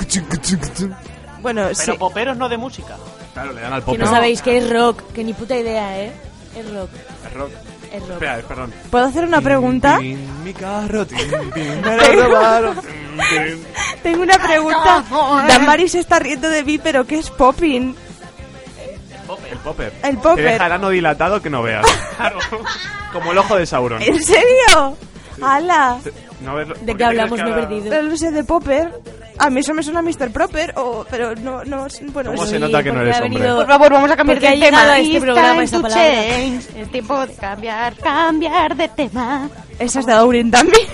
Bueno, 1.41 1.63
Pero 1.69 1.75
sí. 1.75 1.93
poperos 1.99 2.37
no 2.37 2.49
de 2.49 2.57
música. 2.57 2.97
Claro, 3.35 3.53
le 3.53 3.61
dan 3.61 3.73
al 3.75 3.81
Que 3.81 3.87
pop. 3.87 3.99
no 3.99 4.07
sabéis 4.07 4.43
que 4.43 4.57
es 4.59 4.69
rock, 4.71 5.03
que 5.13 5.23
ni 5.25 5.33
puta 5.35 5.57
idea, 5.57 5.99
¿eh? 6.01 6.13
Es 6.57 6.73
rock, 6.73 6.91
Es 7.27 7.33
rock. 7.35 7.51
es 7.93 8.01
rock. 8.01 8.11
Espera, 8.13 8.39
perdón. 8.49 8.73
¿Puedo 8.91 9.05
hacer 9.05 9.25
una 9.25 9.41
pregunta? 9.41 9.99
Mi 10.01 10.53
carro. 10.59 11.07
Tengo 14.03 14.23
una 14.23 14.39
pregunta. 14.39 15.05
Damaris 15.49 15.93
se 15.93 16.01
está 16.01 16.19
riendo 16.19 16.49
de 16.51 16.65
mí, 16.65 16.79
pero 16.79 17.05
¿qué 17.07 17.19
es 17.19 17.31
popping? 17.31 17.95
El 19.51 19.59
popper. 19.59 19.93
El 20.05 20.17
popper. 20.19 20.37
Te 20.37 20.43
deja 20.53 20.67
el 20.67 20.73
ano 20.73 20.89
dilatado 20.91 21.43
que 21.43 21.51
no 21.51 21.63
veas. 21.63 21.85
Claro. 22.17 22.39
Como 23.13 23.33
el 23.33 23.39
ojo 23.39 23.57
de 23.57 23.67
Sauron. 23.67 24.01
¿En 24.03 24.23
serio? 24.23 24.97
¡Hala! 25.43 25.99
No 26.41 26.53
¿por 26.53 26.79
¿De 26.81 26.95
qué 26.97 27.05
hablamos? 27.05 27.39
Me 27.43 27.51
he 27.51 27.55
que 27.55 27.61
perdido. 27.61 27.95
No 27.95 28.03
lo 28.11 28.17
sé 28.17 28.31
de 28.31 28.45
popper. 28.45 28.93
A 29.39 29.51
mí 29.51 29.61
eso 29.61 29.75
me 29.75 29.83
suena 29.83 30.01
a 30.01 30.03
Mr. 30.03 30.31
Proper, 30.33 30.73
o, 30.77 31.05
pero 31.11 31.35
no, 31.35 31.63
no, 31.65 31.87
bueno, 32.13 32.31
¿Cómo 32.31 32.45
sí. 32.47 32.53
se 32.53 32.59
nota 32.59 32.83
que 32.83 32.91
no 32.91 33.03
eres 33.03 33.17
hombre? 33.21 33.39
venido- 33.39 33.57
Por 33.57 33.67
favor, 33.67 33.93
vamos 33.93 34.11
a 34.11 34.17
cambiar 34.17 34.41
de 34.41 34.49
tema. 34.59 34.83
a 34.83 34.99
este 34.99 35.21
programa 35.21 35.63
esa 35.63 35.77
to 35.77 35.83
palabra. 35.83 36.05
Es 36.25 36.91
tiempo 36.91 37.27
de 37.27 37.35
cambiar, 37.35 37.95
cambiar 37.97 38.75
de 38.77 38.89
tema. 38.89 39.51
Esa 39.79 40.01
es 40.01 40.07
de 40.07 40.13
Aurin 40.15 40.51
también. 40.51 40.87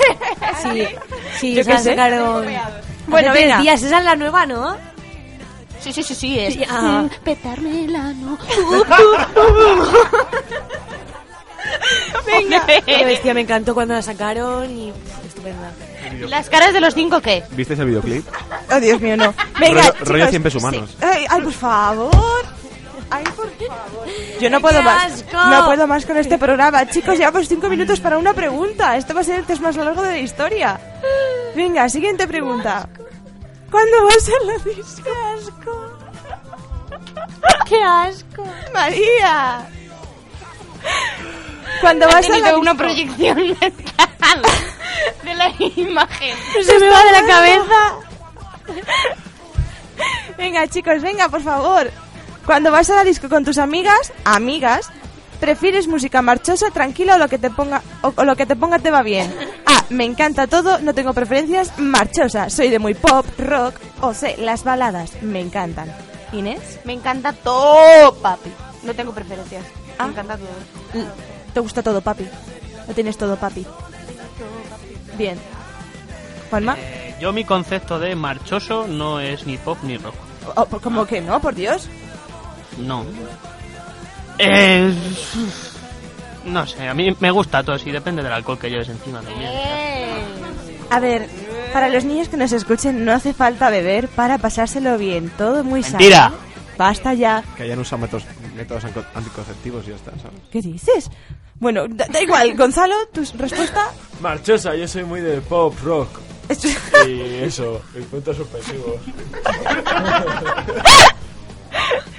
Sí, 0.61 0.85
sí, 1.39 1.55
Yo 1.55 1.63
sé. 1.63 1.91
sacaron. 1.91 2.45
Bueno, 3.07 3.33
venga. 3.33 3.59
días, 3.61 3.81
esa 3.81 3.99
es 3.99 4.05
la 4.05 4.17
nueva, 4.17 4.45
¿no? 4.45 4.77
Sí, 5.79 5.93
sí, 5.93 6.03
sí, 6.03 6.15
sí, 6.15 6.39
es. 6.39 6.55
Sí, 6.55 6.65
ah. 6.69 7.05
petarme 7.25 7.85
el 7.85 7.95
ano. 7.95 8.39
Venga. 12.27 12.67
Qué 12.85 13.05
bestia, 13.05 13.35
me 13.35 13.41
encantó 13.43 13.75
cuando 13.75 13.95
la 13.95 14.03
sacaron 14.03 14.71
y 14.71 14.93
estupenda. 15.27 15.73
¿Las 16.29 16.49
caras 16.49 16.73
de 16.73 16.81
los 16.81 16.95
cinco 16.95 17.21
qué? 17.21 17.43
¿Viste 17.53 17.75
ese 17.75 17.85
videoclip? 17.85 18.27
Oh, 18.71 18.81
Dios 18.81 19.01
mío, 19.01 19.17
no. 19.17 19.35
Venga, 19.59 19.83
rollo, 19.83 19.95
rollo 20.05 20.25
chicos. 20.27 20.31
100 20.31 20.43
pies 20.43 20.55
humanos. 20.57 20.91
Sí. 20.91 20.97
Ay, 21.01 21.25
ay, 21.29 21.41
por 21.43 21.53
favor. 21.53 22.47
Ay, 23.11 23.25
por 23.37 23.51
favor. 23.51 24.07
Yo 24.41 24.51
no 24.51 24.61
puedo 24.61 24.79
¡Qué 24.79 24.85
más. 24.85 25.13
asco! 25.13 25.37
No 25.37 25.65
puedo 25.67 25.87
más 25.87 26.07
con 26.07 26.17
este 26.17 26.39
programa. 26.39 26.87
Chicos, 26.89 27.19
llevamos 27.19 27.49
cinco 27.49 27.69
minutos 27.69 28.01
para 28.01 28.19
una 28.19 28.33
pregunta. 28.35 28.97
Esto 28.97 29.15
va 29.15 29.21
a 29.21 29.25
ser 29.25 29.41
el 29.41 29.45
test 29.47 29.61
más 29.61 29.77
largo 29.77 30.03
de 30.03 30.13
la 30.13 30.19
historia. 30.19 30.81
Venga, 31.55 31.89
siguiente 31.89 32.27
pregunta. 32.27 32.89
¿Cuándo 33.71 34.05
vas 34.05 34.29
a 34.29 34.45
la 34.47 34.53
disco? 34.75 35.11
asco! 35.37 35.99
¡Qué 37.69 37.83
asco! 37.83 38.45
¡María! 38.73 39.67
¿Cuándo 41.83 42.07
Ha 42.07 42.13
vas 42.13 42.31
a 42.31 42.39
la 42.39 42.57
una 42.57 42.75
proyección 42.75 43.37
mental 43.61 44.43
de 45.25 45.35
la 45.35 45.53
imagen. 45.59 46.37
Se 46.65 46.79
me 46.79 46.89
va 46.89 47.05
de 47.05 47.13
la 47.13 47.27
cabeza. 47.27 47.99
Venga, 50.39 50.67
chicos, 50.69 51.03
venga, 51.03 51.29
por 51.29 51.43
favor. 51.43 51.91
Cuando 52.47 52.73
vas 52.73 52.89
a 52.91 52.97
la 52.97 53.05
disco 53.05 53.29
con 53.29 53.45
tus 53.45 53.59
amigas, 53.59 54.13
amigas, 54.25 54.91
¿prefieres 55.39 55.87
música 55.87 56.23
marchosa, 56.23 56.71
tranquila 56.71 57.17
o 57.17 57.19
lo 57.19 57.29
que 57.29 57.39
te 57.39 57.51
ponga 57.51 57.83
o, 58.01 58.13
o 58.17 58.25
lo 58.25 58.35
que 58.35 58.47
te 58.47 58.57
ponga 58.57 58.79
te 58.79 58.91
va 58.91 59.03
bien? 59.03 59.33
A, 59.67 59.85
me 59.91 60.05
encanta 60.05 60.47
todo, 60.47 60.81
no 60.81 60.95
tengo 60.95 61.13
preferencias, 61.13 61.79
marchosa. 61.79 62.49
Soy 62.51 62.71
de 62.71 62.79
muy 62.79 62.95
pop, 62.95 63.27
rock 63.39 63.77
o 64.01 64.15
C, 64.15 64.37
las 64.39 64.65
baladas, 64.65 65.23
me 65.23 65.41
encantan. 65.41 65.93
Inés, 66.33 66.81
Me 66.85 66.95
encanta 66.95 67.33
todo, 67.33 68.15
papi. 68.15 68.51
No 68.83 68.95
tengo 68.95 69.13
preferencias. 69.13 69.65
Ah. 69.99 70.07
Me 70.07 70.13
encanta 70.13 70.39
todo. 70.39 71.32
¿Te 71.53 71.61
gusta 71.61 71.83
todo, 71.83 72.01
papi? 72.01 72.27
Lo 72.89 72.95
tienes 72.95 73.17
todo, 73.17 73.37
papi. 73.37 73.65
Bien. 75.17 75.39
Juanma, 76.51 76.77
Eh, 76.79 77.15
Yo 77.21 77.33
mi 77.33 77.45
concepto 77.45 77.99
de 77.99 78.15
marchoso 78.15 78.87
no 78.89 79.21
es 79.21 79.47
ni 79.47 79.57
pop 79.59 79.79
ni 79.83 79.97
rock. 79.97 80.15
Oh, 80.57 80.67
pues, 80.67 80.83
¿Cómo 80.83 81.07
que 81.07 81.21
no? 81.21 81.41
Por 81.41 81.55
Dios. 81.55 81.89
No. 82.79 83.05
Es... 84.39 84.95
No 86.45 86.67
sé, 86.67 86.89
a 86.89 86.95
mí 86.95 87.15
me 87.21 87.31
gusta 87.31 87.63
todo, 87.63 87.77
y 87.85 87.93
depende 87.93 88.23
del 88.23 88.33
alcohol 88.33 88.59
que 88.59 88.69
lleves 88.69 88.89
encima 88.89 89.21
también. 89.21 89.49
A 90.91 90.99
ver, 90.99 91.29
para 91.73 91.89
los 91.89 92.05
niños 92.05 92.29
que 92.29 92.37
nos 92.37 92.51
escuchen, 92.53 93.05
no 93.05 93.13
hace 93.13 93.33
falta 93.33 93.71
beber 93.71 94.09
para 94.09 94.39
pasárselo 94.39 94.99
bien. 94.99 95.31
Todo 95.39 95.63
muy 95.63 95.83
sano. 95.85 95.99
Mentira. 95.99 96.33
Basta 96.77 97.15
ya. 97.15 97.45
Que 97.57 97.63
hayan 97.63 97.79
usado 97.79 98.03
métodos, 98.03 98.25
métodos 98.57 98.85
anticonceptivos 99.15 99.85
y 99.87 99.91
ya 99.91 99.95
está, 99.97 100.11
¿sabes? 100.21 100.41
¿Qué 100.51 100.61
dices? 100.61 101.11
Bueno, 101.63 101.87
da, 101.89 102.07
da 102.11 102.21
igual. 102.21 102.55
Gonzalo, 102.57 102.95
tu 103.13 103.23
respuesta. 103.39 103.93
Marchosa, 104.21 104.75
yo 104.75 104.89
soy 104.89 105.05
muy 105.05 105.21
de 105.21 105.41
pop 105.41 105.73
rock. 105.85 106.09
Y 107.07 107.21
eso, 107.45 107.81
mis 107.95 108.05
puntos 108.07 108.37
suspensivos. 108.37 108.97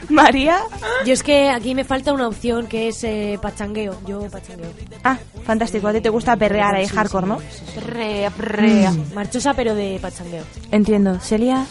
María. 0.10 0.60
Yo 1.06 1.14
es 1.14 1.24
que 1.24 1.50
aquí 1.50 1.76
me 1.76 1.84
falta 1.84 2.14
una 2.14 2.28
opción 2.30 2.68
que 2.68 2.88
es 2.88 3.04
eh, 3.04 3.38
pachangueo. 3.42 4.00
Yo 4.08 4.22
pachangueo. 4.30 4.72
Ah, 5.04 5.18
fantástico. 5.46 5.90
A 5.90 5.94
ti 5.94 6.00
te 6.00 6.08
gusta 6.10 6.38
perrear 6.38 6.76
ahí 6.76 6.88
Sí, 6.88 6.96
hardcore, 6.96 7.26
sí, 7.26 7.30
¿no? 7.30 7.40
sí, 7.40 7.46
sí. 7.52 7.64
Perrea, 7.76 8.30
perrea. 8.32 8.92
Mm. 8.92 9.14
Marchosa, 9.14 9.54
pero 9.54 9.76
de 9.76 10.00
pachangueo. 10.02 10.44
Entiendo. 10.72 11.20
Celia. 11.20 11.66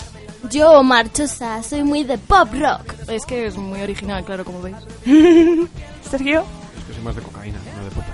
Yo, 0.51 0.83
marchosa, 0.83 1.63
soy 1.63 1.85
muy 1.85 2.05
de 2.05 2.19
pop 2.19 2.49
rock. 2.53 2.95
Es 3.09 3.25
que 3.25 3.47
es 3.47 3.57
muy 3.57 3.81
original, 3.81 4.25
claro, 4.25 4.45
como 4.45 4.61
veis. 4.61 4.77
Sergio. 6.11 6.45
Es 6.93 6.97
que 6.99 7.03
soy 7.03 7.05
más 7.05 7.17
de 7.17 7.23
cocaína, 7.23 7.59
no 7.77 7.85
de 7.85 7.91
pop. 7.91 8.05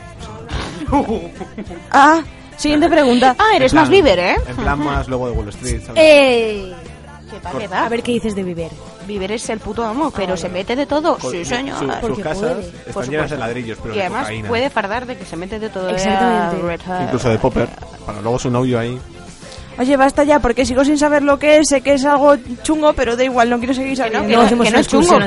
Ah, 1.91 2.23
siguiente 2.57 2.89
pregunta. 2.89 3.35
Ah, 3.39 3.57
eres 3.57 3.73
plan- 3.73 3.83
más 3.85 3.91
Bieber, 3.91 4.19
¿eh? 4.19 4.37
En 4.49 4.57
plan 4.57 4.79
más 4.79 5.09
luego 5.09 5.27
de 5.29 5.33
Wall 5.37 5.49
Street, 5.49 5.81
¿sabes? 5.85 6.03
Eh. 6.03 6.75
¿Qué 7.31 7.41
va, 7.41 7.59
qué 7.59 7.69
va? 7.69 7.85
A 7.85 7.89
ver 7.91 8.03
qué 8.03 8.13
dices 8.13 8.35
de 8.35 8.43
Bieber. 8.43 8.71
Bieber 9.07 9.33
es 9.33 9.49
el 9.51 9.59
puto 9.59 9.85
amo, 9.85 10.11
pero 10.11 10.37
se 10.37 10.49
mete 10.49 10.75
de 10.77 10.87
todo. 10.87 11.19
Con- 11.19 11.31
sí, 11.31 11.45
su- 11.45 11.51
señor. 11.51 11.79
sus 11.79 11.95
Porque 11.97 12.23
casas 12.23 12.39
puede. 12.41 12.61
están 12.69 12.93
Por 12.95 13.09
llenas 13.09 13.31
de 13.31 13.37
ladrillos, 13.39 13.79
pero 13.83 13.95
Y 13.95 13.97
de 13.99 14.03
además 14.05 14.23
cocaína. 14.23 14.49
puede 14.49 14.71
fardar 14.71 15.07
de 15.07 15.17
que 15.19 15.25
se 15.27 15.37
mete 15.37 15.59
de 15.59 15.69
todo. 15.69 15.89
Exactamente. 15.91 16.85
Incluso 17.05 17.29
de 17.29 17.39
popper. 17.39 17.69
Para 18.07 18.21
luego 18.23 18.39
su 18.39 18.51
novio 18.51 18.79
ahí. 18.79 18.99
Oye, 19.79 19.97
basta 19.97 20.25
ya, 20.25 20.41
porque 20.41 20.67
sigo 20.67 20.85
sin 20.85 20.99
saber 20.99 21.23
lo 21.23 21.39
que 21.39 21.59
es. 21.59 21.69
Sé 21.69 21.81
que 21.83 21.95
es 21.95 22.05
algo 22.05 22.37
chungo, 22.63 22.93
pero 22.95 23.17
da 23.17 23.23
igual, 23.25 23.49
no 23.49 23.59
quiero 23.59 23.73
seguir 23.75 23.95
Que 23.97 23.99
no, 23.99 24.05
sabiendo. 24.11 24.29
que 24.29 24.35
no, 24.37 24.49
que 24.49 24.55
no 24.57 24.61
una 24.71 24.81
es 24.81 24.89
chungo. 24.89 25.19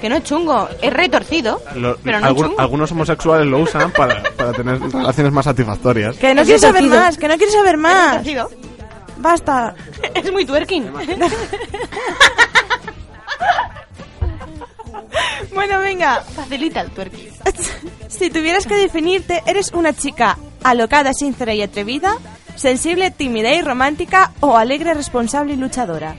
Que, 0.00 0.08
no 0.08 0.16
es 0.16 0.24
chungo. 0.24 0.68
Es 0.80 0.92
retorcido. 0.92 1.60
Lo- 1.74 1.96
Pero 1.98 2.18
no 2.20 2.26
algún- 2.26 2.46
chungo. 2.46 2.60
algunos 2.60 2.90
homosexuales 2.92 3.46
lo 3.46 3.58
usan 3.58 3.90
para, 3.92 4.22
para 4.36 4.52
tener 4.52 4.80
relaciones 4.80 5.32
más 5.32 5.44
satisfactorias. 5.44 6.16
Que 6.16 6.34
no 6.34 6.42
quiero 6.44 6.58
saber 6.58 6.84
más, 6.84 7.18
que 7.18 7.28
no 7.28 7.36
quiero 7.36 7.52
saber 7.52 7.76
más. 7.76 8.26
Basta. 9.18 9.74
Es 10.14 10.32
muy 10.32 10.46
twerking. 10.46 10.90
Bueno, 15.54 15.78
venga. 15.80 16.22
Facilita 16.22 16.80
el 16.82 16.90
twerking. 16.90 17.28
Si 18.08 18.28
tuvieras 18.28 18.66
que 18.66 18.74
definirte, 18.74 19.42
¿eres 19.46 19.72
una 19.72 19.92
chica 19.94 20.36
alocada, 20.64 21.12
sincera 21.14 21.54
y 21.54 21.62
atrevida? 21.62 22.16
¿Sensible, 22.56 23.10
tímida 23.12 23.54
y 23.54 23.62
romántica? 23.62 24.32
¿O 24.40 24.56
alegre, 24.56 24.92
responsable 24.94 25.54
y 25.54 25.56
luchadora? 25.56 26.16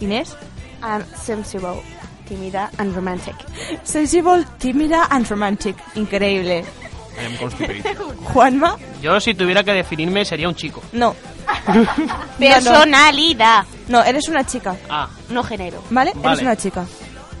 Inés. 0.00 0.36
I'm 0.82 1.04
sensible, 1.22 1.80
tímida 2.26 2.70
and 2.78 2.94
romantic. 2.94 3.34
Sensible, 3.84 4.44
tímida 4.58 5.06
and 5.10 5.28
romantic. 5.28 5.76
Increíble. 5.94 6.64
I 7.20 7.26
am 7.26 7.36
constipated. 7.36 7.96
Juanma. 8.32 8.76
Yo 9.00 9.20
si 9.20 9.34
tuviera 9.34 9.62
que 9.62 9.72
definirme 9.74 10.24
sería 10.24 10.48
un 10.48 10.54
chico. 10.56 10.82
No. 10.92 11.14
Personalidad. 12.38 13.64
No, 13.88 14.02
eres 14.02 14.28
una 14.28 14.44
chica. 14.44 14.76
Ah, 14.88 15.08
No 15.28 15.42
género. 15.44 15.82
¿Vale? 15.90 16.12
Vale. 16.16 16.28
Eres 16.28 16.42
una 16.42 16.56
chica. 16.56 16.84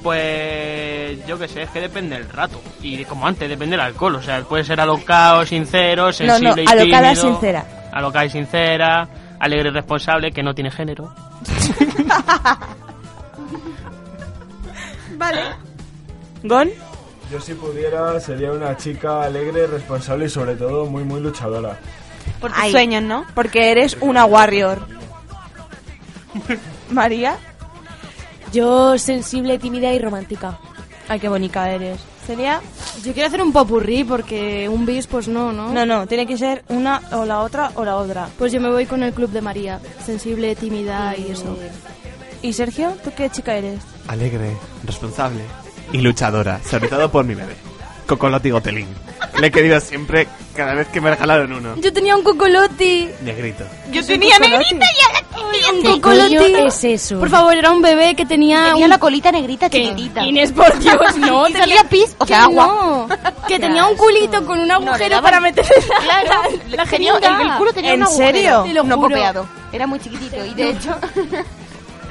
Pues 0.04 1.26
yo 1.26 1.36
qué 1.38 1.48
sé, 1.48 1.62
es 1.62 1.70
que 1.70 1.80
depende 1.80 2.16
el 2.16 2.28
rato. 2.28 2.60
Y 2.82 3.02
como 3.06 3.26
antes, 3.26 3.48
depende 3.48 3.78
del 3.78 3.86
alcohol. 3.86 4.16
O 4.16 4.22
sea, 4.22 4.42
puede 4.42 4.62
ser 4.62 4.78
alocado, 4.78 5.46
sincero, 5.46 6.12
sensible 6.12 6.50
no, 6.50 6.62
y 6.62 6.66
alocada, 6.66 7.14
tímido. 7.14 7.32
sincera. 7.32 7.64
Alocada 7.90 8.26
y 8.26 8.30
sincera, 8.30 9.08
alegre 9.40 9.70
y 9.70 9.72
responsable, 9.72 10.30
que 10.30 10.42
no 10.42 10.54
tiene 10.54 10.70
género. 10.70 11.14
Vale. 15.16 15.40
¿Gon? 16.42 16.68
Yo 17.32 17.40
si 17.40 17.54
pudiera 17.54 18.20
sería 18.20 18.52
una 18.52 18.76
chica 18.76 19.22
alegre, 19.22 19.66
responsable 19.66 20.26
y 20.26 20.28
sobre 20.28 20.56
todo 20.56 20.84
muy 20.84 21.02
muy 21.02 21.22
luchadora. 21.22 21.78
Por 22.42 22.50
tus 22.52 22.60
Ay. 22.60 22.72
sueños, 22.72 23.02
¿no? 23.02 23.24
Porque 23.34 23.70
eres 23.70 23.96
una 24.02 24.26
warrior. 24.26 24.86
María. 26.90 27.38
Yo 28.54 28.96
sensible, 28.98 29.58
tímida 29.58 29.92
y 29.92 29.98
romántica. 29.98 30.60
Ay, 31.08 31.18
qué 31.18 31.28
bonita 31.28 31.68
eres. 31.68 31.98
Celia. 32.24 32.60
Yo 33.04 33.12
quiero 33.12 33.26
hacer 33.26 33.42
un 33.42 33.52
popurrí 33.52 34.04
porque 34.04 34.68
un 34.68 34.86
bis, 34.86 35.08
pues 35.08 35.26
no, 35.26 35.52
¿no? 35.52 35.72
No, 35.72 35.84
no, 35.84 36.06
tiene 36.06 36.24
que 36.24 36.38
ser 36.38 36.64
una 36.68 37.02
o 37.10 37.24
la 37.24 37.40
otra 37.40 37.72
o 37.74 37.84
la 37.84 37.96
otra. 37.96 38.28
Pues 38.38 38.52
yo 38.52 38.60
me 38.60 38.70
voy 38.70 38.86
con 38.86 39.02
el 39.02 39.12
club 39.12 39.30
de 39.30 39.40
María. 39.40 39.80
Sensible, 40.06 40.54
tímida 40.54 41.16
y 41.16 41.32
eso. 41.32 41.58
¿Y 42.42 42.52
Sergio? 42.52 42.96
¿Tú 43.02 43.10
qué 43.16 43.28
chica 43.28 43.56
eres? 43.56 43.80
Alegre, 44.06 44.56
responsable 44.84 45.42
y 45.92 45.98
luchadora. 45.98 46.60
Sobre 46.62 46.86
todo 46.86 47.10
por 47.10 47.24
mi 47.24 47.34
bebé. 47.34 47.73
Cocolotti 48.06 48.50
Gotelín. 48.50 48.88
Le 49.40 49.46
he 49.48 49.50
querido 49.50 49.80
siempre 49.80 50.28
cada 50.54 50.74
vez 50.74 50.86
que 50.88 51.00
me 51.00 51.10
regalaron 51.10 51.52
uno. 51.52 51.74
Yo 51.76 51.92
tenía 51.92 52.14
un 52.16 52.22
cocoloti. 52.22 53.08
Negrito. 53.22 53.64
Yo 53.90 54.04
tenía 54.06 54.38
negrita 54.38 54.86
y 54.86 55.04
ahora 55.04 55.72
Un 55.72 55.82
¿Qué 55.82 55.88
cocoloti. 56.00 56.36
coño 56.36 56.66
es 56.68 56.84
eso? 56.84 57.18
Por 57.18 57.30
favor, 57.30 57.56
era 57.56 57.70
un 57.70 57.82
bebé 57.82 58.14
que 58.14 58.26
tenía. 58.26 58.66
tenía 58.66 58.84
un... 58.84 58.90
la 58.90 58.98
colita 58.98 59.32
negrita 59.32 59.68
que- 59.68 59.82
chiquitita. 59.88 60.22
Inés, 60.22 60.52
por 60.52 60.78
Dios, 60.78 61.16
no. 61.16 61.48
Y 61.48 61.52
salía 61.54 61.82
pis, 61.84 62.14
o 62.18 62.26
sea, 62.26 62.44
agua. 62.44 62.66
no, 62.66 63.08
que 63.48 63.58
tenía 63.58 63.86
un 63.86 63.96
culito 63.96 64.44
con 64.46 64.60
un 64.60 64.68
No, 64.68 64.74
agujero 64.74 65.16
daban- 65.16 65.22
para 65.22 65.40
meter 65.40 65.64
Claro, 66.04 66.42
la, 66.68 66.76
la 66.76 66.86
tenía- 66.86 67.14
el, 67.16 67.24
el 67.46 67.52
culo 67.56 67.72
tenía 67.72 67.94
¿En 67.94 68.00
un 68.02 68.06
agujero. 68.06 68.26
serio? 68.32 68.62
Te 68.66 68.72
lo 68.74 68.82
no 68.84 69.00
copiado. 69.00 69.46
Era 69.72 69.86
muy 69.88 69.98
chiquitito 69.98 70.44
y 70.44 70.54
de 70.54 70.70
hecho 70.70 70.96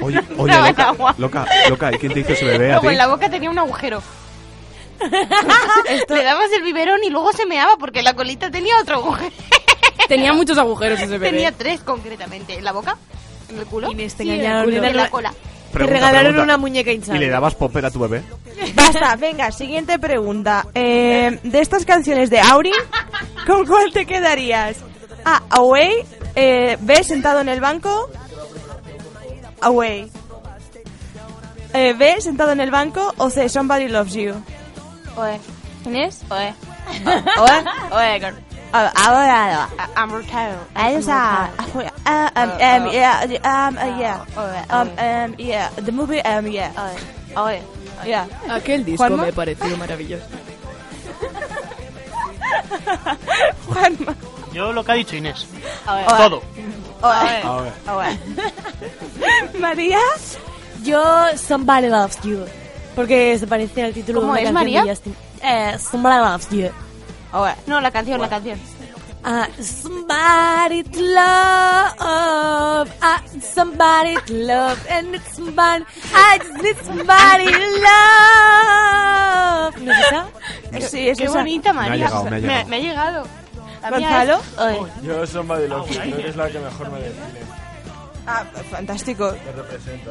Oye, 0.00 0.20
oye, 0.36 0.52
en 0.52 0.66
loca, 0.66 0.92
loca, 1.18 1.46
loca, 1.70 1.92
¿y 1.94 1.98
quién 1.98 2.12
te 2.12 2.20
hizo 2.20 2.32
ese 2.32 2.44
bebé 2.44 2.72
a 2.72 2.80
ti? 2.80 2.86
luego 2.86 2.90
en 2.90 2.98
la 2.98 3.06
boca 3.06 3.30
tenía 3.30 3.48
un 3.48 3.58
agujero. 3.58 4.02
Le 6.08 6.22
dabas 6.24 6.50
el 6.56 6.62
biberón 6.62 7.02
y 7.04 7.10
luego 7.10 7.32
se 7.32 7.46
meaba 7.46 7.76
porque 7.76 8.02
la 8.02 8.14
colita 8.14 8.50
tenía 8.50 8.78
otro 8.80 8.96
agujero. 8.96 9.30
Tenía 10.08 10.32
muchos 10.32 10.58
agujeros 10.58 10.98
ese 10.98 11.12
bebé. 11.12 11.30
Tenía 11.30 11.52
tres 11.52 11.80
concretamente. 11.80 12.54
¿En 12.58 12.64
la 12.64 12.72
boca? 12.72 12.96
¿En 13.48 13.58
el 13.58 13.66
culo? 13.66 13.90
Inés, 13.90 14.14
te 14.14 14.24
Sí, 14.24 14.30
engañaron. 14.30 14.68
Y 14.72 14.78
le 14.78 14.86
en 14.88 14.96
la 14.96 15.08
cola. 15.10 15.30
Te 15.32 15.36
Pregunta, 15.78 15.94
regalaron 15.94 16.22
pregunta. 16.32 16.42
una 16.44 16.56
muñeca 16.58 16.90
¿Y 16.92 16.96
hinchable. 16.96 17.20
le 17.20 17.28
dabas 17.30 17.54
popper 17.54 17.86
a 17.86 17.90
tu 17.90 17.98
bebé? 18.00 18.22
Basta, 18.74 19.16
venga, 19.16 19.50
siguiente 19.50 19.98
pregunta. 19.98 20.66
Eh, 20.74 21.38
de 21.42 21.60
estas 21.60 21.84
canciones 21.86 22.28
de 22.30 22.38
Auri, 22.40 22.72
¿con 23.46 23.66
cuál 23.66 23.92
te 23.92 24.04
quedarías? 24.06 24.76
A. 25.24 25.42
Away. 25.50 25.92
Eh, 26.36 26.76
B. 26.80 27.02
Sentado 27.02 27.40
en 27.40 27.48
el 27.48 27.60
banco. 27.60 28.10
Away. 29.62 30.10
Eh, 31.72 31.94
B. 31.96 32.20
Sentado 32.20 32.52
en 32.52 32.60
el 32.60 32.70
banco. 32.70 33.14
O 33.16 33.30
C. 33.30 33.48
Somebody 33.48 33.88
loves 33.88 34.12
you. 34.14 34.34
Oe, 35.16 35.38
¿Inés? 35.86 36.22
oe, 36.30 36.52
Oe. 37.36 37.64
oe. 37.92 38.20
Ah, 38.72 38.90
Ahora. 38.96 39.68
Afuera. 41.58 41.92
Ah, 42.04 42.30
um, 42.34 42.50
um, 42.50 42.88
yeah, 42.92 43.24
um, 43.44 43.76
uh, 43.76 43.98
yeah. 44.00 44.24
Oe, 44.36 44.64
Um, 44.70 44.88
um, 44.98 45.34
yeah. 45.38 45.68
The 45.76 45.92
movie, 45.92 46.20
um, 46.22 46.46
yeah. 46.48 46.72
oe, 46.76 46.96
oe. 47.36 47.62
Yeah. 48.04 48.26
Aquel 48.50 48.84
disco 48.84 49.04
¿Juanma? 49.06 49.26
me 49.26 49.32
pareció 49.32 49.76
maravilloso. 49.76 50.24
Juanma. 53.68 54.14
Yo 54.52 54.72
lo 54.72 54.82
que 54.84 54.92
ha 54.92 54.94
dicho 54.96 55.16
Inés. 55.16 55.46
Oe. 55.86 56.04
Todo. 56.18 56.42
Oe. 57.02 57.42
Oe. 57.88 58.18
María. 59.60 59.98
Yo, 60.82 61.02
Somebody 61.36 61.88
Loves 61.88 62.18
You. 62.22 62.44
Porque 62.94 63.38
se 63.38 63.46
parece 63.46 63.82
al 63.84 63.92
título 63.92 64.20
¿Cómo 64.20 64.34
de 64.34 64.40
una 64.40 64.48
es, 64.50 64.54
canción 64.54 64.64
María? 64.64 64.82
de 64.84 64.90
Justin. 64.90 65.16
Eh, 65.42 65.76
Somebody 65.78 66.16
Loves 66.16 66.48
You. 66.50 66.70
Oe. 67.32 67.54
No, 67.66 67.80
la 67.80 67.90
canción, 67.90 68.20
la 68.20 68.28
canción. 68.28 68.58
Ah, 69.26 69.48
somebody 69.58 70.82
to 70.84 71.00
love. 71.00 71.96
Ah, 73.00 73.22
somebody 73.54 74.14
to 74.26 74.34
love. 74.34 74.78
And 74.90 75.14
it's 75.14 75.34
somebody. 75.34 75.84
I 76.14 76.38
just 76.38 76.62
need 76.62 76.76
somebody 76.84 77.46
to 77.46 77.58
love. 77.88 79.76
¿No 79.82 79.92
es 79.92 79.98
esa? 80.06 80.26
Sí, 80.90 81.08
es 81.08 81.16
Qué 81.18 81.24
esa. 81.24 81.38
bonita, 81.38 81.72
María. 81.72 81.94
llegado, 82.06 82.24
me 82.24 82.36
ha 82.36 82.38
llegado. 82.40 82.68
Me, 82.68 82.76
ha 82.76 82.80
llegado. 82.80 83.26
La 83.82 83.90
mía 83.92 84.26
Gonzalo. 84.26 84.88
Yo 85.02 85.26
Somebody 85.26 85.68
Loves 85.68 85.90
You, 85.94 86.00
creo 86.02 86.16
que 86.16 86.28
es 86.28 86.36
la 86.36 86.50
que 86.50 86.58
mejor 86.58 86.90
me 86.90 86.98
define, 87.00 87.40
Ah, 88.26 88.44
fantástico. 88.70 89.32
me 89.44 89.52
representa. 89.52 90.10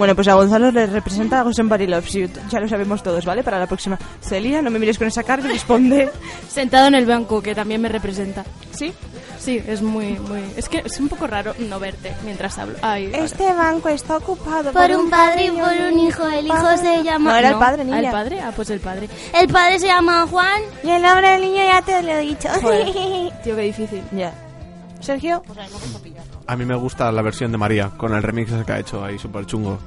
Bueno, 0.00 0.14
pues 0.14 0.28
a 0.28 0.32
Gonzalo 0.34 0.70
le 0.72 0.86
representa 0.86 1.42
a 1.42 1.52
Somebody 1.52 1.86
Loves 1.86 2.10
You. 2.14 2.26
Ya 2.48 2.58
lo 2.58 2.66
sabemos 2.66 3.02
todos, 3.02 3.22
¿vale? 3.26 3.42
Para 3.42 3.58
la 3.58 3.66
próxima. 3.66 3.98
Celia, 4.22 4.62
no 4.62 4.70
me 4.70 4.78
mires 4.78 4.96
con 4.96 5.06
esa 5.06 5.22
cara 5.24 5.42
y 5.44 5.48
responde. 5.48 6.10
Sentado 6.48 6.86
en 6.88 6.94
el 6.94 7.04
banco, 7.04 7.42
que 7.42 7.54
también 7.54 7.82
me 7.82 7.90
representa. 7.90 8.42
¿Sí? 8.72 8.94
Sí, 9.38 9.62
es 9.66 9.82
muy, 9.82 10.18
muy... 10.18 10.40
Es 10.56 10.70
que 10.70 10.78
es 10.78 10.98
un 11.00 11.08
poco 11.10 11.26
raro 11.26 11.52
no 11.58 11.78
verte 11.78 12.14
mientras 12.24 12.56
hablo. 12.58 12.76
Ay, 12.80 13.10
Este 13.12 13.52
banco 13.52 13.90
está 13.90 14.16
ocupado 14.16 14.72
Por 14.72 14.90
un 14.92 15.10
padre 15.10 15.44
y 15.46 15.50
por 15.50 15.70
un 15.92 15.98
hijo. 15.98 16.26
El 16.28 16.46
hijo 16.46 16.76
se 16.78 17.02
llama... 17.02 17.32
No, 17.32 17.36
era 17.36 17.48
el 17.48 17.54
No, 17.54 17.60
padre, 17.60 17.82
¿al 17.82 17.90
niña. 17.90 18.10
padre? 18.10 18.40
Ah, 18.40 18.52
pues 18.56 18.70
el 18.70 18.80
padre. 18.80 19.06
El 19.38 19.48
padre 19.48 19.78
se 19.80 19.86
llama 19.86 20.26
Juan. 20.30 20.62
Y 20.82 20.88
el 20.88 21.02
nombre 21.02 21.28
del 21.28 21.42
niño 21.42 21.62
ya 21.62 21.82
te 21.82 22.02
lo 22.02 22.08
he 22.12 22.20
dicho. 22.20 22.48
Tío, 23.44 23.54
qué 23.54 23.62
difícil. 23.62 24.02
ya. 24.12 24.32
Sergio. 25.00 25.42
A 26.50 26.56
mí 26.56 26.64
me 26.66 26.74
gusta 26.74 27.12
la 27.12 27.22
versión 27.22 27.52
de 27.52 27.58
María, 27.58 27.90
con 27.96 28.12
el 28.12 28.24
remix 28.24 28.50
que 28.66 28.72
ha 28.72 28.80
hecho 28.80 29.04
ahí, 29.04 29.16
súper 29.20 29.46
chungo. 29.46 29.78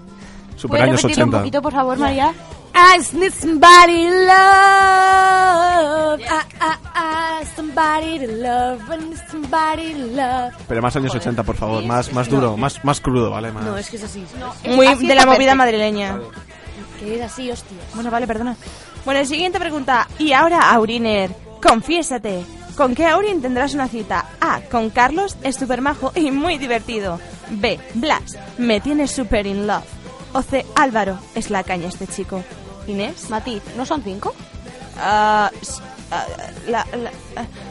Super 0.55 0.69
¿Puedes 0.69 0.83
años 0.85 1.01
repetirlo 1.01 1.23
80. 1.25 1.37
un 1.37 1.41
poquito, 1.43 1.61
por 1.61 1.73
favor, 1.73 1.97
María? 1.97 2.33
I 2.73 2.97
just 2.99 3.13
need 3.15 3.33
somebody 3.33 4.07
to 4.07 4.15
love. 4.27 6.21
I, 6.21 6.41
I, 6.61 7.41
I, 7.41 7.45
somebody 7.53 8.17
to 8.19 8.27
love. 8.37 8.81
I 8.89 8.97
need 8.97 9.19
somebody 9.29 9.93
to 9.93 10.05
love. 10.15 10.53
Pero 10.69 10.81
más 10.81 10.95
años 10.95 11.13
80, 11.13 11.43
por 11.43 11.57
favor. 11.57 11.83
Más, 11.83 12.13
más 12.13 12.29
duro, 12.29 12.55
más, 12.55 12.81
más 12.85 13.01
crudo, 13.01 13.31
¿vale? 13.31 13.51
Más... 13.51 13.65
No, 13.65 13.77
es 13.77 13.89
que 13.89 13.97
es 13.97 14.03
así. 14.05 14.23
Muy 14.65 14.87
así 14.87 15.05
de 15.05 15.11
está 15.11 15.25
la 15.25 15.31
movida 15.33 15.37
perfecto. 15.37 15.57
madrileña. 15.57 16.17
Que 16.97 17.15
es 17.15 17.21
así, 17.23 17.51
hostia. 17.51 17.77
Bueno, 17.93 18.09
vale, 18.09 18.25
perdona. 18.25 18.55
Bueno, 19.03 19.25
siguiente 19.25 19.59
pregunta. 19.59 20.07
Y 20.17 20.31
ahora, 20.31 20.71
Auriner, 20.71 21.29
confiésate. 21.61 22.45
¿Con 22.75 22.95
qué 22.95 23.05
Aurin 23.05 23.41
tendrás 23.41 23.73
una 23.75 23.87
cita? 23.87 24.25
A. 24.41 24.61
Con 24.61 24.89
Carlos, 24.89 25.37
es 25.43 25.55
súper 25.55 25.81
majo 25.81 26.11
y 26.15 26.31
muy 26.31 26.57
divertido. 26.57 27.19
B. 27.49 27.79
Blas, 27.93 28.37
me 28.57 28.81
tienes 28.81 29.11
super 29.11 29.45
in 29.45 29.67
love. 29.67 29.83
O 30.33 30.41
C. 30.41 30.65
Álvaro, 30.75 31.19
es 31.35 31.51
la 31.51 31.63
caña 31.63 31.87
este 31.87 32.07
chico. 32.07 32.43
Inés. 32.87 33.29
Matiz, 33.29 33.61
¿no 33.77 33.85
son 33.85 34.01
cinco? 34.03 34.33
Ah, 34.99 35.51
ah, 36.11 36.25
la- 36.67 36.87
la- 36.97 37.11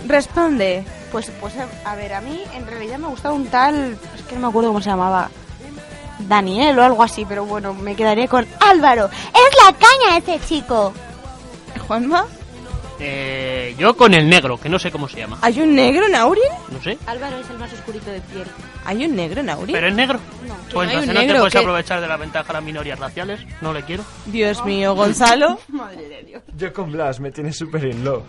responde. 0.07 0.84
Pues, 1.11 1.30
pues, 1.40 1.53
a 1.84 1.94
ver, 1.96 2.14
a 2.14 2.20
mí 2.20 2.40
en 2.55 2.66
realidad 2.66 2.98
me 2.98 3.09
gustaba 3.09 3.34
un 3.34 3.46
tal... 3.48 3.98
Es 4.16 4.22
que 4.28 4.36
no 4.36 4.42
me 4.42 4.46
acuerdo 4.48 4.68
cómo 4.70 4.80
se 4.80 4.88
llamaba. 4.90 5.28
Daniel 6.20 6.78
o 6.78 6.84
algo 6.84 7.03
así, 7.03 7.24
pero 7.28 7.44
bueno, 7.44 7.74
me 7.74 7.96
quedaré 7.96 8.28
con 8.28 8.46
Álvaro. 8.61 9.07
Es 9.07 9.64
la 9.66 9.72
caña 9.72 10.16
ese 10.18 10.38
chico. 10.46 10.92
Juanma, 11.88 12.26
Eh, 13.01 13.74
yo 13.78 13.97
con 13.97 14.14
el 14.14 14.28
negro, 14.28 14.59
que 14.61 14.68
no 14.68 14.78
sé 14.78 14.90
cómo 14.93 15.09
se 15.09 15.18
llama. 15.18 15.38
¿hay 15.43 15.61
un 15.61 15.74
negro 15.74 16.07
en 16.07 16.14
Aurin? 16.14 16.45
No 16.70 16.80
sé. 16.82 16.97
Álvaro 17.07 17.38
es 17.38 17.51
el 17.51 17.59
más 17.59 17.72
oscurito 17.72 18.11
de 18.11 18.20
piel. 18.20 18.45
¿Hay 18.84 19.05
un 19.05 19.16
negro 19.16 19.40
en 19.40 19.51
Aurin? 19.51 19.74
¿Pero 19.74 19.88
es 19.88 19.95
negro? 19.95 20.20
Pues 20.72 20.88
hay 20.88 20.97
un 20.97 21.03
entonces 21.03 21.07
no 21.14 21.20
te 21.20 21.26
negro 21.26 21.38
puedes 21.40 21.53
que- 21.53 21.59
aprovechar 21.59 22.01
de 22.01 22.07
la 22.07 22.16
ventaja 22.16 22.47
de 22.49 22.53
las 22.55 22.62
minorías 22.62 22.99
raciales. 22.99 23.40
No 23.61 23.72
le 23.72 23.82
quiero. 23.82 24.05
Dios 24.26 24.64
mío, 24.64 24.95
Gonzalo. 24.95 25.59
Yo 26.57 26.72
con 26.72 26.93
Blas 26.93 27.18
me 27.20 27.30
tiene 27.32 27.53
super 27.53 27.84
in 27.84 28.05
love. 28.05 28.22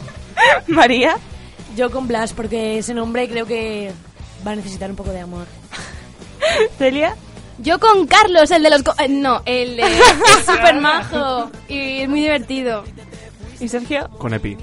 María. 0.66 1.16
Yo 1.76 1.90
con 1.90 2.06
Blas, 2.06 2.32
porque 2.34 2.78
ese 2.78 2.92
nombre 2.92 3.28
creo 3.30 3.46
que 3.46 3.92
va 4.46 4.50
a 4.52 4.56
necesitar 4.56 4.90
un 4.90 4.96
poco 4.96 5.10
de 5.10 5.20
amor. 5.20 5.46
Celia. 6.78 7.14
Yo 7.58 7.78
con 7.78 8.06
Carlos, 8.06 8.50
el 8.50 8.62
de 8.62 8.70
los... 8.70 8.82
co- 8.82 8.94
eh, 8.98 9.08
no, 9.08 9.42
el 9.46 9.76
de... 9.76 9.82
es 9.82 10.44
súper 10.46 10.74
majo 10.80 11.50
y 11.68 12.00
es 12.00 12.08
muy 12.08 12.20
divertido. 12.20 12.82
¿Y 13.62 13.68
Sergio? 13.68 14.08
Con 14.18 14.34
Epi. 14.34 14.56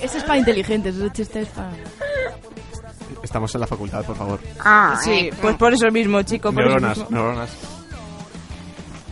Ese 0.00 0.18
es 0.18 0.24
para 0.24 0.38
inteligentes, 0.38 0.96
ese 0.96 1.10
chiste 1.12 1.40
es 1.42 1.48
para... 1.48 1.70
Estamos 3.22 3.54
en 3.54 3.60
la 3.60 3.66
facultad, 3.68 4.04
por 4.04 4.16
favor. 4.16 4.40
Ah, 4.60 4.98
Sí, 5.02 5.30
pues 5.40 5.54
por 5.56 5.72
eso 5.72 5.88
mismo, 5.92 6.22
chico. 6.22 6.52
Por 6.52 6.62
eso 6.62 6.70
Neuronas, 6.70 6.98
mismo. 6.98 7.16
neuronas. 7.16 7.50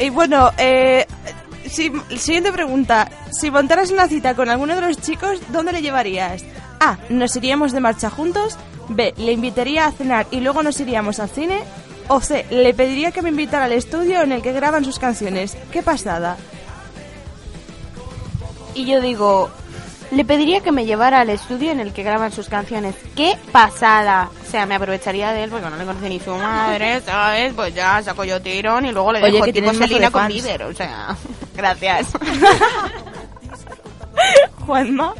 Y 0.00 0.10
bueno, 0.10 0.50
eh, 0.58 1.06
si- 1.68 1.92
siguiente 2.16 2.52
pregunta. 2.52 3.08
Si 3.30 3.50
montaras 3.52 3.90
una 3.92 4.08
cita 4.08 4.34
con 4.34 4.48
alguno 4.48 4.74
de 4.74 4.80
los 4.80 4.98
chicos, 5.00 5.40
¿dónde 5.50 5.72
le 5.72 5.82
llevarías? 5.82 6.42
A. 6.80 6.96
Nos 7.08 7.36
iríamos 7.36 7.70
de 7.72 7.80
marcha 7.80 8.10
juntos. 8.10 8.56
B. 8.88 9.14
Le 9.16 9.30
invitaría 9.32 9.86
a 9.86 9.92
cenar 9.92 10.26
y 10.32 10.40
luego 10.40 10.64
nos 10.64 10.80
iríamos 10.80 11.20
al 11.20 11.28
cine. 11.30 11.60
O 12.12 12.20
C. 12.20 12.44
Le 12.50 12.74
pediría 12.74 13.12
que 13.12 13.22
me 13.22 13.28
invitara 13.28 13.66
al 13.66 13.72
estudio 13.72 14.22
en 14.22 14.32
el 14.32 14.42
que 14.42 14.52
graban 14.52 14.84
sus 14.84 14.98
canciones. 14.98 15.56
¡Qué 15.70 15.80
pasada! 15.80 16.36
Y 18.74 18.84
yo 18.84 19.00
digo, 19.00 19.48
le 20.10 20.24
pediría 20.24 20.60
que 20.60 20.72
me 20.72 20.86
llevara 20.86 21.20
al 21.20 21.30
estudio 21.30 21.70
en 21.70 21.78
el 21.78 21.92
que 21.92 22.02
graban 22.02 22.32
sus 22.32 22.48
canciones. 22.48 22.96
¡Qué 23.14 23.38
pasada! 23.52 24.28
O 24.44 24.50
sea, 24.50 24.66
me 24.66 24.74
aprovecharía 24.74 25.30
de 25.30 25.44
él 25.44 25.50
porque 25.50 25.70
no 25.70 25.76
le 25.76 25.84
conoce 25.84 26.08
ni 26.08 26.18
su 26.18 26.34
madre, 26.34 27.00
¿sabes? 27.06 27.52
Pues 27.54 27.76
ya 27.76 28.02
saco 28.02 28.24
yo 28.24 28.42
tirón 28.42 28.86
y 28.86 28.92
luego 28.92 29.12
le 29.12 29.22
Oye, 29.22 29.34
dejo 29.34 29.44
que 29.44 29.52
tipo 29.52 29.72
Selena 29.72 30.10
con. 30.10 30.26
Bieber. 30.26 30.64
O 30.64 30.74
sea, 30.74 31.16
gracias. 31.54 32.08
Juanma. 34.66 35.14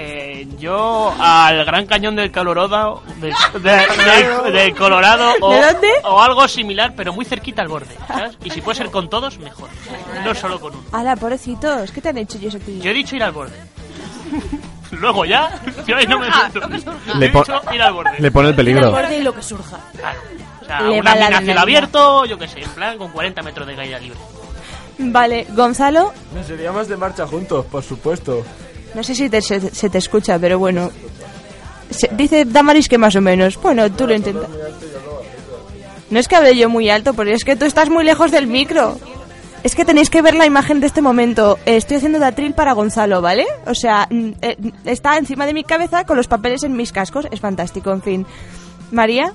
Eh, 0.00 0.46
yo 0.58 1.12
al 1.18 1.64
Gran 1.64 1.86
Cañón 1.86 2.14
del 2.14 2.30
Colorado, 2.30 3.02
del, 3.16 3.34
de- 3.62 4.50
del 4.52 4.74
Colorado 4.76 5.32
o, 5.40 5.50
¿De 5.52 5.60
dónde? 5.60 5.88
o 6.04 6.20
algo 6.22 6.46
similar, 6.46 6.92
pero 6.96 7.12
muy 7.12 7.24
cerquita 7.24 7.62
al 7.62 7.68
borde, 7.68 7.96
¿sabes? 8.06 8.36
Y 8.44 8.50
si 8.50 8.60
puede 8.60 8.76
ser 8.78 8.90
con 8.92 9.10
todos, 9.10 9.38
mejor. 9.38 9.68
No 10.24 10.34
solo 10.36 10.60
con 10.60 10.74
uno. 10.74 10.84
¡Hala, 10.92 11.16
pobrecitos! 11.16 11.90
¿Qué 11.90 12.00
te 12.00 12.10
han 12.10 12.18
hecho 12.18 12.38
a 12.38 12.58
ti? 12.60 12.78
Yo 12.80 12.90
he 12.90 12.94
dicho 12.94 13.16
ir 13.16 13.24
al 13.24 13.32
borde. 13.32 13.56
Luego 14.92 15.24
ya, 15.24 15.50
yo 15.86 15.96
ahí 15.96 16.06
no 16.06 16.18
me 16.20 16.28
meto. 16.28 16.60
Le, 17.18 17.26
He 17.26 17.30
po- 17.30 17.40
dicho 17.40 17.60
ir 17.74 17.82
al 17.82 17.92
borde. 17.92 18.12
le 18.18 18.30
pone 18.30 18.48
el 18.48 18.52
El 18.52 18.56
peligro. 18.56 18.90
borde 18.92 19.18
y 19.18 19.22
lo 19.22 19.34
que 19.34 19.42
surja. 19.42 19.78
Claro. 19.96 20.20
O 20.62 20.64
sea, 20.64 20.80
Le 20.82 21.00
una 21.00 21.14
mina 21.14 21.40
cielo 21.40 21.60
abierto, 21.60 22.24
yo 22.24 22.38
qué 22.38 22.46
sé, 22.46 22.60
en 22.60 22.70
plan 22.70 22.96
con 22.98 23.10
40 23.10 23.42
metros 23.42 23.66
de 23.66 23.74
caída 23.74 23.98
libre. 23.98 24.18
Vale, 24.98 25.46
Gonzalo. 25.50 26.12
Nos 26.34 26.48
iríamos 26.50 26.88
de 26.88 26.96
marcha 26.96 27.26
juntos, 27.26 27.64
por 27.66 27.82
supuesto. 27.82 28.44
No 28.94 29.02
sé 29.02 29.14
si 29.14 29.28
te- 29.28 29.42
se, 29.42 29.60
se 29.74 29.88
te 29.90 29.98
escucha, 29.98 30.38
pero 30.38 30.58
bueno. 30.58 30.90
Se- 31.90 32.10
dice 32.12 32.44
Damaris 32.44 32.88
que 32.88 32.98
más 32.98 33.14
o 33.16 33.20
menos. 33.20 33.56
Bueno, 33.60 33.90
tú 33.92 34.06
lo 34.06 34.14
intentas. 34.14 34.48
No 36.10 36.18
es 36.18 36.26
que 36.28 36.36
hable 36.36 36.56
yo 36.56 36.68
muy 36.70 36.88
alto, 36.88 37.12
pero 37.14 37.30
es 37.30 37.44
que 37.44 37.56
tú 37.56 37.64
estás 37.66 37.90
muy 37.90 38.04
lejos 38.04 38.30
del 38.30 38.46
micro. 38.46 38.98
Es 39.62 39.74
que 39.74 39.84
tenéis 39.84 40.08
que 40.08 40.22
ver 40.22 40.34
la 40.34 40.46
imagen 40.46 40.80
de 40.80 40.86
este 40.86 41.02
momento. 41.02 41.58
Eh, 41.66 41.76
Estoy 41.76 41.96
haciendo 41.98 42.18
de 42.18 42.26
atril 42.26 42.54
para 42.54 42.72
Gonzalo, 42.72 43.20
¿vale? 43.20 43.44
O 43.66 43.74
sea, 43.74 44.06
mm, 44.10 44.30
eh, 44.40 44.56
está 44.84 45.18
encima 45.18 45.46
de 45.46 45.52
mi 45.54 45.64
cabeza 45.64 46.04
con 46.04 46.16
los 46.16 46.28
papeles 46.28 46.62
en 46.62 46.76
mis 46.76 46.92
cascos. 46.92 47.26
Es 47.30 47.40
fantástico, 47.40 47.92
en 47.92 48.02
fin. 48.02 48.26
María, 48.90 49.32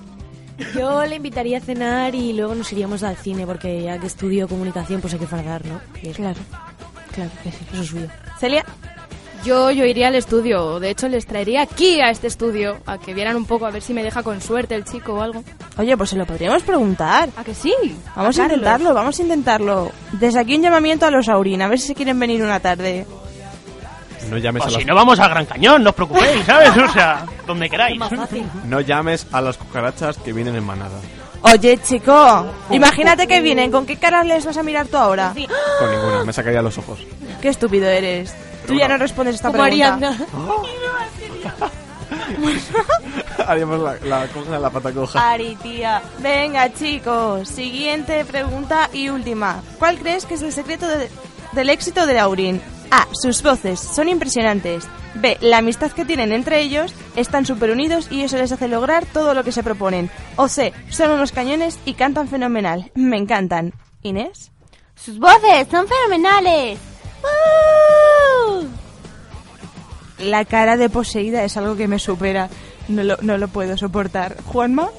Yo 0.76 1.04
le 1.06 1.16
invitaría 1.16 1.58
a 1.58 1.62
cenar 1.62 2.14
y 2.16 2.32
luego 2.34 2.54
nos 2.56 2.72
iríamos 2.72 3.01
al 3.04 3.18
cine, 3.18 3.45
porque 3.45 3.82
ya 3.84 3.97
que 3.97 4.06
estudio 4.08 4.47
comunicación, 4.47 5.01
pues 5.01 5.14
hay 5.14 5.20
que 5.20 5.28
fardar, 5.28 5.66
¿no? 5.66 5.82
Claro. 6.14 6.39
Claro, 7.12 7.32
que 7.43 7.51
sí, 7.51 7.58
eso 7.74 7.82
es 7.82 7.88
suyo. 7.89 8.08
Celia. 8.39 8.64
Yo, 9.43 9.71
yo 9.71 9.85
iría 9.85 10.07
al 10.07 10.15
estudio, 10.15 10.79
de 10.79 10.89
hecho 10.89 11.09
les 11.09 11.25
traería 11.25 11.63
aquí 11.63 11.99
a 11.99 12.09
este 12.09 12.27
estudio, 12.27 12.77
a 12.85 12.97
que 12.97 13.13
vieran 13.13 13.35
un 13.35 13.45
poco, 13.45 13.65
a 13.65 13.71
ver 13.71 13.81
si 13.81 13.93
me 13.93 14.01
deja 14.01 14.23
con 14.23 14.39
suerte 14.39 14.73
el 14.73 14.85
chico 14.85 15.15
o 15.15 15.21
algo. 15.21 15.43
Oye, 15.77 15.97
pues 15.97 16.11
se 16.11 16.15
lo 16.15 16.25
podríamos 16.25 16.63
preguntar. 16.63 17.27
¿A 17.35 17.43
que 17.43 17.53
sí? 17.53 17.73
Vamos 18.15 18.39
a 18.39 18.43
intentarlo, 18.43 18.93
vamos 18.93 19.19
a 19.19 19.21
intentarlo. 19.21 19.91
Desde 20.13 20.39
aquí 20.39 20.55
un 20.55 20.61
llamamiento 20.61 21.05
a 21.05 21.11
los 21.11 21.27
Aurin, 21.27 21.61
a 21.61 21.67
ver 21.67 21.77
si 21.77 21.87
se 21.87 21.95
quieren 21.95 22.17
venir 22.17 22.41
una 22.41 22.61
tarde. 22.61 23.05
No 24.29 24.37
llames, 24.37 24.63
O 24.63 24.65
a 24.67 24.69
si 24.69 24.75
las, 24.77 24.85
no 24.85 24.95
vamos 24.95 25.19
al 25.19 25.29
Gran 25.29 25.45
Cañón, 25.45 25.83
no 25.83 25.89
os 25.89 25.95
preocupéis, 25.95 26.45
¿sabes? 26.45 26.69
O 26.77 26.89
sea, 26.93 27.25
donde 27.45 27.69
queráis. 27.69 27.99
no 28.65 28.79
llames 28.79 29.27
a 29.33 29.41
las 29.41 29.57
cucarachas 29.57 30.17
que 30.19 30.31
vienen 30.31 30.55
en 30.55 30.63
manada. 30.63 30.97
Oye, 31.41 31.77
chico, 31.79 32.45
imagínate 32.69 33.27
que 33.27 33.41
vienen, 33.41 33.69
¿con 33.69 33.85
qué 33.85 33.97
cara 33.97 34.23
les 34.23 34.45
vas 34.45 34.55
a 34.55 34.63
mirar 34.63 34.87
tú 34.87 34.95
ahora? 34.95 35.33
Con 35.79 35.91
ninguna, 35.91 36.23
me 36.23 36.31
sacaría 36.31 36.61
los 36.61 36.77
ojos. 36.77 36.99
Qué 37.41 37.49
estúpido 37.49 37.89
eres. 37.89 38.33
Tú 38.68 38.76
ya 38.76 38.88
no 38.88 38.97
respondes 38.97 39.36
esta 39.36 39.51
Como 39.51 39.64
pregunta. 39.64 39.95
Ariadna. 39.95 40.28
Haríamos 43.47 43.80
la, 43.80 43.95
la 44.05 44.28
coja 44.28 44.59
la 44.59 44.70
pata 44.70 44.91
coja. 44.91 45.32
Ari, 45.32 45.55
tía. 45.57 46.01
Venga, 46.20 46.72
chicos, 46.74 47.47
siguiente 47.49 48.24
pregunta 48.26 48.89
y 48.93 49.09
última. 49.09 49.61
¿Cuál 49.80 49.97
crees 49.97 50.26
que 50.26 50.36
es 50.36 50.41
el 50.41 50.53
secreto 50.53 50.88
de- 50.88 51.09
del 51.53 51.70
éxito 51.70 52.05
de 52.05 52.20
Aurin? 52.20 52.61
A. 52.91 53.07
Sus 53.14 53.41
voces 53.41 53.80
son 53.80 54.07
impresionantes. 54.07 54.86
B. 55.16 55.38
La 55.41 55.57
amistad 55.59 55.91
que 55.91 56.05
tienen 56.05 56.32
entre 56.32 56.61
ellos. 56.61 56.93
Están 57.16 57.45
súper 57.45 57.72
unidos 57.72 58.07
y 58.11 58.22
eso 58.22 58.38
les 58.38 58.51
hace 58.51 58.68
lograr 58.68 59.05
todo 59.05 59.34
lo 59.34 59.43
que 59.43 59.51
se 59.51 59.64
proponen. 59.64 60.09
O 60.36 60.47
C. 60.47 60.74
Son 60.89 61.09
unos 61.11 61.32
cañones 61.32 61.80
y 61.86 61.93
cantan 61.93 62.28
fenomenal. 62.28 62.91
Me 62.95 63.18
encantan. 63.18 63.74
¿Inés? 64.03 64.51
Sus 64.95 65.18
voces 65.20 65.68
son 65.72 65.88
fenomenales. 65.88 66.80
La 70.19 70.45
cara 70.45 70.78
de 70.78 70.89
poseída 70.89 71.43
es 71.43 71.57
algo 71.57 71.76
que 71.76 71.88
me 71.88 71.99
supera. 71.99 72.49
No 72.88 73.03
lo, 73.03 73.17
no 73.21 73.38
lo 73.38 73.47
puedo 73.47 73.78
soportar. 73.78 74.38
¿Juanma? 74.45 74.89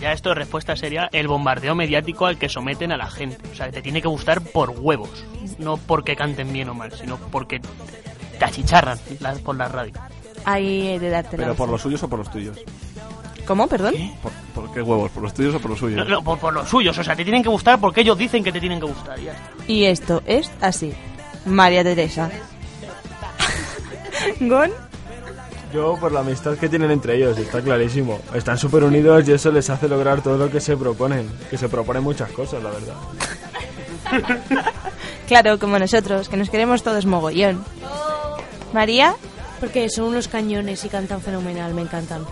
Ya 0.00 0.12
esto 0.12 0.28
de 0.30 0.36
respuesta 0.36 0.76
sería 0.76 1.08
el 1.12 1.26
bombardeo 1.26 1.74
mediático 1.74 2.26
al 2.26 2.38
que 2.38 2.48
someten 2.48 2.92
a 2.92 2.96
la 2.96 3.10
gente. 3.10 3.38
O 3.50 3.54
sea, 3.54 3.70
te 3.70 3.82
tiene 3.82 4.00
que 4.02 4.08
gustar 4.08 4.40
por 4.42 4.70
huevos. 4.70 5.10
No 5.58 5.76
porque 5.76 6.14
canten 6.16 6.52
bien 6.52 6.68
o 6.68 6.74
mal, 6.74 6.92
sino 6.92 7.16
porque 7.16 7.60
te 8.38 8.44
achicharran 8.44 8.98
la- 9.20 9.34
por 9.34 9.56
la 9.56 9.68
radio. 9.68 9.92
Ahí 10.44 10.88
he 10.88 10.98
de 11.00 11.10
darte 11.10 11.36
la 11.36 11.44
Pero 11.44 11.56
por 11.56 11.68
los 11.68 11.82
suyos 11.82 12.02
o 12.02 12.08
por 12.08 12.20
los 12.20 12.30
tuyos. 12.30 12.56
¿Cómo? 13.46 13.66
¿Perdón? 13.66 13.94
¿Por, 14.22 14.32
por 14.54 14.72
qué 14.72 14.82
huevos? 14.82 15.10
¿Por 15.10 15.22
los 15.22 15.34
tuyos 15.34 15.54
o 15.54 15.60
por 15.60 15.70
los 15.70 15.78
suyos? 15.80 16.06
no, 16.06 16.22
por, 16.22 16.38
por 16.38 16.52
los 16.54 16.68
suyos. 16.68 16.96
O 16.98 17.02
sea, 17.02 17.16
te 17.16 17.24
tienen 17.24 17.42
que 17.42 17.48
gustar 17.48 17.80
porque 17.80 18.02
ellos 18.02 18.16
dicen 18.18 18.44
que 18.44 18.52
te 18.52 18.60
tienen 18.60 18.78
que 18.78 18.86
gustar. 18.86 19.18
Ya. 19.18 19.34
Y 19.66 19.84
esto 19.84 20.22
es 20.26 20.50
así. 20.60 20.92
María 21.48 21.84
Teresa. 21.84 22.30
Gon. 24.40 24.70
Yo 25.72 25.96
por 26.00 26.12
la 26.12 26.20
amistad 26.20 26.56
que 26.56 26.68
tienen 26.68 26.90
entre 26.90 27.16
ellos, 27.16 27.36
está 27.38 27.60
clarísimo. 27.60 28.20
Están 28.34 28.56
súper 28.56 28.84
unidos 28.84 29.28
y 29.28 29.32
eso 29.32 29.50
les 29.52 29.68
hace 29.68 29.86
lograr 29.88 30.22
todo 30.22 30.38
lo 30.38 30.50
que 30.50 30.60
se 30.60 30.76
proponen. 30.76 31.28
Que 31.50 31.58
se 31.58 31.68
proponen 31.68 32.02
muchas 32.02 32.30
cosas, 32.30 32.62
la 32.62 32.70
verdad. 32.70 32.94
Claro, 35.28 35.58
como 35.58 35.78
nosotros, 35.78 36.26
que 36.30 36.38
nos 36.38 36.48
queremos 36.48 36.82
todos 36.82 37.04
mogollón. 37.04 37.62
María, 38.72 39.14
Porque 39.60 39.90
son 39.90 40.06
unos 40.06 40.26
cañones 40.26 40.82
y 40.86 40.88
cantan 40.88 41.20
fenomenal, 41.20 41.74
me 41.74 41.82
encantan. 41.82 42.24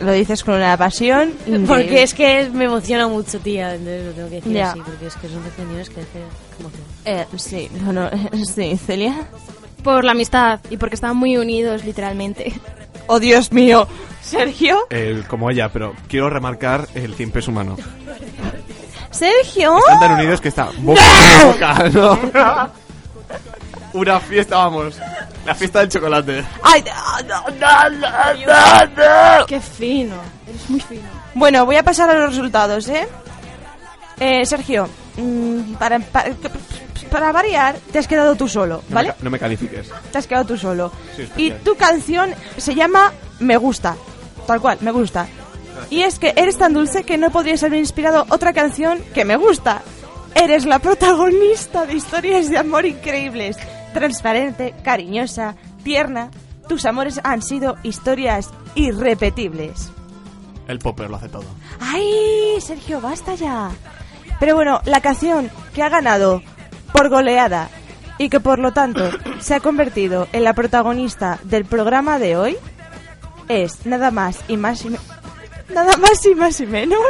lo 0.00 0.10
dices 0.12 0.42
con 0.42 0.54
una 0.54 0.74
pasión. 0.78 1.34
increíble. 1.40 1.66
Porque 1.66 2.02
es 2.02 2.14
que 2.14 2.48
me 2.50 2.64
emociona 2.64 3.08
mucho, 3.08 3.40
tía. 3.40 3.74
Entonces 3.74 4.06
lo 4.06 4.12
tengo 4.12 4.28
que 4.30 4.34
decir 4.36 4.52
Ya. 4.54 4.70
así, 4.70 4.80
porque 4.80 5.06
es 5.08 5.16
que 5.16 5.28
son 5.28 5.44
de 5.44 5.50
cañones 5.50 5.90
que 5.90 5.96
que 5.96 6.00
emocionan. 6.60 6.89
Eh, 7.04 7.26
sí, 7.36 7.68
bueno, 7.82 8.10
sí, 8.54 8.76
Celia. 8.76 9.14
Por 9.82 10.04
la 10.04 10.12
amistad 10.12 10.60
y 10.68 10.76
porque 10.76 10.94
estaban 10.94 11.16
muy 11.16 11.36
unidos, 11.36 11.84
literalmente. 11.84 12.52
Oh, 13.06 13.18
Dios 13.18 13.50
mío. 13.52 13.88
Sergio. 14.22 14.86
El- 14.90 15.26
como 15.26 15.50
ella, 15.50 15.70
pero 15.72 15.94
quiero 16.08 16.28
remarcar 16.30 16.86
el 16.94 17.14
cien 17.14 17.30
pies 17.30 17.48
humano. 17.48 17.76
Sergio. 19.10 19.78
Están 19.78 20.00
tan 20.00 20.12
unidos 20.12 20.40
que 20.40 20.48
está 20.48 20.68
boca 20.78 21.00
a 21.40 21.44
boca, 21.44 21.88
¿no? 21.88 22.70
Una 23.92 24.20
fiesta, 24.20 24.56
vamos. 24.58 24.96
La 25.44 25.54
fiesta 25.54 25.80
del 25.80 25.88
chocolate. 25.88 26.44
Ay, 26.62 26.84
no, 26.84 27.26
no, 27.26 27.44
no, 27.58 27.90
no, 27.90 28.86
no. 29.40 29.46
Qué 29.46 29.60
fino. 29.60 30.14
Eres 30.46 30.70
muy 30.70 30.80
fino. 30.80 31.08
Bueno, 31.34 31.64
voy 31.66 31.76
a 31.76 31.82
pasar 31.82 32.08
a 32.10 32.14
los 32.14 32.28
resultados, 32.36 32.86
¿eh? 32.88 33.08
Eh, 34.20 34.44
Sergio, 34.44 34.88
mm, 35.16 35.74
para, 35.74 35.98
para, 35.98 36.30
para 37.10 37.32
variar, 37.32 37.76
te 37.90 37.98
has 37.98 38.06
quedado 38.06 38.36
tú 38.36 38.46
solo, 38.48 38.82
No 38.88 38.94
¿vale? 38.94 39.08
me, 39.08 39.14
ca- 39.14 39.20
no 39.24 39.30
me 39.30 39.38
califiques. 39.38 39.90
Te 40.12 40.18
has 40.18 40.26
quedado 40.26 40.44
tú 40.44 40.56
solo. 40.58 40.92
Sí, 41.16 41.22
Y 41.22 41.24
especial. 41.48 41.60
tu 41.64 41.74
canción 41.76 42.30
se 42.58 42.74
llama 42.74 43.12
Me 43.38 43.56
gusta. 43.56 43.96
Tal 44.46 44.60
cual, 44.60 44.78
me 44.82 44.90
gusta. 44.90 45.26
Y 45.88 46.02
es 46.02 46.18
que 46.18 46.34
eres 46.36 46.58
tan 46.58 46.74
dulce 46.74 47.04
que 47.04 47.16
no 47.16 47.30
podrías 47.30 47.62
haber 47.62 47.78
inspirado 47.78 48.26
otra 48.28 48.52
canción 48.52 48.98
que 49.14 49.24
me 49.24 49.36
gusta. 49.36 49.80
Eres 50.34 50.66
la 50.66 50.78
protagonista 50.78 51.86
de 51.86 51.94
historias 51.94 52.50
de 52.50 52.58
amor 52.58 52.84
increíbles. 52.84 53.56
Transparente, 53.94 54.74
cariñosa, 54.84 55.56
tierna. 55.82 56.30
Tus 56.68 56.84
amores 56.84 57.20
han 57.24 57.42
sido 57.42 57.76
historias 57.82 58.50
irrepetibles. 58.74 59.88
El 60.68 60.78
popper 60.78 61.10
lo 61.10 61.16
hace 61.16 61.28
todo. 61.28 61.44
¡Ay, 61.80 62.60
Sergio, 62.60 63.00
basta 63.00 63.34
ya! 63.34 63.70
Pero 64.40 64.54
bueno, 64.56 64.80
la 64.84 65.00
canción 65.00 65.50
que 65.74 65.82
ha 65.82 65.88
ganado 65.88 66.42
por 66.92 67.08
goleada 67.08 67.68
y 68.18 68.28
que 68.28 68.40
por 68.40 68.58
lo 68.58 68.72
tanto 68.72 69.08
se 69.40 69.54
ha 69.54 69.60
convertido 69.60 70.26
en 70.32 70.42
la 70.44 70.54
protagonista 70.54 71.38
del 71.44 71.64
programa 71.66 72.18
de 72.18 72.36
hoy 72.36 72.56
es 73.48 73.86
nada 73.86 74.10
más 74.10 74.40
y 74.48 74.56
más 74.56 74.84
y 74.84 74.96
nada 75.72 75.96
más 75.96 76.24
y 76.26 76.34
más 76.34 76.60
y 76.60 76.66
menos 76.66 77.00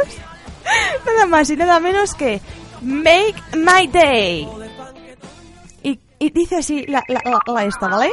nada 1.05 1.25
más 1.25 1.49
y 1.49 1.55
nada 1.57 1.79
menos 1.79 2.13
que 2.15 2.41
Make 2.81 3.35
My 3.57 3.87
Day. 3.87 4.47
Y, 5.83 5.99
y 6.19 6.29
dice 6.31 6.57
así 6.57 6.85
la, 6.87 7.03
la, 7.07 7.21
la- 7.23 7.53
la 7.53 7.63
esta, 7.65 7.87
¿vale? 7.87 8.11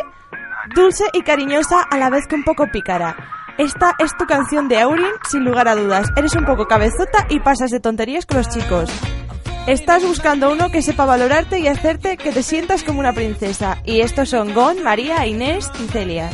Dulce 0.75 1.05
y 1.15 1.23
cariñosa 1.23 1.83
a 1.83 1.97
la 1.97 2.11
vez 2.11 2.27
que 2.27 2.35
un 2.35 2.45
poco 2.45 2.67
pícara. 2.71 3.17
Esta 3.59 3.95
es 3.99 4.17
tu 4.17 4.25
canción 4.27 4.69
de 4.69 4.79
Aurin, 4.81 5.07
sin 5.29 5.45
lugar 5.45 5.67
a 5.69 5.75
dudas. 5.75 6.09
Eres 6.17 6.35
un 6.37 6.45
poco 6.45 6.69
cabezota 6.69 7.27
y 7.29 7.41
pasas 7.41 7.71
de 7.71 7.81
tonterías 7.81 8.25
con 8.25 8.39
los 8.39 8.49
chicos. 8.49 8.89
Estás 9.67 10.05
buscando 10.05 10.51
uno 10.53 10.71
que 10.71 10.81
sepa 10.81 11.05
valorarte 11.05 11.59
y 11.59 11.67
hacerte 11.67 12.17
que 12.17 12.31
te 12.33 12.43
sientas 12.43 12.85
como 12.85 13.01
una 13.01 13.13
princesa. 13.13 13.79
Y 13.85 14.01
estos 14.01 14.29
son 14.31 14.55
Gon, 14.55 14.83
María, 14.83 15.27
Inés 15.27 15.71
y 15.85 15.89
Celia. 15.89 16.31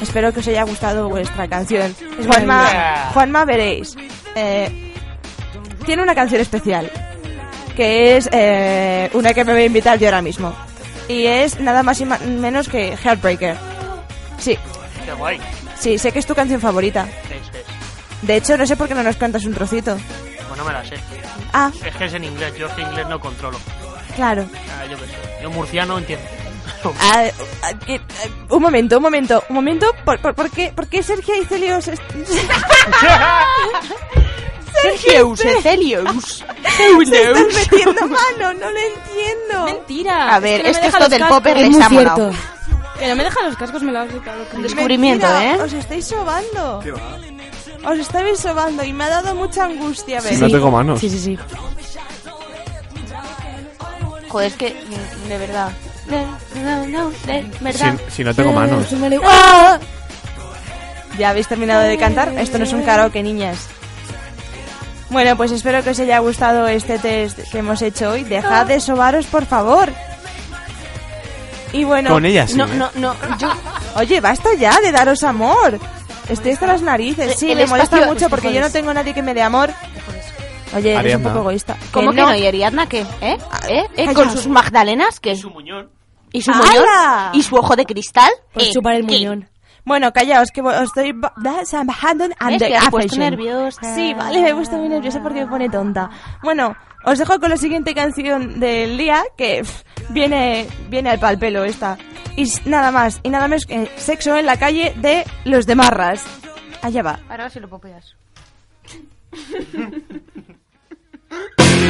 Espero 0.00 0.32
que 0.32 0.40
os 0.40 0.48
haya 0.48 0.62
gustado 0.62 1.08
vuestra 1.08 1.48
canción. 1.48 1.94
Juanma. 2.26 3.10
Juanma, 3.12 3.44
veréis. 3.44 3.96
eh, 4.34 4.92
tiene 5.84 6.02
una 6.02 6.14
canción 6.14 6.40
especial. 6.40 6.90
Que 7.76 8.16
es 8.16 8.28
eh, 8.32 9.10
una 9.14 9.34
que 9.34 9.44
me 9.44 9.52
voy 9.52 9.62
a 9.62 9.66
invitar 9.66 9.98
yo 9.98 10.06
ahora 10.06 10.22
mismo. 10.22 10.54
Y 11.08 11.26
es 11.26 11.58
nada 11.60 11.82
más 11.82 12.00
y 12.00 12.04
menos 12.04 12.68
que 12.68 12.96
Heartbreaker. 12.96 13.56
Sí, 14.38 14.56
Qué 15.04 15.12
guay. 15.14 15.40
Sí, 15.82 15.98
sé 15.98 16.12
que 16.12 16.18
es 16.20 16.26
tu 16.26 16.34
canción 16.34 16.60
favorita. 16.60 17.06
Sí, 17.06 17.34
sí, 17.42 17.50
sí. 17.52 18.26
De 18.26 18.36
hecho, 18.36 18.56
no 18.56 18.66
sé 18.66 18.76
por 18.76 18.88
qué 18.88 18.94
no 18.94 19.02
nos 19.02 19.16
cantas 19.16 19.44
un 19.44 19.52
trocito. 19.54 19.96
Pues 19.96 20.56
no 20.58 20.64
me 20.64 20.72
la 20.72 20.84
sé. 20.84 20.94
Ah, 21.52 21.70
Es 21.84 21.96
que 21.96 22.04
es 22.04 22.14
en 22.14 22.24
inglés, 22.24 22.54
yo 22.56 22.66
es 22.66 22.72
que 22.74 22.82
inglés 22.82 23.06
no 23.08 23.18
controlo. 23.20 23.58
claro. 24.16 24.46
Ah, 24.78 24.84
yo 24.86 24.96
qué 24.96 25.06
sé. 25.06 25.12
Yo 25.42 25.50
murciano 25.50 25.98
entiendo. 25.98 26.24
Ah, 27.00 27.24
ah, 27.62 27.70
eh, 27.86 27.94
eh, 27.96 28.00
un 28.48 28.62
momento, 28.62 28.96
un 28.98 29.02
momento, 29.02 29.42
un 29.48 29.54
momento. 29.56 29.86
¿Por, 30.04 30.18
por, 30.20 30.34
por 30.34 30.50
qué, 30.50 30.72
por 30.74 30.86
qué 30.88 31.02
Sergio 31.02 31.34
y 31.40 31.44
Celios... 31.46 31.88
est- 31.88 32.02
Sergius, 34.82 35.40
Celius. 35.62 36.44
Se 36.76 37.02
están 37.02 37.46
metiendo 37.46 38.08
mano, 38.08 38.52
no 38.54 38.70
lo 38.70 38.78
entiendo. 38.78 39.64
Mentira. 39.66 40.34
A 40.34 40.40
ver, 40.40 40.62
no 40.64 40.68
es 40.70 40.78
que 40.78 40.86
esto 40.88 41.08
del 41.08 41.24
popper 41.26 41.56
Es 41.58 41.62
les 41.64 41.70
muy 41.72 41.82
ha 41.82 41.88
molado. 41.88 42.30
cierto. 42.32 42.48
Que 43.02 43.08
no 43.08 43.16
me 43.16 43.24
deja 43.24 43.42
los 43.42 43.56
cascos, 43.56 43.82
me 43.82 43.90
lo 43.90 43.98
has 43.98 44.08
gritado. 44.08 44.46
Un 44.54 44.62
descubrimiento, 44.62 45.26
Mentira, 45.26 45.54
¿eh? 45.56 45.60
Os 45.60 45.72
estáis 45.72 46.06
sobando. 46.06 46.80
Os 47.84 47.98
estáis 47.98 48.38
sobando 48.38 48.84
y 48.84 48.92
me 48.92 49.02
ha 49.02 49.08
dado 49.08 49.34
mucha 49.34 49.64
angustia 49.64 50.20
ver. 50.20 50.32
Si 50.32 50.40
no 50.40 50.48
tengo 50.48 50.70
manos. 50.70 51.00
Sí, 51.00 51.10
sí, 51.10 51.18
sí. 51.18 51.38
Joder, 54.28 54.46
es 54.46 54.56
que, 54.56 54.70
mm, 54.70 55.28
de 55.28 55.38
verdad. 55.38 55.72
No, 56.06 56.86
no, 56.86 57.10
de 57.26 57.50
verdad. 57.60 57.96
Si, 58.06 58.14
si 58.18 58.24
no 58.24 58.32
tengo 58.34 58.52
manos. 58.52 58.86
¡Ah! 59.24 59.80
¿Ya 61.18 61.30
habéis 61.30 61.48
terminado 61.48 61.82
de 61.82 61.98
cantar? 61.98 62.28
Esto 62.38 62.58
no 62.58 62.62
es 62.62 62.72
un 62.72 62.84
karaoke, 62.84 63.20
niñas. 63.20 63.66
Bueno, 65.10 65.36
pues 65.36 65.50
espero 65.50 65.82
que 65.82 65.90
os 65.90 65.98
haya 65.98 66.20
gustado 66.20 66.68
este 66.68 67.00
test 67.00 67.50
que 67.50 67.58
hemos 67.58 67.82
hecho 67.82 68.10
hoy. 68.10 68.22
Dejad 68.22 68.66
de 68.66 68.78
sobaros, 68.78 69.26
por 69.26 69.44
favor. 69.44 69.92
Y 71.72 71.84
bueno... 71.84 72.10
Con 72.10 72.24
ella 72.26 72.46
sí, 72.46 72.56
No, 72.56 72.66
¿eh? 72.66 72.74
no, 72.74 72.90
no, 72.96 73.14
yo... 73.38 73.50
Oye, 73.96 74.20
basta 74.20 74.50
ya 74.58 74.78
de 74.80 74.92
daros 74.92 75.22
amor. 75.22 75.78
Estoy 76.28 76.52
hasta 76.52 76.66
las 76.66 76.82
narices. 76.82 77.38
Sí, 77.38 77.50
El 77.50 77.58
me 77.58 77.66
molesta 77.66 78.06
mucho 78.06 78.28
porque 78.28 78.52
yo 78.52 78.60
no 78.60 78.70
tengo 78.70 78.92
nadie 78.94 79.12
que 79.14 79.22
me 79.22 79.34
dé 79.34 79.42
amor. 79.42 79.70
Oye, 80.74 80.90
eres 80.92 80.94
un 80.94 80.98
Ariadna. 81.00 81.28
poco 81.28 81.40
egoísta. 81.40 81.76
¿Cómo 81.90 82.10
que 82.12 82.20
no? 82.22 82.34
¿Y 82.34 82.46
Ariadna 82.46 82.86
qué? 82.88 83.00
¿Eh? 83.20 83.36
¿Eh? 83.68 83.84
¿Eh? 83.96 84.14
¿Con 84.14 84.30
sus 84.30 84.46
magdalenas 84.46 85.20
qué? 85.20 85.36
Su 85.36 85.50
muñón. 85.50 85.90
¿Y 86.32 86.40
su 86.40 86.50
¡Hala! 86.50 86.62
muñón? 86.64 86.84
¿Y 87.34 87.42
su 87.42 87.56
ojo 87.56 87.76
de 87.76 87.84
cristal? 87.84 88.30
Pues 88.54 88.68
¿Eh? 88.68 88.70
chupar 88.72 88.94
el 88.94 89.06
¿Qué? 89.06 89.14
muñón. 89.18 89.48
Bueno, 89.84 90.12
callaos, 90.12 90.50
que 90.52 90.62
vo- 90.62 90.72
estoy... 90.82 91.12
ba- 91.12 91.32
that's- 91.42 91.72
I'm 91.72 91.88
handling 91.90 92.30
¿Ves 92.30 92.38
under 92.54 92.68
que 92.68 92.76
has 92.76 92.90
puesto 92.90 93.16
nerviosa? 93.18 93.94
Sí, 93.94 94.14
vale, 94.14 94.40
me 94.40 94.50
he 94.50 94.54
puesto 94.54 94.76
muy 94.76 94.88
nerviosa 94.88 95.20
porque 95.22 95.40
me 95.40 95.46
pone 95.48 95.68
tonta. 95.68 96.08
Bueno, 96.42 96.76
os 97.04 97.18
dejo 97.18 97.40
con 97.40 97.50
la 97.50 97.56
siguiente 97.56 97.92
canción 97.94 98.60
del 98.60 98.96
día, 98.96 99.24
que 99.36 99.62
pff, 99.64 99.82
viene, 100.10 100.68
viene 100.88 101.10
al 101.10 101.18
pal 101.18 101.36
pelo 101.38 101.64
esta. 101.64 101.98
Y 102.36 102.44
nada 102.64 102.90
más, 102.92 103.20
y 103.24 103.28
nada 103.30 103.48
menos 103.48 103.66
que 103.66 103.90
Sexo 103.96 104.36
en 104.36 104.46
la 104.46 104.56
calle 104.56 104.94
de 104.96 105.24
Los 105.44 105.66
de 105.66 105.74
Marras. 105.74 106.24
Allá 106.80 107.02
va. 107.02 107.18
Ahora 107.28 107.50
si 107.50 107.58
lo 107.60 107.68
popeas. 107.68 108.14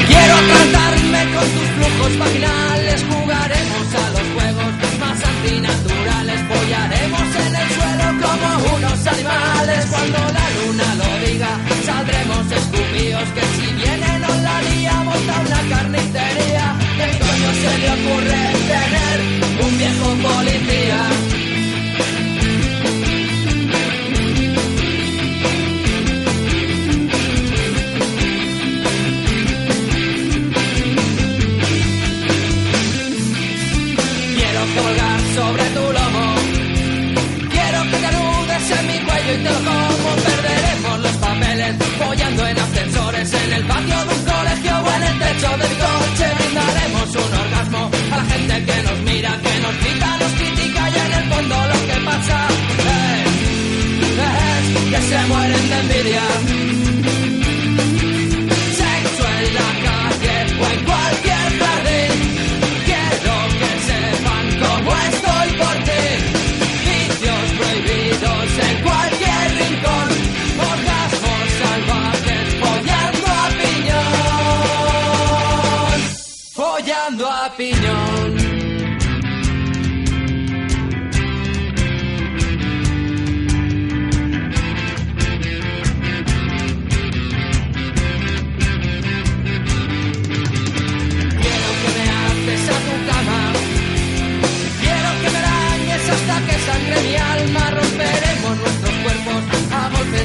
Quiero 0.06 0.34
tratarme 0.46 1.34
con 1.34 1.44
tus 1.50 1.68
flujos 1.76 2.18
vaginales, 2.18 3.04
jugaremos 3.04 3.94
a 3.94 4.10
los 4.10 4.26
juegos 4.34 4.98
más 5.00 5.24
antinaturales, 5.24 5.81
unos 8.74 9.06
animales. 9.06 9.86
Cuando 9.90 10.18
la 10.18 10.50
luna 10.50 10.94
lo 10.94 11.26
diga, 11.26 11.58
o 45.32 45.34
en 45.34 45.38
el 45.38 45.38
techo 45.38 45.50
de 45.50 45.68
mi 45.68 45.76
coche. 45.76 46.26
Brindaremos 46.38 47.08
un 47.16 47.32
orgasmo 47.38 47.90
a 48.10 48.16
la 48.16 48.24
gente 48.24 48.64
que 48.66 48.82
nos 48.82 48.98
mira, 49.00 49.40
que 49.42 49.60
nos 49.60 49.74
grita, 49.80 50.16
nos 50.18 50.32
critica 50.32 50.90
y 50.90 50.98
en 50.98 51.12
el 51.12 51.32
fondo 51.32 51.54
lo 51.72 51.78
que 51.86 52.00
pasa 52.04 52.48
es, 52.78 53.36
es 54.76 54.84
que 54.90 55.00
se 55.08 55.26
mueren 55.26 55.68
de 55.68 55.78
envidia. 55.80 56.81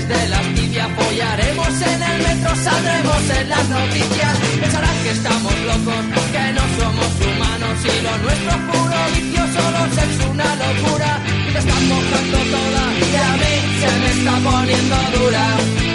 De 0.07 0.29
lascivia. 0.29 0.87
Follaremos 0.95 1.81
en 1.81 2.03
el 2.09 2.17
metro, 2.23 2.55
saldremos 2.55 3.23
en 3.39 3.49
las 3.49 3.69
noticias. 3.69 4.33
Pensarán 4.61 4.97
que 5.03 5.11
estamos 5.11 5.53
locos, 5.69 6.03
que 6.33 6.45
no 6.57 6.63
somos 6.79 7.11
humanos. 7.25 7.75
Y 7.83 7.95
lo 8.05 8.13
nuestro 8.25 8.53
puro 8.67 8.99
vicio 9.13 9.43
solo 9.55 9.79
es 10.05 10.15
una 10.31 10.49
locura. 10.63 11.11
Y 11.47 11.51
te 11.53 11.59
estás 11.59 11.81
mojando 11.91 12.37
toda 12.55 12.83
y 13.07 13.15
a 13.27 13.31
mí 13.41 13.53
se 13.81 13.91
me 14.01 14.09
está 14.15 14.33
poniendo 14.49 14.95
dura. 15.17 15.86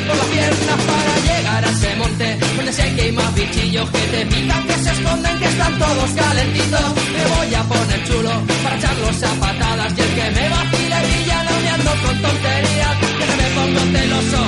Por 0.00 0.16
las 0.16 0.26
piernas 0.26 0.80
para 0.88 1.14
llegar 1.28 1.64
a 1.64 1.70
ese 1.70 1.96
monte 1.96 2.38
donde 2.56 2.72
sé 2.72 2.94
que 2.94 3.02
hay 3.02 3.12
más 3.12 3.34
bichillos 3.34 3.90
que 3.90 3.98
te 3.98 4.26
pican, 4.26 4.66
que 4.66 4.74
se 4.74 4.90
esconden, 4.90 5.38
que 5.38 5.48
están 5.48 5.78
todos 5.78 6.10
calentitos. 6.10 6.86
Me 7.14 7.24
voy 7.34 7.54
a 7.54 7.62
poner 7.64 8.04
chulo 8.08 8.32
para 8.62 8.76
echarlos 8.76 9.22
a 9.22 9.32
patadas 9.40 9.92
y 9.96 10.00
el 10.00 10.14
que 10.14 10.30
me 10.30 10.48
vacile 10.48 10.98
brilla 11.06 11.44
no 11.44 11.52
me 11.62 11.84
con 12.04 12.22
tonterías. 12.22 12.96
Que 13.18 13.26
me 13.40 13.48
pongo 13.56 13.80
celoso 13.98 14.42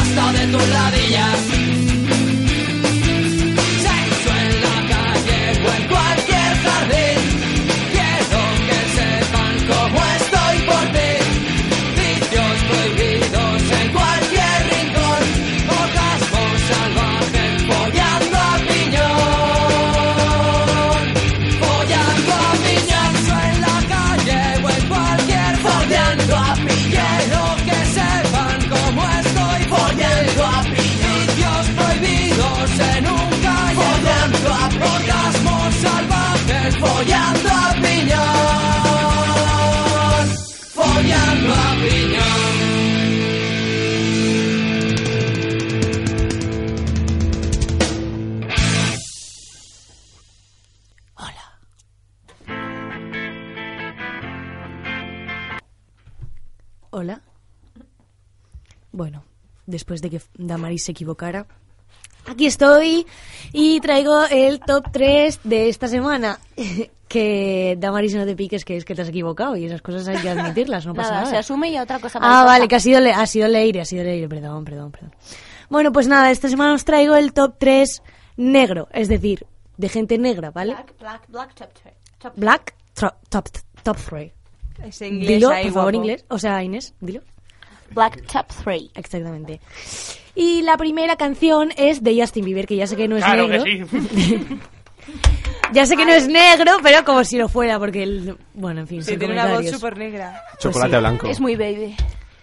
hasta 0.00 0.32
de 0.32 0.46
ladillas. 0.74 1.01
De 60.02 60.10
que 60.10 60.20
Damaris 60.36 60.84
se 60.84 60.92
equivocara, 60.92 61.46
aquí 62.26 62.46
estoy 62.46 63.06
y 63.52 63.80
traigo 63.80 64.24
el 64.30 64.60
top 64.60 64.84
3 64.92 65.40
de 65.44 65.68
esta 65.70 65.88
semana. 65.88 66.38
que 67.08 67.76
Damaris 67.78 68.14
no 68.14 68.24
te 68.24 68.34
piques, 68.34 68.64
que 68.64 68.74
es 68.76 68.86
que 68.86 68.94
te 68.94 69.02
has 69.02 69.08
equivocado 69.10 69.54
y 69.54 69.66
esas 69.66 69.82
cosas 69.82 70.08
hay 70.08 70.16
que 70.22 70.30
admitirlas, 70.30 70.86
no 70.86 70.94
pasa 70.94 71.10
Nada, 71.10 71.20
nada. 71.24 71.30
se 71.30 71.36
asume 71.38 71.68
y 71.70 71.76
a 71.76 71.82
otra 71.82 71.98
cosa 71.98 72.18
Ah, 72.18 72.22
mariposa. 72.22 72.44
vale, 72.44 72.68
que 72.68 72.76
ha 72.76 72.80
sido, 72.80 73.00
le- 73.00 73.12
ha 73.12 73.26
sido 73.26 73.48
Leire, 73.48 73.80
ha 73.82 73.84
sido 73.84 74.02
Leire, 74.02 74.28
perdón, 74.28 74.64
perdón, 74.64 74.90
perdón. 74.92 75.14
Bueno, 75.68 75.92
pues 75.92 76.08
nada, 76.08 76.30
esta 76.30 76.48
semana 76.48 76.72
os 76.72 76.84
traigo 76.86 77.14
el 77.14 77.32
top 77.34 77.56
3 77.58 78.02
negro, 78.38 78.88
es 78.92 79.08
decir, 79.08 79.46
de 79.76 79.88
gente 79.90 80.16
negra, 80.16 80.50
¿vale? 80.50 80.72
Black, 80.72 80.94
black, 80.98 81.22
black 81.28 81.54
top 81.54 81.72
three. 81.74 81.92
Top 82.18 82.32
Black, 82.36 82.74
top, 82.94 83.46
top 83.82 83.96
3. 84.08 84.32
Ese 84.84 85.08
inglés 85.08 85.28
Dilo, 85.28 85.50
ahí, 85.50 85.64
por 85.64 85.72
favor, 85.74 85.92
guapo. 85.92 86.04
inglés. 86.06 86.24
O 86.30 86.38
sea, 86.38 86.62
Inés, 86.62 86.94
dilo. 87.00 87.20
Black 87.94 88.26
Top 88.26 88.46
3. 88.64 88.90
Exactamente. 88.94 89.60
Y 90.34 90.62
la 90.62 90.76
primera 90.76 91.16
canción 91.16 91.72
es 91.76 92.02
de 92.02 92.18
Justin 92.20 92.44
Bieber, 92.44 92.66
que 92.66 92.76
ya 92.76 92.86
sé 92.86 92.96
que 92.96 93.08
no 93.08 93.16
es 93.16 93.24
Claro 93.24 93.48
que 93.48 93.58
negro. 93.58 93.86
sí. 93.90 94.58
ya 95.72 95.84
sé 95.86 95.96
que 95.96 96.04
no 96.06 96.12
es 96.12 96.26
negro, 96.28 96.78
pero 96.82 97.04
como 97.04 97.22
si 97.24 97.36
lo 97.36 97.48
fuera, 97.48 97.78
porque, 97.78 98.02
el- 98.02 98.36
bueno, 98.54 98.80
en 98.80 98.86
fin, 98.88 99.02
Sí, 99.02 99.10
sin 99.10 99.18
tiene 99.18 99.34
una 99.34 99.42
voz 99.44 99.50
comentarios. 99.56 99.80
súper 99.80 99.98
negra. 99.98 100.42
Chocolate 100.58 100.88
Pues 100.90 100.98
sí. 100.98 101.00
blanco. 101.00 101.26
Es 101.28 101.40
muy 101.40 101.56
baby. 101.56 101.96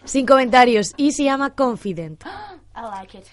Sin 0.05 0.25
comentarios. 0.25 0.93
Y 0.97 1.11
se 1.11 1.23
llama 1.23 1.51
Confident. 1.55 2.23
I 2.75 2.81
like 3.01 3.17
it. 3.17 3.25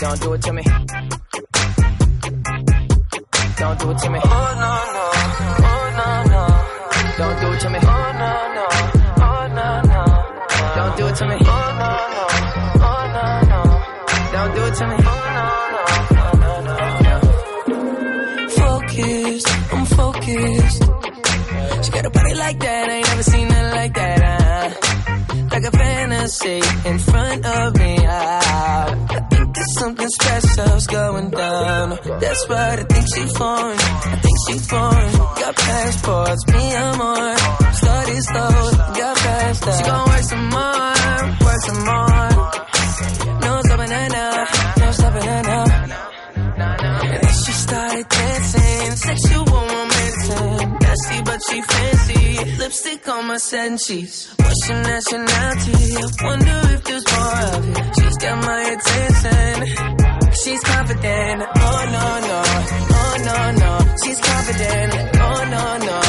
Don't 0.00 0.20
do 0.20 0.34
it 0.34 0.42
to 0.42 0.52
me. 0.52 0.62
Don't 3.64 3.78
do 3.80 3.90
it 3.92 3.98
to 3.98 4.10
me. 4.10 4.20
Oh 4.22 4.28
no 4.62 4.72
no. 4.96 5.06
Oh 5.72 5.84
no 6.00 6.08
no. 6.34 6.42
Don't 7.16 7.36
do 7.40 7.48
it 7.54 7.60
to 7.60 7.68
me. 7.70 7.78
Oh 7.80 8.08
no 8.20 8.32
no. 8.56 8.66
Oh 9.24 9.42
no 9.58 9.68
no. 9.92 10.02
Don't 10.76 10.94
do 10.98 11.04
it 11.08 11.14
to 11.16 11.24
me. 11.30 11.36
Oh 11.40 11.68
no 11.80 11.92
no. 12.16 12.26
Oh 12.90 13.02
no 13.16 13.26
no. 13.52 13.60
Don't 14.34 14.52
do 14.54 14.62
it 14.68 14.74
to 14.74 14.84
me. 14.86 14.96
Oh 15.00 15.24
no 15.38 15.46
no. 15.74 15.82
No 16.44 16.52
no 16.68 16.82
no. 17.06 17.16
Focused. 18.50 19.48
I'm 19.72 19.84
focused. 19.86 20.82
She 21.84 21.90
got 21.90 22.04
a 22.04 22.10
body 22.10 22.34
like 22.34 22.58
that. 22.60 22.90
I 22.90 22.92
ain't 22.96 23.08
never 23.08 23.22
seen 23.22 23.48
nothing 23.48 23.72
like 23.80 23.94
that. 23.94 24.20
Uh, 24.22 24.68
like 25.52 25.64
a 25.64 25.70
fantasy 25.70 26.60
in 26.84 26.98
front 26.98 27.46
of 27.46 27.76
me. 27.78 27.96
There's 27.96 29.23
something 29.78 30.08
special's 30.08 30.86
going 30.86 31.30
down. 31.30 31.98
That's 32.20 32.46
right, 32.48 32.78
I 32.78 32.82
think 32.82 33.06
she 33.14 33.26
foreign. 33.34 33.78
I 33.78 34.20
think 34.22 34.38
she 34.46 34.58
foreign. 34.58 35.12
Got 35.12 35.56
passports, 35.56 36.46
me 36.48 36.74
I'm 36.74 37.00
on. 37.00 37.36
Started 37.74 38.22
slow, 38.22 38.50
got 39.00 39.16
past 39.16 39.64
that. 39.64 39.76
She 39.76 39.84
gon' 39.84 40.08
work 40.08 40.24
some 40.32 40.48
more, 40.54 40.94
work 41.46 41.60
some 41.68 41.82
more. 41.84 42.30
No 43.40 43.60
stopping 43.64 43.90
her 43.90 44.08
now, 44.08 44.46
no 44.78 44.90
stopping 44.92 45.22
her 45.22 45.42
now. 45.42 45.64
And 46.44 47.22
then 47.22 47.34
she 47.44 47.52
started 47.52 48.08
dancing, 48.08 48.96
sexual 48.96 49.44
romancing. 49.44 50.78
Nasty 50.80 51.22
but 51.24 51.40
she 51.48 51.60
fancy, 51.62 51.93
lipstick 52.58 53.08
on 53.08 53.26
my 53.26 53.38
sheets. 53.38 54.34
What's 54.36 54.68
your 54.68 54.82
nationality? 54.82 55.96
I 55.96 56.24
wonder 56.24 56.60
if 56.74 56.84
there's 56.84 57.06
more 57.12 57.40
of 57.54 57.68
it. 57.68 57.94
She's 57.96 58.16
got 58.18 58.44
my 58.44 58.62
attention. 58.74 59.54
She's 60.42 60.60
confident. 60.60 61.42
Oh 61.56 61.80
no 61.96 62.06
no, 62.28 62.40
oh 63.00 63.14
no 63.28 63.38
no. 63.62 63.72
She's 64.02 64.20
confident. 64.20 64.92
Oh 65.26 65.40
no 65.54 65.64
no, 65.88 66.00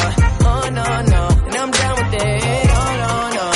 oh 0.50 0.64
no 0.78 0.88
no. 1.12 1.22
And 1.46 1.56
I'm 1.56 1.70
down 1.70 1.94
with 1.96 2.22
it. 2.22 2.70
Oh 2.78 2.92
no 3.02 3.12
no, 3.38 3.46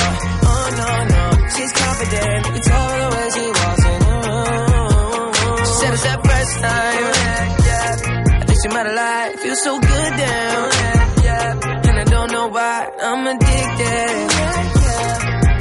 oh 0.52 0.66
no 0.80 0.88
no. 1.14 1.22
She's 1.54 1.72
confident. 1.72 2.64
Tell 2.64 2.88
her 2.88 2.98
the 3.00 3.08
way 3.16 3.26
she 3.36 3.46
walks 3.60 3.84
in 3.84 4.00
oh, 4.00 4.00
the 4.00 4.30
oh, 4.30 4.46
room. 5.10 5.32
Oh, 5.36 5.64
she 5.64 5.72
said 5.80 5.92
it's 5.94 6.04
first 6.30 6.54
time. 6.60 7.04
I 8.32 8.44
think 8.46 8.58
she 8.62 8.68
might 8.68 8.86
have 8.86 8.94
lied. 8.94 9.38
Feels 9.40 9.62
so 9.62 9.80
good 9.80 9.89
why 12.80 12.88
I'm 13.08 13.26
addicted. 13.26 14.30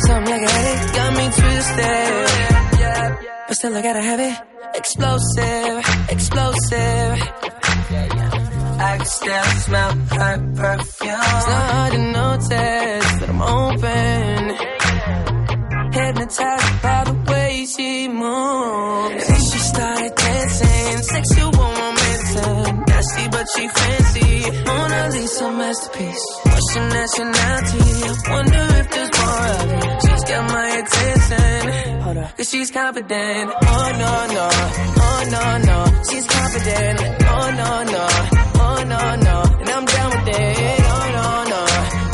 Something 0.07 0.31
like 0.33 0.43
a 0.43 0.51
headache 0.55 0.93
got 0.95 1.11
me 1.17 1.25
twisted. 1.39 2.27
But 3.47 3.55
still 3.57 3.77
I 3.77 3.81
gotta 3.81 4.01
have 4.01 4.19
it. 4.19 4.35
Explosive, 4.75 5.77
explosive. 6.09 7.13
I 8.81 8.97
can 8.97 9.05
still 9.05 9.43
smell 9.65 9.91
her 10.17 10.37
perfume. 10.55 11.21
It's 11.35 11.47
not 11.53 11.65
hard 11.73 11.91
to 11.93 12.01
notice 12.19 13.09
that 13.19 13.29
I'm 13.33 13.41
open. 13.41 14.39
Hypnotized 15.91 16.81
by 16.83 17.03
the 17.09 17.15
way 17.31 17.65
she 17.65 18.07
moves. 18.07 19.29
And 19.29 19.43
she 19.49 19.59
started 19.71 20.15
dancing, 20.15 20.97
sexual 21.13 21.51
romancing. 21.51 22.83
Nasty 22.87 23.27
but 23.29 23.47
she 23.55 23.67
fancy. 23.67 23.98
Mona 24.65 25.09
Lisa 25.13 25.51
masterpiece. 25.51 26.25
What's 26.43 26.75
your 26.75 26.87
nationality? 26.89 27.85
Wonder 28.29 28.65
if 28.79 28.89
there's 28.93 29.11
more 29.19 29.45
of 29.55 29.67
you. 29.71 29.81
She's 30.05 30.23
got 30.29 30.43
my 30.51 30.67
attention. 30.81 32.01
Hold 32.01 32.17
up. 32.17 32.37
Cause 32.37 32.49
she's 32.49 32.71
confident. 32.71 33.51
Oh 33.61 33.87
no, 34.03 34.13
no. 34.37 34.47
Oh 35.05 35.21
no, 35.35 35.43
no. 35.69 36.03
She's 36.09 36.25
confident. 36.27 36.99
Oh 37.35 37.47
no, 37.61 37.71
no. 37.95 38.05
Oh 38.65 38.83
no, 38.93 39.01
no. 39.27 39.37
And 39.61 39.69
I'm 39.69 39.85
down 39.85 40.09
with 40.11 40.27
it. 40.35 40.81
Oh 40.95 41.05
no, 41.17 41.27
no. 41.53 41.61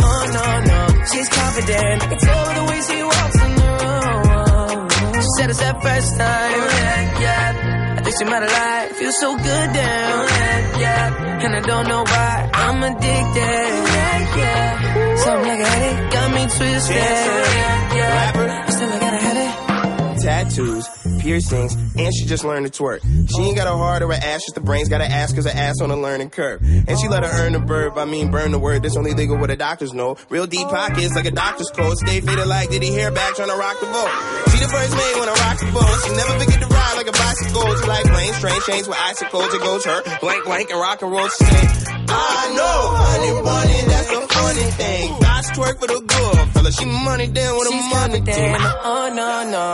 Oh 0.09 0.23
no, 0.35 0.45
no. 0.71 0.79
She's 1.11 1.29
confident. 1.29 2.03
I 2.03 2.07
can 2.07 2.17
tell 2.19 2.45
the 2.57 2.63
way 2.69 2.79
she 2.87 2.97
walks 3.03 3.39
in 3.45 3.51
the 3.61 3.69
room. 3.81 4.89
She 5.23 5.29
said 5.37 5.49
it's 5.49 5.59
that 5.59 5.81
first 5.81 6.17
time. 6.17 6.51
Yeah, 6.51 7.21
yeah. 7.21 7.64
I 8.05 8.07
think 8.07 8.17
she 8.19 8.25
might 8.25 8.47
have. 8.47 8.91
Feels 8.97 9.17
so 9.19 9.35
good 9.35 9.73
down. 9.73 10.27
Yeah, 10.27 10.79
yeah. 10.79 11.43
And 11.43 11.55
I 11.55 11.61
don't 11.61 11.87
know 11.87 12.03
why. 12.03 12.49
I'm 12.53 12.83
addicted. 12.83 13.71
Yeah, 13.97 14.37
yeah. 14.37 15.15
Something 15.15 15.47
like 15.47 15.59
a 15.59 15.65
headache 15.65 16.11
got 16.11 16.31
me 16.35 16.41
twisted. 16.45 16.95
Yeah, 16.95 17.95
yeah. 17.95 18.69
Still 18.69 18.89
I 18.91 18.99
got 18.99 19.13
a 19.13 19.17
headache. 19.17 20.21
tattoos, 20.21 20.87
piercings, 21.25 21.73
and 21.97 22.13
she 22.15 22.25
just 22.25 22.45
learned 22.45 22.71
to 22.71 22.71
twerk. 22.71 23.01
She 23.01 23.41
ain't 23.41 23.57
got 23.57 23.65
a 23.65 23.75
heart 23.75 24.03
or 24.03 24.11
a 24.11 24.15
ass, 24.15 24.45
just 24.45 24.53
the 24.53 24.61
brains. 24.61 24.89
Got 24.89 24.99
to 24.99 25.09
ask 25.09 25.33
cause 25.33 25.45
her 25.45 25.51
ass 25.51 25.81
on 25.81 25.89
a 25.89 25.97
learning 25.97 26.29
curve. 26.29 26.61
And 26.61 26.99
she 26.99 27.07
let 27.07 27.23
her 27.23 27.31
earn 27.33 27.53
the 27.53 27.59
verb, 27.59 27.97
I 27.97 28.05
mean 28.05 28.29
burn 28.29 28.51
the 28.51 28.59
word. 28.59 28.83
That's 28.83 28.95
only 28.95 29.13
legal 29.13 29.37
what 29.37 29.47
the 29.47 29.57
doctors 29.57 29.93
know. 29.93 30.17
Real 30.29 30.45
deep 30.45 30.67
pockets 30.67 31.15
like 31.15 31.25
a 31.25 31.31
doctor's 31.31 31.69
coat, 31.71 31.97
Stay 31.97 32.21
faded 32.21 32.45
like 32.45 32.69
did 32.69 32.83
he 32.83 32.93
hair 32.93 33.11
back 33.11 33.35
trying 33.35 33.49
to 33.49 33.55
rock 33.55 33.79
the 33.79 33.87
boat. 33.87 34.11
She 34.53 34.59
the 34.61 34.69
first 34.69 34.93
maid 34.93 35.15
when 35.19 35.27
I 35.27 35.33
rock 35.33 35.57
the 35.59 35.71
boat. 35.73 35.97
She 36.05 36.11
never 36.13 36.33
forget 36.39 36.61
to 36.61 36.67
ride 36.67 36.93
like 36.95 37.09
a 37.09 37.17
bicycle. 37.17 37.75
She 37.75 37.87
like 37.87 38.05
planes, 38.05 38.39
train 38.39 38.61
chains 38.67 38.87
with 38.87 38.97
icicles. 39.01 39.53
It 39.53 39.61
goes 39.61 39.83
her 39.85 40.01
blank 40.21 40.45
blank 40.45 40.69
and 40.69 40.79
rock 40.79 41.01
and 41.01 41.11
roll. 41.11 41.27
She 41.27 41.43
say, 41.43 41.67
I 42.07 42.53
know, 42.53 42.77
honey 43.01 43.33
bunny, 43.41 43.81
that's 43.89 44.09
the 44.13 44.21
funny 44.29 44.69
thing. 44.77 45.24
Twerk 45.55 45.79
for 45.79 45.87
the 45.87 45.99
good, 46.05 46.49
fella. 46.53 46.71
She 46.71 46.83
money 46.83 47.27
down 47.27 47.55
with 47.57 47.69
a 47.69 47.71
She's 47.71 47.87
money 47.93 48.19
confident. 48.19 48.57
Oh 48.83 49.07
no 49.15 49.31
no, 49.55 49.67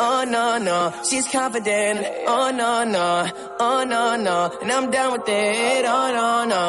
oh 0.00 0.24
no 0.26 0.58
no. 0.58 0.78
She's 1.08 1.26
confident. 1.28 1.96
Oh 2.26 2.50
no 2.50 2.82
no, 2.82 3.30
oh 3.60 3.84
no 3.86 4.16
no. 4.16 4.58
And 4.60 4.72
I'm 4.72 4.90
down 4.90 5.12
with 5.12 5.28
it. 5.28 5.84
Oh 5.86 6.08
no 6.18 6.44
no, 6.44 6.64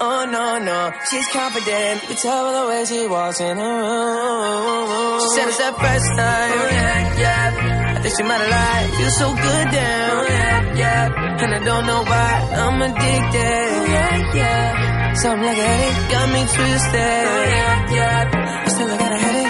oh 0.00 0.24
no 0.30 0.58
no. 0.62 0.92
She's 1.10 1.26
confident. 1.34 2.08
You 2.08 2.14
tell 2.14 2.44
by 2.46 2.52
the 2.60 2.68
way 2.70 2.84
she 2.84 3.08
walks 3.08 3.40
in 3.40 3.56
the 3.56 3.64
room. 3.64 5.20
She 5.22 5.28
said 5.34 5.48
it's 5.48 5.58
that 5.58 5.74
first 5.82 6.08
time. 6.14 6.52
Oh, 6.54 6.68
yeah 6.70 7.18
yeah. 7.18 7.96
I 7.96 8.00
think 8.02 8.14
she 8.16 8.22
might 8.22 8.38
have 8.38 8.50
lied. 8.54 8.90
Feels 8.98 9.16
so 9.18 9.28
good 9.34 9.66
down. 9.74 10.10
Oh, 10.14 10.26
yeah 10.28 10.74
yeah. 10.76 11.42
And 11.42 11.54
I 11.56 11.64
don't 11.64 11.86
know 11.86 12.02
why 12.04 12.30
I'm 12.54 12.82
addicted. 12.82 13.66
Oh, 13.74 13.84
yeah 13.90 14.34
yeah. 14.34 15.01
Something 15.14 15.44
like 15.44 15.58
a 15.58 15.62
headache 15.62 16.10
got 16.10 16.28
me 16.32 16.40
twisted. 16.40 16.94
Yeah 16.94 17.72
yeah. 17.92 18.64
Still 18.68 18.90
I 18.90 18.96
got 18.98 19.12
a 19.12 19.18
headache. 19.18 19.41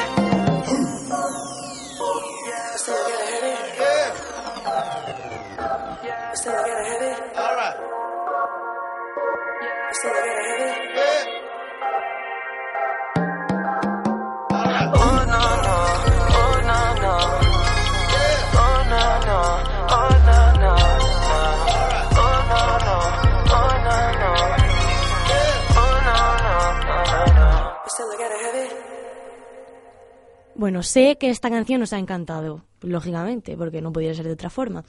Bueno, 30.62 30.84
sé 30.84 31.18
que 31.18 31.28
esta 31.28 31.50
canción 31.50 31.82
os 31.82 31.92
ha 31.92 31.98
encantado, 31.98 32.62
lógicamente, 32.82 33.56
porque 33.56 33.82
no 33.82 33.92
podía 33.92 34.14
ser 34.14 34.26
de 34.26 34.34
otra 34.34 34.48
forma. 34.48 34.84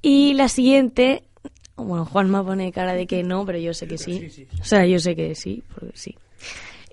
Y 0.00 0.34
la 0.34 0.48
siguiente, 0.48 1.24
bueno, 1.74 2.04
Juanma 2.04 2.46
pone 2.46 2.70
cara 2.70 2.92
de 2.92 3.08
que 3.08 3.24
no, 3.24 3.44
pero 3.44 3.58
yo 3.58 3.74
sé 3.74 3.88
que 3.88 3.98
sí. 3.98 4.46
O 4.60 4.64
sea, 4.64 4.86
yo 4.86 5.00
sé 5.00 5.16
que 5.16 5.34
sí, 5.34 5.64
porque 5.74 5.90
sí. 5.96 6.16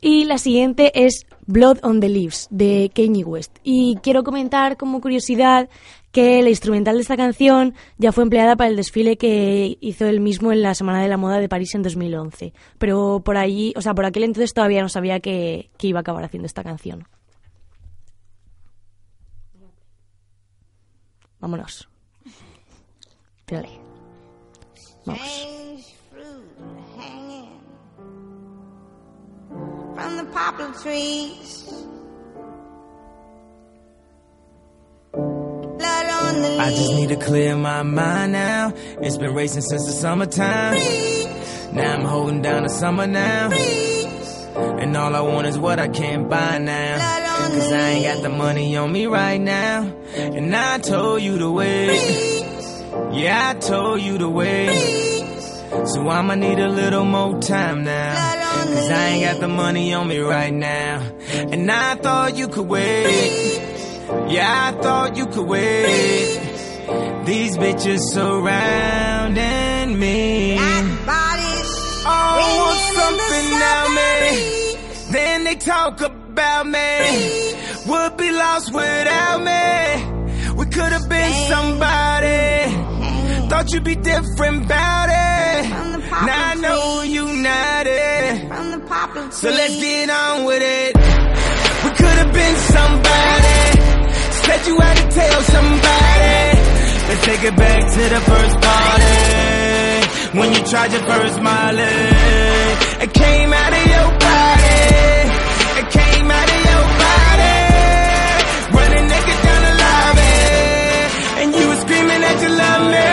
Y 0.02 0.26
la 0.26 0.40
siguiente 0.40 1.06
es 1.06 1.28
Blood 1.46 1.78
on 1.84 2.00
the 2.00 2.10
Leaves, 2.10 2.48
de 2.50 2.90
Kanye 2.92 3.24
West. 3.24 3.60
Y 3.64 3.98
quiero 4.02 4.24
comentar 4.24 4.78
como 4.78 5.00
curiosidad 5.00 5.70
que 6.12 6.42
la 6.42 6.50
instrumental 6.50 6.96
de 6.96 7.04
esta 7.04 7.18
canción 7.18 7.76
ya 8.00 8.12
fue 8.12 8.24
empleada 8.24 8.56
para 8.56 8.72
el 8.72 8.78
desfile 8.78 9.18
que 9.18 9.78
hizo 9.80 10.08
él 10.08 10.22
mismo 10.22 10.52
en 10.52 10.64
la 10.64 10.74
Semana 10.74 11.04
de 11.04 11.08
la 11.08 11.18
Moda 11.18 11.38
de 11.38 11.50
París 11.50 11.76
en 11.76 11.84
2011. 11.84 12.52
Pero 12.80 13.22
por 13.24 13.38
allí, 13.38 13.76
o 13.76 13.82
sea, 13.84 13.94
por 13.94 14.06
aquel 14.06 14.24
entonces 14.24 14.56
todavía 14.56 14.82
no 14.82 14.90
sabía 14.90 15.20
que, 15.20 15.70
que 15.78 15.90
iba 15.90 16.00
a 16.00 16.02
acabar 16.02 16.24
haciendo 16.24 16.48
esta 16.48 16.64
canción. 16.64 17.06
Vámonos. 21.42 21.88
Tírale. 23.46 23.70
Vamos. 25.06 25.22
Strange 25.22 25.96
fruit 26.12 26.44
hanging 26.98 27.62
from 29.96 30.18
the 30.18 30.26
poplar 30.34 30.72
trees. 30.84 31.72
Blood 35.14 36.06
on 36.22 36.42
the 36.42 36.58
I 36.60 36.70
just 36.72 36.94
need 36.94 37.10
to 37.10 37.16
clear 37.16 37.56
my 37.56 37.84
mind 37.84 38.34
now. 38.34 38.74
It's 39.02 39.18
been 39.18 39.34
racing 39.34 39.62
since 39.62 39.86
the 39.86 39.94
summertime. 39.94 40.78
Now 41.74 41.94
I'm 41.94 42.06
holding 42.06 42.42
down 42.42 42.64
the 42.64 42.70
summer 42.70 43.08
now. 43.08 43.50
And 44.58 44.98
all 44.98 45.16
I 45.16 45.22
want 45.22 45.48
is 45.48 45.58
what 45.58 45.80
I 45.80 45.88
can't 45.88 46.28
buy 46.30 46.58
now. 46.58 46.98
Cause 47.50 47.72
I 47.72 47.90
ain't 47.90 48.06
got 48.06 48.24
the 48.24 48.30
money 48.30 48.76
on 48.76 48.92
me 48.92 49.06
right 49.06 49.40
now. 49.40 49.94
And 50.16 50.56
I 50.56 50.80
told 50.80 51.22
you 51.22 51.38
to 51.38 51.52
wait. 51.52 52.44
Yeah, 53.12 53.50
I 53.50 53.54
told 53.60 54.02
you 54.02 54.18
to 54.18 54.30
wait. 54.30 55.38
So 55.86 56.10
I'ma 56.10 56.36
need 56.36 56.60
a 56.60 56.70
little 56.70 57.06
more 57.06 57.40
time 57.40 57.84
now. 57.84 58.16
Cause 58.66 58.90
I 58.90 59.08
ain't 59.10 59.24
got 59.26 59.40
the 59.40 59.48
money 59.48 59.94
on 59.94 60.08
me 60.08 60.20
right 60.20 60.54
now. 60.54 61.02
And 61.34 61.70
I 61.72 61.96
thought 61.96 62.36
you 62.36 62.48
could 62.48 62.68
wait. 62.68 63.62
Yeah, 64.30 64.74
I 64.74 64.82
thought 64.82 65.18
you 65.18 65.28
could 65.28 65.48
wait. 65.48 66.40
These 67.26 67.58
bitches 67.58 68.00
surrounding 68.12 70.00
me. 70.00 70.57
Oh, 72.10 72.58
want 72.62 72.82
something 73.00 73.48
now, 73.66 73.84
me. 73.98 75.12
Then 75.12 75.44
they 75.44 75.56
talk 75.56 76.02
about 76.02 76.66
me. 76.68 77.54
Would 77.88 78.18
be 78.18 78.32
lost 78.32 78.74
without 78.74 79.40
me. 79.50 80.54
We 80.56 80.66
could 80.66 80.92
have 80.92 81.08
been 81.10 81.34
somebody. 81.48 82.88
Thought 83.50 83.72
you'd 83.72 83.84
be 83.84 83.96
different 83.96 84.66
about 84.66 85.10
it. 85.10 85.70
Now 86.28 86.52
I 86.52 86.56
know 86.56 87.02
you're 87.04 87.34
not 87.34 87.88
it. 87.88 89.34
So 89.34 89.50
let's 89.50 89.76
get 89.78 90.10
on 90.10 90.46
with 90.46 90.62
it. 90.62 90.96
We 91.84 91.90
could 91.92 92.18
have 92.24 92.34
been 92.34 92.56
somebody. 92.76 93.60
Said 94.44 94.68
you 94.68 94.80
had 94.80 94.98
to 94.98 95.08
tell 95.16 95.42
somebody. 95.56 96.38
Let's 97.08 97.26
take 97.26 97.44
it 97.44 97.56
back 97.56 97.82
to 97.94 98.02
the 98.16 98.22
first 98.22 98.62
party. 98.62 99.57
When 100.40 100.54
you 100.54 100.62
tried 100.72 100.92
your 100.92 101.02
first 101.02 101.42
Molly. 101.42 101.82
Eh? 101.82 103.04
It 103.04 103.12
came 103.14 103.52
out 103.62 103.74
of 103.80 103.86
your 103.94 104.10
body. 104.28 104.82
It 105.82 105.88
came 106.00 106.28
out 106.38 106.50
of 106.56 106.62
your 106.70 106.86
body. 107.04 107.58
Running 108.78 109.06
naked 109.14 109.40
down 109.46 109.62
the 109.68 109.74
lobby. 109.84 110.36
And 111.42 111.50
you 111.58 111.66
were 111.70 111.80
screaming 111.84 112.22
that 112.26 112.38
you 112.44 112.52
love 112.64 112.84
me. 112.96 113.10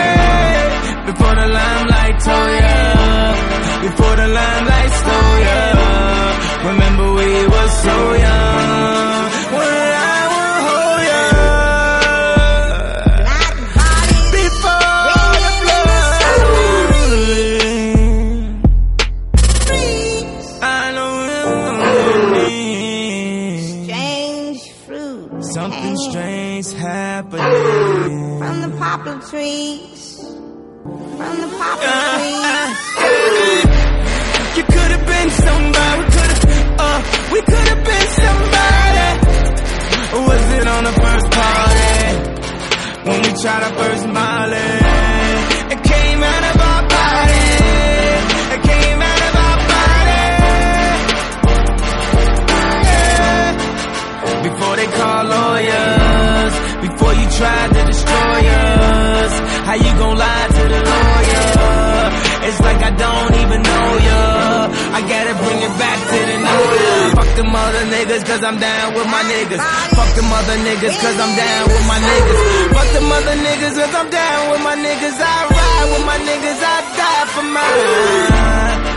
Before 1.09 1.35
the 1.41 1.47
limelight 1.59 2.17
told 2.27 2.51
ya. 2.61 2.77
Before 3.85 4.15
the 4.21 4.27
limelight 4.39 4.91
stole 5.01 5.37
ya. 5.47 5.59
Remember 6.69 7.07
we 7.19 7.29
were 7.53 7.69
so 7.85 7.95
young. 8.13 8.24
try 43.45 43.59
to 43.69 43.75
burst 43.75 44.07
my 44.07 44.47
lane. 44.53 45.73
It 45.73 45.81
came 45.83 46.21
out 46.33 46.43
of 46.49 46.57
our 46.69 46.83
body. 46.97 47.45
It 48.55 48.61
came 48.71 48.99
out 49.11 49.21
of 49.27 49.33
our 49.45 49.57
body. 49.73 50.23
Before 54.49 54.75
they 54.79 54.89
call 54.97 55.21
lawyers, 55.35 56.53
before 56.87 57.13
you 57.13 57.27
try 57.39 57.61
cause 68.05 68.43
I'm 68.43 68.59
down 68.59 68.93
with 68.93 69.07
my 69.07 69.23
niggas. 69.23 69.57
Fuck 69.95 70.15
them 70.15 70.31
other 70.31 70.57
niggas 70.61 70.95
cause 71.01 71.17
I'm 71.19 71.35
down 71.35 71.67
with 71.67 71.87
my 71.87 71.97
niggas. 71.97 72.73
Fuck 72.73 72.93
them 72.93 73.11
other 73.11 73.35
niggas 73.35 73.73
cause 73.73 73.95
I'm 73.95 74.09
down 74.09 74.51
with 74.51 74.61
my 74.61 74.75
niggas. 74.75 75.17
I 75.17 75.47
ride 75.49 75.89
with 75.91 76.05
my 76.05 76.17
niggas, 76.17 76.61
I 76.61 76.77
die 76.97 77.25
for 77.33 77.43
mine. 77.43 78.94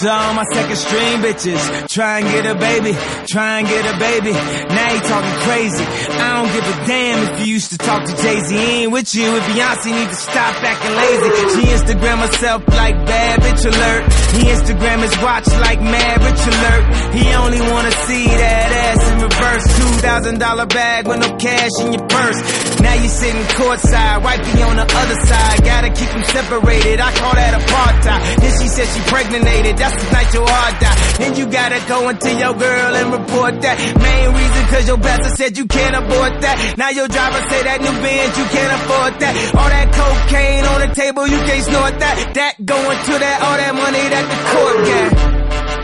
To 0.00 0.08
all 0.10 0.32
my 0.32 0.44
second 0.50 0.76
string 0.76 1.20
bitches, 1.20 1.60
try 1.92 2.20
and 2.20 2.26
get 2.32 2.46
a 2.46 2.54
baby, 2.54 2.96
try 3.26 3.58
and 3.58 3.68
get 3.68 3.84
a 3.84 3.98
baby. 4.00 4.32
Now 4.32 4.94
you 4.94 5.00
talking 5.00 5.36
crazy. 5.44 5.84
I 6.16 6.40
don't 6.40 6.50
give 6.56 6.64
a 6.64 6.86
damn 6.88 7.34
if 7.34 7.40
you 7.40 7.52
used 7.52 7.70
to 7.72 7.76
talk 7.76 8.06
to 8.08 8.16
Jay 8.16 8.40
Z. 8.40 8.56
He 8.56 8.82
ain't 8.88 8.92
with 8.92 9.14
you 9.14 9.28
if 9.36 9.44
Beyonce 9.44 9.92
need 9.92 10.08
to 10.08 10.16
stop 10.16 10.56
acting 10.64 10.96
lazy. 10.96 11.30
She 11.52 11.62
Instagram 11.76 12.16
herself 12.16 12.66
like 12.68 12.96
bad 13.04 13.40
bitch 13.40 13.60
alert. 13.68 14.08
He 14.40 14.48
Instagram 14.48 15.02
his 15.02 15.12
watch 15.20 15.46
like 15.68 15.82
mad 15.82 16.24
rich 16.24 16.48
alert. 16.48 16.84
He 17.12 17.34
only 17.34 17.60
wanna 17.60 17.92
see 18.08 18.24
that 18.24 18.72
ass 18.72 19.04
in 19.04 19.20
reverse. 19.20 19.79
Thousand 20.10 20.40
dollar 20.40 20.66
bag 20.66 21.06
with 21.06 21.20
no 21.22 21.30
cash 21.38 21.70
in 21.86 21.94
your 21.94 22.02
purse. 22.02 22.40
Now 22.82 22.94
you 22.98 23.06
sitting 23.06 23.46
courtside, 23.54 24.18
wifey 24.26 24.58
on 24.66 24.74
the 24.74 24.82
other 24.82 25.18
side. 25.22 25.62
Gotta 25.62 25.90
keep 25.94 26.10
them 26.10 26.24
separated. 26.24 26.98
I 26.98 27.14
call 27.14 27.34
that 27.38 27.54
apartheid. 27.54 28.20
Then 28.42 28.52
she 28.58 28.66
said 28.74 28.90
she 28.90 29.00
pregnated. 29.06 29.78
That's 29.78 29.94
the 30.02 30.10
night 30.10 30.34
your 30.34 30.42
heart 30.50 30.74
die. 30.82 30.98
Then 31.14 31.38
you 31.38 31.46
gotta 31.46 31.78
go 31.86 32.08
into 32.10 32.26
your 32.34 32.54
girl 32.58 32.90
and 32.98 33.06
report 33.22 33.62
that. 33.62 33.76
Main 33.78 34.28
reason 34.34 34.62
cause 34.66 34.86
your 34.90 34.98
pastor 34.98 35.30
said 35.38 35.56
you 35.56 35.66
can't 35.70 35.94
afford 35.94 36.42
that. 36.42 36.74
Now 36.74 36.90
your 36.90 37.06
driver 37.06 37.40
say 37.46 37.62
that 37.70 37.78
new 37.78 37.94
Benz 38.02 38.34
you 38.34 38.46
can't 38.50 38.72
afford 38.82 39.12
that. 39.22 39.32
All 39.54 39.70
that 39.70 39.88
cocaine 39.94 40.64
on 40.74 40.78
the 40.90 40.90
table 40.90 41.22
you 41.30 41.38
can't 41.38 41.64
snort 41.70 41.94
that. 42.02 42.34
That 42.34 42.52
going 42.58 42.98
to 42.98 43.14
that 43.14 43.36
all 43.46 43.56
that 43.62 43.74
money 43.78 44.04
that 44.10 44.24
the 44.26 44.38
court 44.58 44.78
got. 44.90 45.06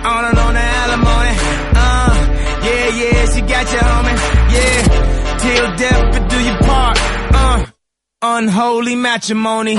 On 0.02 0.24
and 0.26 0.38
on. 0.38 0.56
Uh, 0.58 0.75
yeah, 2.90 3.12
yeah, 3.12 3.26
she 3.32 3.40
got 3.42 3.72
you, 3.72 3.78
homie. 3.78 4.16
Yeah, 4.54 5.38
till 5.38 5.76
death 5.76 6.28
do 6.28 6.44
your 6.44 6.58
part. 6.58 6.98
Uh, 7.34 7.66
unholy 8.22 8.94
matrimony. 8.94 9.76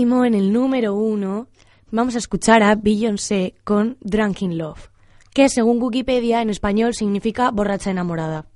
En 0.00 0.34
el 0.34 0.50
número 0.50 0.94
uno, 0.94 1.48
vamos 1.90 2.14
a 2.14 2.18
escuchar 2.18 2.62
a 2.62 2.74
Beyoncé 2.74 3.54
con 3.64 3.98
Drunken 4.00 4.56
Love, 4.56 4.88
que 5.34 5.50
según 5.50 5.82
Wikipedia 5.82 6.40
en 6.40 6.48
español 6.48 6.94
significa 6.94 7.50
borracha 7.50 7.90
enamorada. 7.90 8.46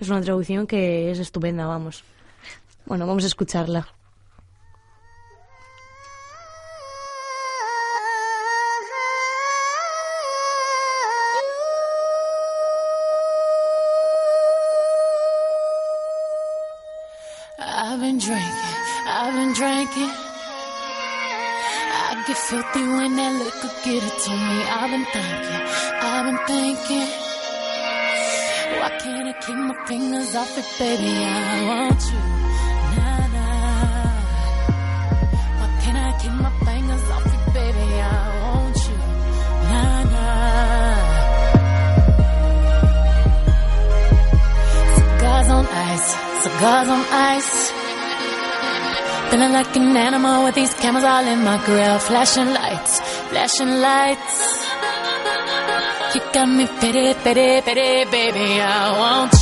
Es 0.00 0.08
una 0.08 0.22
traducción 0.22 0.66
que 0.66 1.10
es 1.10 1.18
estupenda, 1.18 1.66
vamos. 1.66 2.04
Bueno, 2.86 3.06
vamos 3.06 3.24
a 3.24 3.26
escucharla. 3.26 3.97
Liquor 24.18 24.24
get 24.24 24.24
it 24.24 24.24
to 24.24 24.30
me. 24.30 24.62
I've 24.64 24.90
been 24.90 25.06
thinking, 25.06 25.62
I've 26.02 26.24
been 26.26 26.38
thinking. 26.46 27.08
Why 28.80 28.90
can't 28.98 29.28
I 29.28 29.32
keep 29.32 29.56
my 29.56 29.74
fingers 29.86 30.34
off 30.34 30.58
it, 30.58 30.66
baby? 30.78 31.24
I 31.24 31.64
want 31.66 32.02
you. 32.12 32.18
Nah, 32.96 33.26
nah. 33.34 34.12
Why 35.58 35.68
can't 35.82 35.98
I 35.98 36.18
keep 36.20 36.32
my 36.32 36.50
fingers 36.64 37.10
off 37.10 37.26
it, 37.26 37.54
baby? 37.54 38.00
I 38.00 38.12
want 38.44 38.76
you. 38.88 38.96
Nah, 39.70 40.02
nah. 40.14 40.38
Cigars 44.96 45.48
on 45.48 45.66
ice, 45.66 46.08
cigars 46.42 46.88
on 46.88 47.04
ice. 47.10 47.72
Feeling 49.30 49.52
like 49.52 49.76
an 49.76 49.96
animal 49.96 50.44
with 50.44 50.54
these 50.54 50.72
cameras 50.74 51.04
all 51.04 51.26
in 51.26 51.44
my 51.44 51.62
grill. 51.66 51.98
Flashing 51.98 52.48
lights, 52.48 53.00
flashing 53.28 53.80
lights. 53.80 54.38
You 56.14 56.20
got 56.32 56.48
me 56.48 56.66
pity, 56.80 57.14
pity, 57.24 57.60
pity, 57.60 58.10
baby. 58.10 58.60
I 58.60 58.98
want 58.98 59.37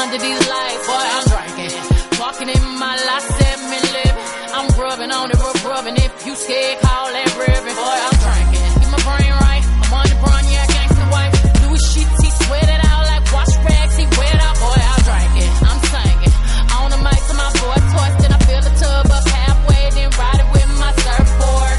under 0.00 0.16
these 0.16 0.42
lights, 0.48 0.86
boy, 0.88 1.06
I'm 1.12 1.24
drinking. 1.28 1.72
Walking 2.16 2.48
in 2.48 2.64
my 2.80 2.96
last 3.04 3.28
seven 3.36 3.82
lip. 3.92 4.16
I'm 4.56 4.68
grubbing 4.72 5.12
on 5.12 5.28
the 5.28 5.36
rub, 5.36 5.60
rubbing. 5.68 5.96
If 6.00 6.24
you 6.24 6.34
scared, 6.34 6.80
call 6.80 7.12
that 7.12 7.28
ribbon, 7.36 7.74
boy, 7.76 7.98
I'm 8.08 8.16
drinking. 8.24 8.64
Get 8.80 8.90
my 8.96 9.02
brain 9.04 9.32
right. 9.44 9.64
I'm 9.84 9.92
on 10.00 10.06
the 10.08 10.16
brown, 10.24 10.44
yeah, 10.48 10.64
gangsta 10.72 11.04
wife. 11.12 11.36
Louis 11.68 11.84
sheets, 11.92 12.16
he 12.24 12.30
sweat 12.44 12.64
it 12.64 12.80
out 12.80 13.04
like 13.12 13.24
wash 13.28 13.52
rags. 13.60 13.96
He 14.00 14.04
wet 14.16 14.32
it 14.32 14.40
out, 14.40 14.56
boy, 14.56 14.80
I'm 14.80 15.00
drinking. 15.04 15.52
I'm 15.68 15.80
singing. 15.92 16.34
On 16.80 16.88
the 16.88 17.00
mic 17.04 17.20
to 17.28 17.34
my 17.36 17.50
boy, 17.60 17.78
toys, 17.92 18.14
then 18.24 18.32
I 18.32 18.40
fill 18.48 18.62
the 18.64 18.74
tub 18.80 19.04
up 19.04 19.24
halfway, 19.28 19.82
then 20.00 20.08
ride 20.16 20.40
it 20.40 20.48
with 20.48 20.70
my 20.80 20.92
surfboard. 21.04 21.78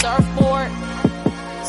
Surfboard. 0.00 0.68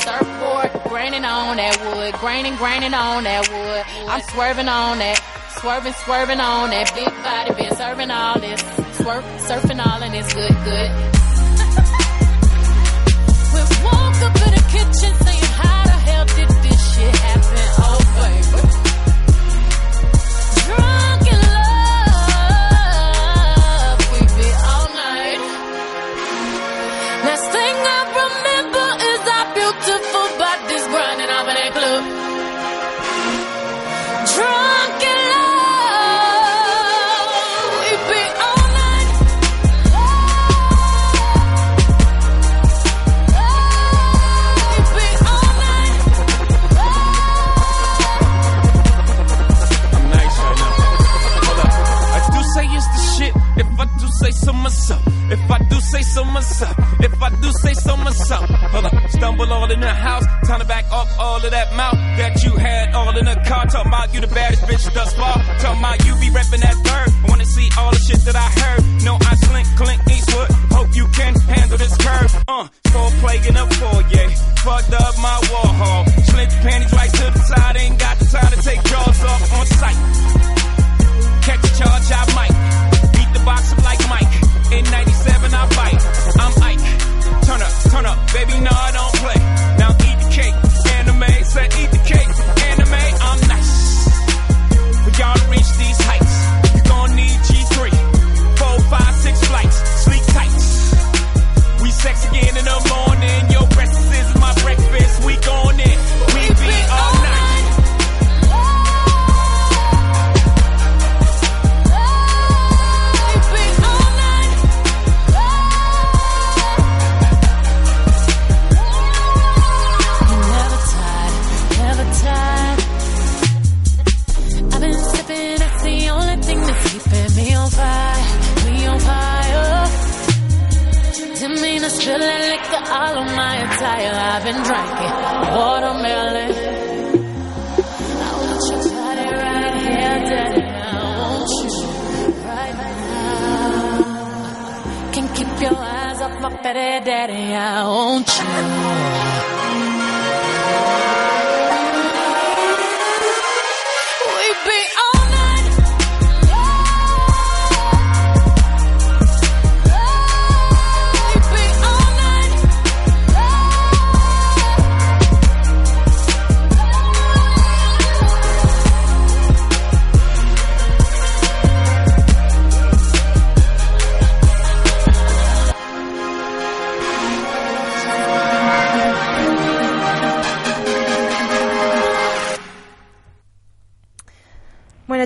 Surfboard. 0.07 0.69
Graining 0.87 1.25
on 1.27 1.59
that 1.59 1.75
wood. 1.83 2.13
Graining, 2.23 2.55
graining 2.55 2.95
on 2.95 3.27
that 3.27 3.43
wood. 3.51 3.83
I'm 4.07 4.23
swerving 4.31 4.71
on 4.71 5.03
that 5.03 5.19
swerving, 5.59 5.93
swerving 5.93 6.39
on 6.39 6.69
that 6.69 6.93
big 6.95 7.11
body, 7.21 7.53
been 7.53 7.75
serving 7.75 8.11
all 8.11 8.39
this, 8.39 8.61
swerp, 8.97 9.23
surfing 9.39 9.85
all 9.85 10.01
and 10.01 10.15
it's 10.15 10.33
good, 10.33 10.55
good. 10.63 11.18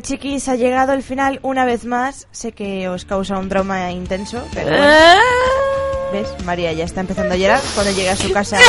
Chiquis, 0.04 0.48
ha 0.48 0.56
llegado 0.56 0.94
el 0.94 1.02
final 1.02 1.40
una 1.42 1.66
vez 1.66 1.86
más. 1.86 2.28
Sé 2.32 2.52
que 2.52 2.88
os 2.90 3.06
causa 3.06 3.40
un 3.40 3.50
trauma 3.50 3.92
intenso, 3.92 4.46
pero 4.54 4.68
bueno. 4.70 4.84
Ah. 4.86 5.20
¿Ves? 6.12 6.28
María 6.46 6.72
ya 6.74 6.86
está 6.86 7.02
empezando 7.02 7.34
a 7.34 7.38
llorar. 7.38 7.60
Cuando 7.74 7.92
llegue 7.92 8.10
a 8.10 8.16
su 8.16 8.32
casa, 8.32 8.60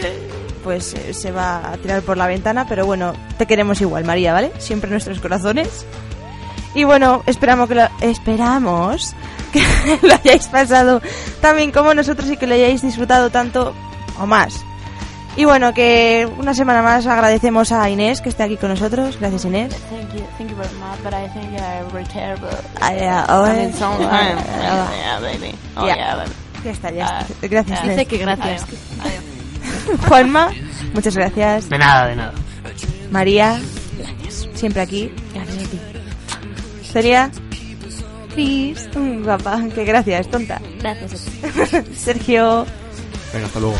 pues 0.64 0.94
eh, 0.94 1.12
se 1.12 1.32
va 1.32 1.72
a 1.72 1.76
tirar 1.78 2.02
por 2.02 2.16
la 2.16 2.28
ventana. 2.28 2.66
Pero 2.68 2.86
bueno, 2.86 3.14
te 3.36 3.46
queremos 3.46 3.80
igual, 3.80 4.04
María, 4.04 4.32
¿vale? 4.32 4.52
Siempre 4.58 4.88
en 4.88 4.92
nuestros 4.92 5.18
corazones. 5.18 5.84
Y 6.74 6.84
bueno, 6.84 7.22
esperamos 7.26 7.68
que 7.68 7.74
lo, 7.74 7.88
esperamos 8.00 9.14
que 9.52 9.62
lo 10.02 10.14
hayáis 10.14 10.46
pasado 10.48 11.00
también 11.40 11.72
como 11.72 11.94
nosotros 11.94 12.30
y 12.30 12.36
que 12.36 12.46
lo 12.46 12.54
hayáis 12.54 12.82
disfrutado 12.82 13.30
tanto 13.30 13.74
o 14.20 14.26
más. 14.26 14.64
Y 15.36 15.44
bueno, 15.44 15.74
que 15.74 16.28
una 16.38 16.54
semana 16.54 16.80
más 16.82 17.06
agradecemos 17.06 17.72
a 17.72 17.90
Inés 17.90 18.20
que 18.20 18.28
esté 18.28 18.44
aquí 18.44 18.56
con 18.56 18.68
nosotros. 18.70 19.16
Gracias, 19.18 19.44
Inés. 19.44 19.74
Thank 19.90 20.12
you, 20.14 20.24
thank 20.38 20.50
you 20.50 20.56
very 20.56 20.72
much, 20.76 20.98
but 21.02 21.12
I 21.12 21.28
think. 21.32 21.58
Ah, 21.60 23.26
oh, 23.28 23.44
I 23.46 23.56
mean, 23.56 23.72
some- 23.74 23.96
Ah, 24.04 24.36
ah, 24.38 24.90
yeah, 24.96 25.20
baby. 25.20 25.54
Oh, 25.76 25.86
Yeah. 25.86 25.96
yeah, 25.96 26.16
baby. 26.16 26.30
Ya 26.64 26.70
está, 26.70 26.90
ya 26.92 27.06
Ah, 27.08 27.20
está. 27.28 27.48
Gracias, 27.48 27.80
ah. 27.80 27.84
Inés. 27.84 27.96
Dice 27.96 28.06
que 28.08 28.18
gracias. 28.18 28.64
Juanma, 30.08 30.50
muchas 30.94 31.16
gracias. 31.16 31.68
De 31.68 31.78
nada, 31.78 32.06
de 32.08 32.16
nada. 32.16 32.32
María, 33.10 33.60
siempre 34.54 34.82
aquí. 34.82 35.12
Gracias 35.34 35.56
a 35.66 35.70
ti. 35.70 35.80
Celia. 36.92 37.30
Cris, 38.34 38.88
mm, 38.96 39.22
guapa, 39.24 39.60
que 39.74 39.84
gracias, 39.84 40.28
tonta. 40.28 40.60
Gracias 40.80 41.12
a 41.12 41.16
ti. 41.82 41.94
Sergio, 41.96 42.66
Venga, 43.32 43.46
hasta 43.46 43.60
luego. 43.60 43.76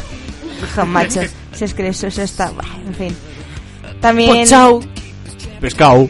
hijo, 0.63 0.87
macho, 0.87 1.21
si 1.55 1.65
es 1.65 1.75
que 1.75 1.87
eso, 1.89 2.07
eso 2.07 2.23
está, 2.23 2.51
bah, 2.51 2.65
en 2.87 2.95
fin. 2.95 3.17
También. 4.01 4.31
Pues 4.31 4.51
chao. 4.51 4.81
Pescado. 5.61 6.09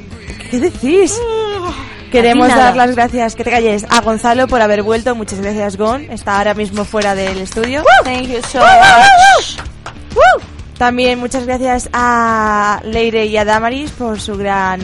¿Qué 0.51 0.59
decís? 0.59 1.19
Queremos 2.11 2.49
nada. 2.49 2.67
dar 2.67 2.77
las 2.77 2.95
gracias, 2.95 3.35
que 3.35 3.43
te 3.43 3.51
calles, 3.51 3.85
a 3.91 4.01
Gonzalo 4.01 4.47
por 4.47 4.63
haber 4.63 4.83
vuelto. 4.83 5.15
Muchas 5.17 5.41
gracias, 5.41 5.77
Gon. 5.77 6.03
Está 6.13 6.39
ahora 6.39 6.55
mismo 6.55 6.85
fuera 6.85 7.15
del 7.15 7.39
estudio. 7.39 7.83
Thank 8.05 8.29
you 8.29 8.41
so 8.43 8.61
much. 8.61 9.59
También 10.79 11.19
muchas 11.19 11.47
gracias 11.47 11.89
a 11.93 12.81
Leire 12.85 13.27
y 13.27 13.37
a 13.37 13.45
Damaris 13.45 13.91
por 13.93 14.21
su 14.21 14.37
gran 14.37 14.81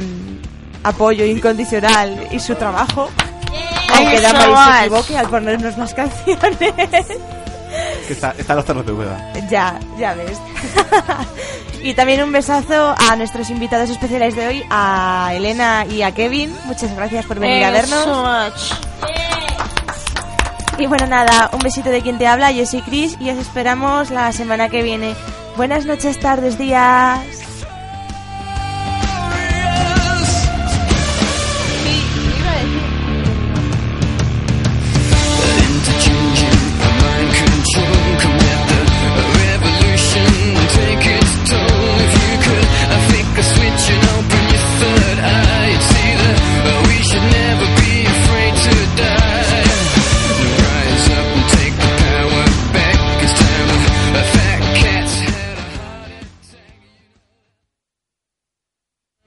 apoyo 0.83 1.25
incondicional 1.25 2.29
y 2.31 2.39
su 2.39 2.55
trabajo. 2.55 3.09
Aunque 3.95 4.21
Damaris 4.21 4.59
se 4.59 4.81
equivoque 4.87 5.19
al 5.19 5.29
ponernos 5.29 5.79
las 5.79 5.95
canciones. 5.95 7.07
Que 8.11 8.15
está, 8.15 8.35
está 8.37 8.57
los 8.57 8.65
cerros 8.65 8.85
de 8.85 8.91
Úbeda. 8.91 9.33
ya, 9.49 9.79
ya 9.97 10.15
ves. 10.15 10.37
y 11.85 11.95
también 11.95 12.21
un 12.25 12.33
besazo 12.33 12.93
a 12.99 13.15
nuestros 13.15 13.51
invitados 13.51 13.89
especiales 13.89 14.35
de 14.35 14.49
hoy, 14.49 14.65
a 14.69 15.31
Elena 15.33 15.87
y 15.89 16.03
a 16.03 16.11
Kevin. 16.11 16.53
Muchas 16.65 16.93
gracias 16.97 17.25
por 17.27 17.39
venir 17.39 17.63
a 17.63 17.71
vernos. 17.71 18.03
so 18.03 18.25
much. 18.25 18.73
Y 20.77 20.87
bueno, 20.87 21.07
nada, 21.07 21.51
un 21.53 21.61
besito 21.61 21.89
de 21.91 22.03
quien 22.03 22.19
te 22.19 22.27
habla, 22.27 22.51
yo 22.51 22.67
soy 22.67 22.83
Chris 22.83 23.17
y 23.21 23.31
os 23.31 23.39
esperamos 23.39 24.11
la 24.11 24.33
semana 24.33 24.69
que 24.69 24.83
viene. 24.83 25.15
Buenas 25.57 25.87
noches, 25.87 26.19
tardes, 26.19 26.59
días. 26.59 27.21